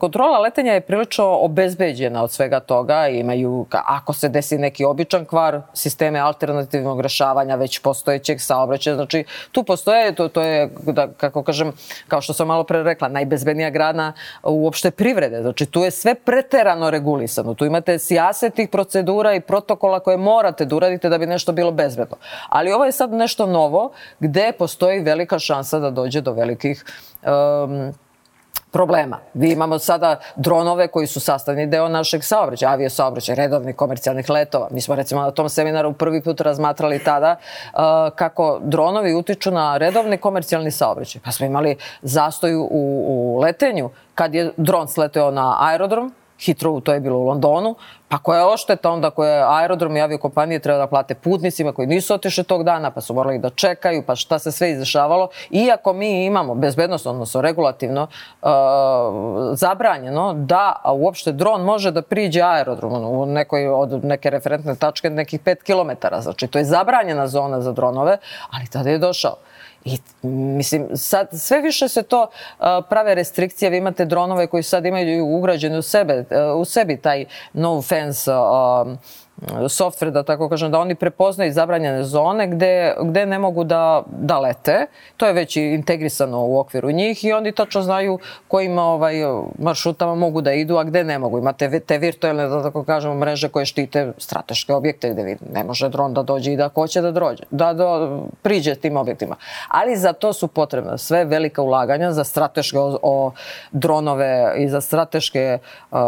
kontrola 0.00 0.38
letenja 0.38 0.72
je 0.72 0.80
prilično 0.80 1.38
obezbeđena 1.40 2.22
od 2.22 2.30
svega 2.30 2.60
toga. 2.60 3.08
Imaju, 3.08 3.66
ako 3.70 4.12
se 4.12 4.28
desi 4.28 4.58
neki 4.58 4.84
običan 4.84 5.24
kvar, 5.24 5.60
sisteme 5.74 6.18
alternativnog 6.18 7.00
rešavanja 7.00 7.54
već 7.54 7.78
postojećeg 7.78 8.40
saobraćaja. 8.40 8.96
Znači, 8.96 9.24
tu 9.52 9.62
postoje, 9.62 10.14
to, 10.14 10.28
to 10.28 10.42
je, 10.42 10.70
da, 10.86 11.08
kako 11.16 11.42
kažem, 11.42 11.72
kao 12.08 12.20
što 12.20 12.32
sam 12.32 12.46
malo 12.48 12.64
pre 12.64 12.82
rekla, 12.82 13.08
najbezbednija 13.08 13.70
grana 13.70 14.12
uopšte 14.42 14.90
privrede. 14.90 15.42
Znači, 15.42 15.66
tu 15.66 15.80
je 15.80 15.90
sve 15.90 16.14
preterano 16.14 16.90
regulisano. 16.90 17.54
Tu 17.54 17.64
imate 17.64 17.98
sjase 17.98 18.33
tih 18.50 18.68
procedura 18.68 19.34
i 19.34 19.40
protokola 19.40 20.00
koje 20.00 20.16
morate 20.16 20.64
da 20.64 20.76
uradite 20.76 21.08
da 21.08 21.18
bi 21.18 21.26
nešto 21.26 21.52
bilo 21.52 21.70
bezbedno. 21.70 22.16
Ali 22.48 22.72
ovo 22.72 22.84
je 22.84 22.92
sad 22.92 23.12
nešto 23.12 23.46
novo 23.46 23.92
gde 24.20 24.52
postoji 24.58 25.00
velika 25.00 25.38
šansa 25.38 25.78
da 25.78 25.90
dođe 25.90 26.20
do 26.20 26.32
velikih 26.32 26.84
um, 27.22 27.92
problema. 28.74 29.18
Vi 29.34 29.52
imamo 29.52 29.78
sada 29.78 30.16
dronove 30.36 30.88
koji 30.88 31.06
su 31.06 31.20
sastavni 31.20 31.66
deo 31.66 31.88
našeg 31.88 32.24
saobraćaja, 32.24 32.72
avio 32.72 32.90
saobraćaja, 32.90 33.36
redovnih 33.36 33.76
komercijalnih 33.76 34.30
letova. 34.30 34.68
Mi 34.70 34.80
smo 34.80 34.94
recimo 34.94 35.22
na 35.22 35.30
tom 35.30 35.48
seminaru 35.48 35.92
prvi 35.92 36.22
put 36.22 36.40
razmatrali 36.40 36.98
tada 36.98 37.36
uh, 37.36 37.80
kako 38.14 38.58
dronovi 38.62 39.14
utiču 39.14 39.50
na 39.50 39.76
redovni 39.76 40.18
komercijalni 40.18 40.70
saobraćaj. 40.70 41.22
Pa 41.24 41.32
smo 41.32 41.46
imali 41.46 41.76
zastoj 42.02 42.54
u, 42.54 42.68
u 42.70 43.38
letenju 43.42 43.90
kad 44.14 44.34
je 44.34 44.52
dron 44.56 44.88
sleteo 44.88 45.30
na 45.30 45.56
aerodrom, 45.60 46.14
Heathrow, 46.46 46.82
to 46.82 46.92
je 46.92 47.00
bilo 47.00 47.18
u 47.18 47.24
Londonu, 47.26 47.74
pa 48.08 48.18
koja 48.18 48.38
je 48.38 48.46
ošteta 48.46 48.90
onda 48.90 49.10
koje 49.10 49.42
aerodrom 49.46 49.96
i 49.96 50.00
aviokompanije 50.00 50.58
treba 50.58 50.78
da 50.78 50.86
plate 50.86 51.14
putnicima 51.14 51.72
koji 51.72 51.86
nisu 51.86 52.14
otišli 52.14 52.44
tog 52.44 52.64
dana, 52.64 52.90
pa 52.90 53.00
su 53.00 53.14
morali 53.14 53.38
da 53.38 53.50
čekaju, 53.50 54.02
pa 54.06 54.16
šta 54.16 54.38
se 54.38 54.52
sve 54.52 54.70
izdešavalo. 54.70 55.28
Iako 55.50 55.92
mi 55.92 56.24
imamo 56.24 56.54
bezbednost, 56.54 57.06
odnosno 57.06 57.40
regulativno, 57.40 58.02
uh, 58.42 58.48
zabranjeno 59.52 60.32
da 60.34 60.82
uopšte 60.94 61.32
dron 61.32 61.62
može 61.62 61.90
da 61.90 62.02
priđe 62.02 62.42
aerodromu 62.42 63.22
u 63.22 63.26
nekoj, 63.26 63.68
od 63.68 64.04
neke 64.04 64.30
referentne 64.30 64.74
tačke 64.74 65.10
nekih 65.10 65.40
5 65.40 65.56
km. 65.64 66.06
Znači, 66.20 66.46
to 66.46 66.58
je 66.58 66.64
zabranjena 66.64 67.26
zona 67.26 67.60
za 67.60 67.72
dronove, 67.72 68.18
ali 68.50 68.66
tada 68.66 68.90
je 68.90 68.98
došao. 68.98 69.36
I, 69.84 69.98
mislim, 70.22 70.88
sad 70.94 71.28
sve 71.32 71.60
više 71.60 71.88
se 71.88 72.02
to 72.02 72.22
uh, 72.22 72.66
prave 72.88 73.14
restrikcije. 73.14 73.70
Vi 73.70 73.76
imate 73.76 74.04
dronove 74.04 74.46
koji 74.46 74.62
sad 74.62 74.86
imaju 74.86 75.26
ugrađeni 75.26 75.78
u 75.78 75.82
sebe, 75.82 76.18
uh, 76.18 76.60
u 76.60 76.64
sebi 76.64 76.96
taj 76.96 77.24
no 77.52 77.82
fence 77.82 78.30
uh, 78.32 78.98
softver, 79.68 80.10
da 80.10 80.22
tako 80.22 80.48
kažem, 80.48 80.70
da 80.70 80.78
oni 80.78 80.94
prepoznaju 80.94 81.52
zabranjene 81.52 82.04
zone 82.04 82.46
gde, 82.48 82.94
gde 83.02 83.26
ne 83.26 83.38
mogu 83.38 83.64
da, 83.64 84.02
da 84.06 84.38
lete. 84.38 84.86
To 85.16 85.26
je 85.26 85.32
već 85.32 85.56
integrisano 85.56 86.46
u 86.46 86.58
okviru 86.58 86.90
njih 86.90 87.24
i 87.24 87.32
oni 87.32 87.52
tačno 87.52 87.82
znaju 87.82 88.18
kojim 88.48 88.78
ovaj, 88.78 89.14
maršrutama 89.58 90.14
mogu 90.14 90.40
da 90.40 90.52
idu, 90.52 90.76
a 90.76 90.84
gde 90.84 91.04
ne 91.04 91.18
mogu. 91.18 91.38
Imate 91.38 91.80
te 91.80 91.98
virtualne, 91.98 92.48
da 92.48 92.62
tako 92.62 92.84
kažemo, 92.84 93.14
mreže 93.14 93.48
koje 93.48 93.66
štite 93.66 94.12
strateške 94.18 94.74
objekte 94.74 95.10
gde 95.10 95.22
vi 95.22 95.36
ne 95.52 95.64
može 95.64 95.88
dron 95.88 96.14
da 96.14 96.22
dođe 96.22 96.52
i 96.52 96.56
da 96.56 96.68
hoće 96.74 97.00
da 97.00 97.10
dođe, 97.10 97.42
da 97.50 97.72
do, 97.72 98.20
priđe 98.42 98.74
tim 98.74 98.96
objektima. 98.96 99.36
Ali 99.68 99.96
za 99.96 100.12
to 100.12 100.32
su 100.32 100.48
potrebne 100.48 100.98
sve 100.98 101.24
velika 101.24 101.62
ulaganja 101.62 102.12
za 102.12 102.24
strateške 102.24 102.78
o, 102.78 102.98
o 103.02 103.32
dronove 103.72 104.54
i 104.58 104.68
za 104.68 104.80
strateške 104.80 105.58
uh, 105.90 105.98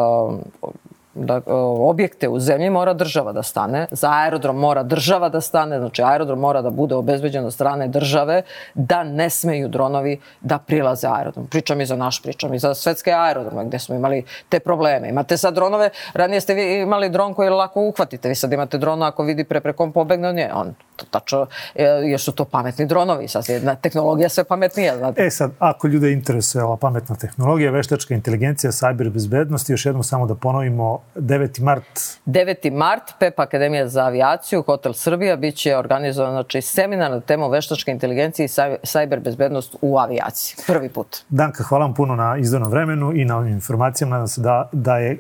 da, 1.17 1.41
objekte 1.79 2.29
u 2.29 2.41
zemlji 2.41 2.71
mora 2.71 2.95
država 2.95 3.33
da 3.33 3.43
stane, 3.43 3.87
za 3.91 4.11
aerodrom 4.11 4.57
mora 4.57 4.83
država 4.83 5.29
da 5.29 5.41
stane, 5.41 5.79
znači 5.79 6.03
aerodrom 6.03 6.39
mora 6.39 6.63
da 6.63 6.71
bude 6.71 6.95
obezbeđen 6.95 7.45
od 7.45 7.53
strane 7.53 7.89
države 7.89 8.43
da 8.75 9.05
ne 9.05 9.31
smeju 9.31 9.69
dronovi 9.69 10.21
da 10.41 10.59
prilaze 10.59 11.09
aerodrom. 11.09 11.47
Pričam 11.47 11.81
i 11.81 11.87
za 11.87 11.97
naš, 11.97 12.23
pričam 12.23 12.55
i 12.55 12.59
za 12.59 12.75
svetske 12.75 13.13
aerodrome 13.13 13.65
gde 13.65 13.79
smo 13.79 13.95
imali 13.95 14.25
te 14.49 14.61
probleme. 14.61 15.09
Imate 15.09 15.37
sad 15.37 15.55
dronove, 15.55 15.91
ranije 16.15 16.41
ste 16.41 16.55
vi 16.55 16.81
imali 16.81 17.11
dron 17.11 17.35
koji 17.35 17.51
lako 17.51 17.81
uhvatite, 17.81 18.29
vi 18.29 18.35
sad 18.35 18.53
imate 18.53 18.79
drona 18.79 19.09
ako 19.09 19.23
vidi 19.23 19.45
preprekom 19.45 19.93
pobegne, 19.93 20.29
on 20.29 20.39
je, 20.39 20.55
on 20.55 20.75
tačno, 21.11 21.47
e, 21.75 21.85
jer 21.85 22.21
su 22.21 22.33
to 22.33 22.45
pametni 22.45 22.87
dronovi, 22.87 23.29
sad 23.29 23.49
je 23.49 23.77
tehnologija 23.83 24.29
sve 24.29 24.45
pametnija. 24.45 24.97
Znate. 24.97 25.27
E 25.27 25.31
sad, 25.31 25.51
ako 25.59 25.89
ljude 25.89 26.13
interesuje 26.13 26.65
ova 26.65 26.77
pametna 26.77 27.17
tehnologija, 27.17 27.71
veštačka 27.71 28.15
inteligencija, 28.15 28.73
sajber 28.73 29.11
bezbednost, 29.11 29.71
još 29.71 29.87
jednom 29.87 30.03
samo 30.03 30.27
da 30.27 30.35
ponovimo 30.35 31.01
9. 31.15 31.61
mart. 31.63 31.85
9. 32.27 32.73
mart, 32.73 33.03
PEP 33.19 33.41
Akademija 33.41 33.89
za 33.89 34.05
avijaciju, 34.05 34.63
Hotel 34.63 34.93
Srbija, 34.93 35.37
bit 35.37 35.57
će 35.57 35.77
organizovan 35.77 36.33
znači, 36.33 36.61
seminar 36.61 37.11
na 37.11 37.21
temu 37.21 37.49
veštačke 37.49 37.91
inteligencije 37.91 38.47
i 38.47 38.49
sajber 38.83 39.21
bezbednost 39.21 39.77
u 39.83 39.99
avijaciji. 39.99 40.65
Prvi 40.67 40.89
put. 40.89 41.17
Danka, 41.29 41.65
hvala 41.65 41.85
vam 41.85 41.95
puno 41.95 42.17
na 42.17 42.37
izdanom 42.37 42.71
vremenu 42.71 43.13
i 43.15 43.25
na 43.25 43.37
ovim 43.37 43.53
informacijama. 43.53 44.15
Nadam 44.15 44.29
se 44.29 44.41
da, 44.41 44.69
da 44.73 44.99
je 44.99 45.13
e, 45.13 45.17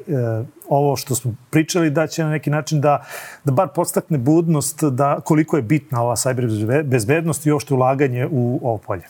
ovo 0.69 0.97
što 0.97 1.15
smo 1.15 1.35
pričali 1.51 1.91
da 1.91 2.07
će 2.07 2.25
na 2.25 2.31
neki 2.31 2.51
način 2.51 2.81
da, 2.81 3.05
da 3.45 3.53
bar 3.53 3.69
podstakne 3.75 4.19
budnost 4.19 4.85
da 4.85 5.21
koliko 5.25 5.57
je 5.57 5.63
bitna 5.63 6.03
ova 6.03 6.17
sajber 6.17 6.47
bezbednost 6.85 7.47
i 7.47 7.53
uopšte 7.53 7.75
ulaganje 7.75 8.29
u 8.31 8.61
ovo 8.63 8.79
polje. 8.79 9.05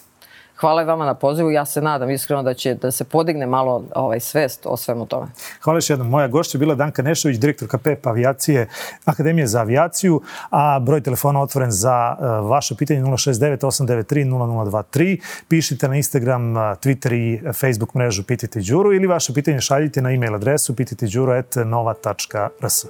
Hvala 0.57 0.82
vama 0.82 1.07
na 1.07 1.14
pozivu. 1.14 1.50
Ja 1.50 1.64
se 1.64 1.80
nadam 1.80 2.11
iskreno 2.11 2.42
da 2.42 2.54
će 2.54 2.74
da 2.74 2.90
se 2.90 3.04
podigne 3.04 3.46
malo 3.46 3.84
ovaj 3.94 4.20
svest 4.20 4.61
o 4.64 4.76
svemu 4.76 5.07
tome. 5.07 5.26
Hvala 5.61 5.76
još 5.76 5.90
jednom. 5.90 6.09
Moja 6.09 6.28
gošća 6.28 6.57
je 6.57 6.61
bila 6.61 6.74
Danka 6.74 7.02
Nešović, 7.02 7.38
direktorka 7.38 7.78
PEP 7.78 8.07
avijacije 8.07 8.68
Akademije 9.04 9.46
za 9.46 9.61
avijaciju, 9.61 10.22
a 10.50 10.78
broj 10.78 11.00
telefona 11.00 11.42
otvoren 11.42 11.70
za 11.70 12.16
uh, 12.18 12.24
vaše 12.50 12.76
pitanje 12.76 13.00
069 13.00 13.59
893 13.59 14.24
0023. 14.24 15.20
Pišite 15.48 15.88
na 15.88 15.96
Instagram, 15.96 16.57
uh, 16.57 16.59
Twitter 16.59 17.14
i 17.14 17.40
Facebook 17.52 17.94
mrežu 17.94 18.22
Pitajte 18.22 18.61
Đuru 18.61 18.94
ili 18.94 19.07
vaše 19.07 19.34
pitanje 19.34 19.61
šaljite 19.61 20.02
na 20.02 20.12
e-mail 20.12 20.34
adresu 20.34 20.76
pitajteđuro.nova.rs. 20.76 22.86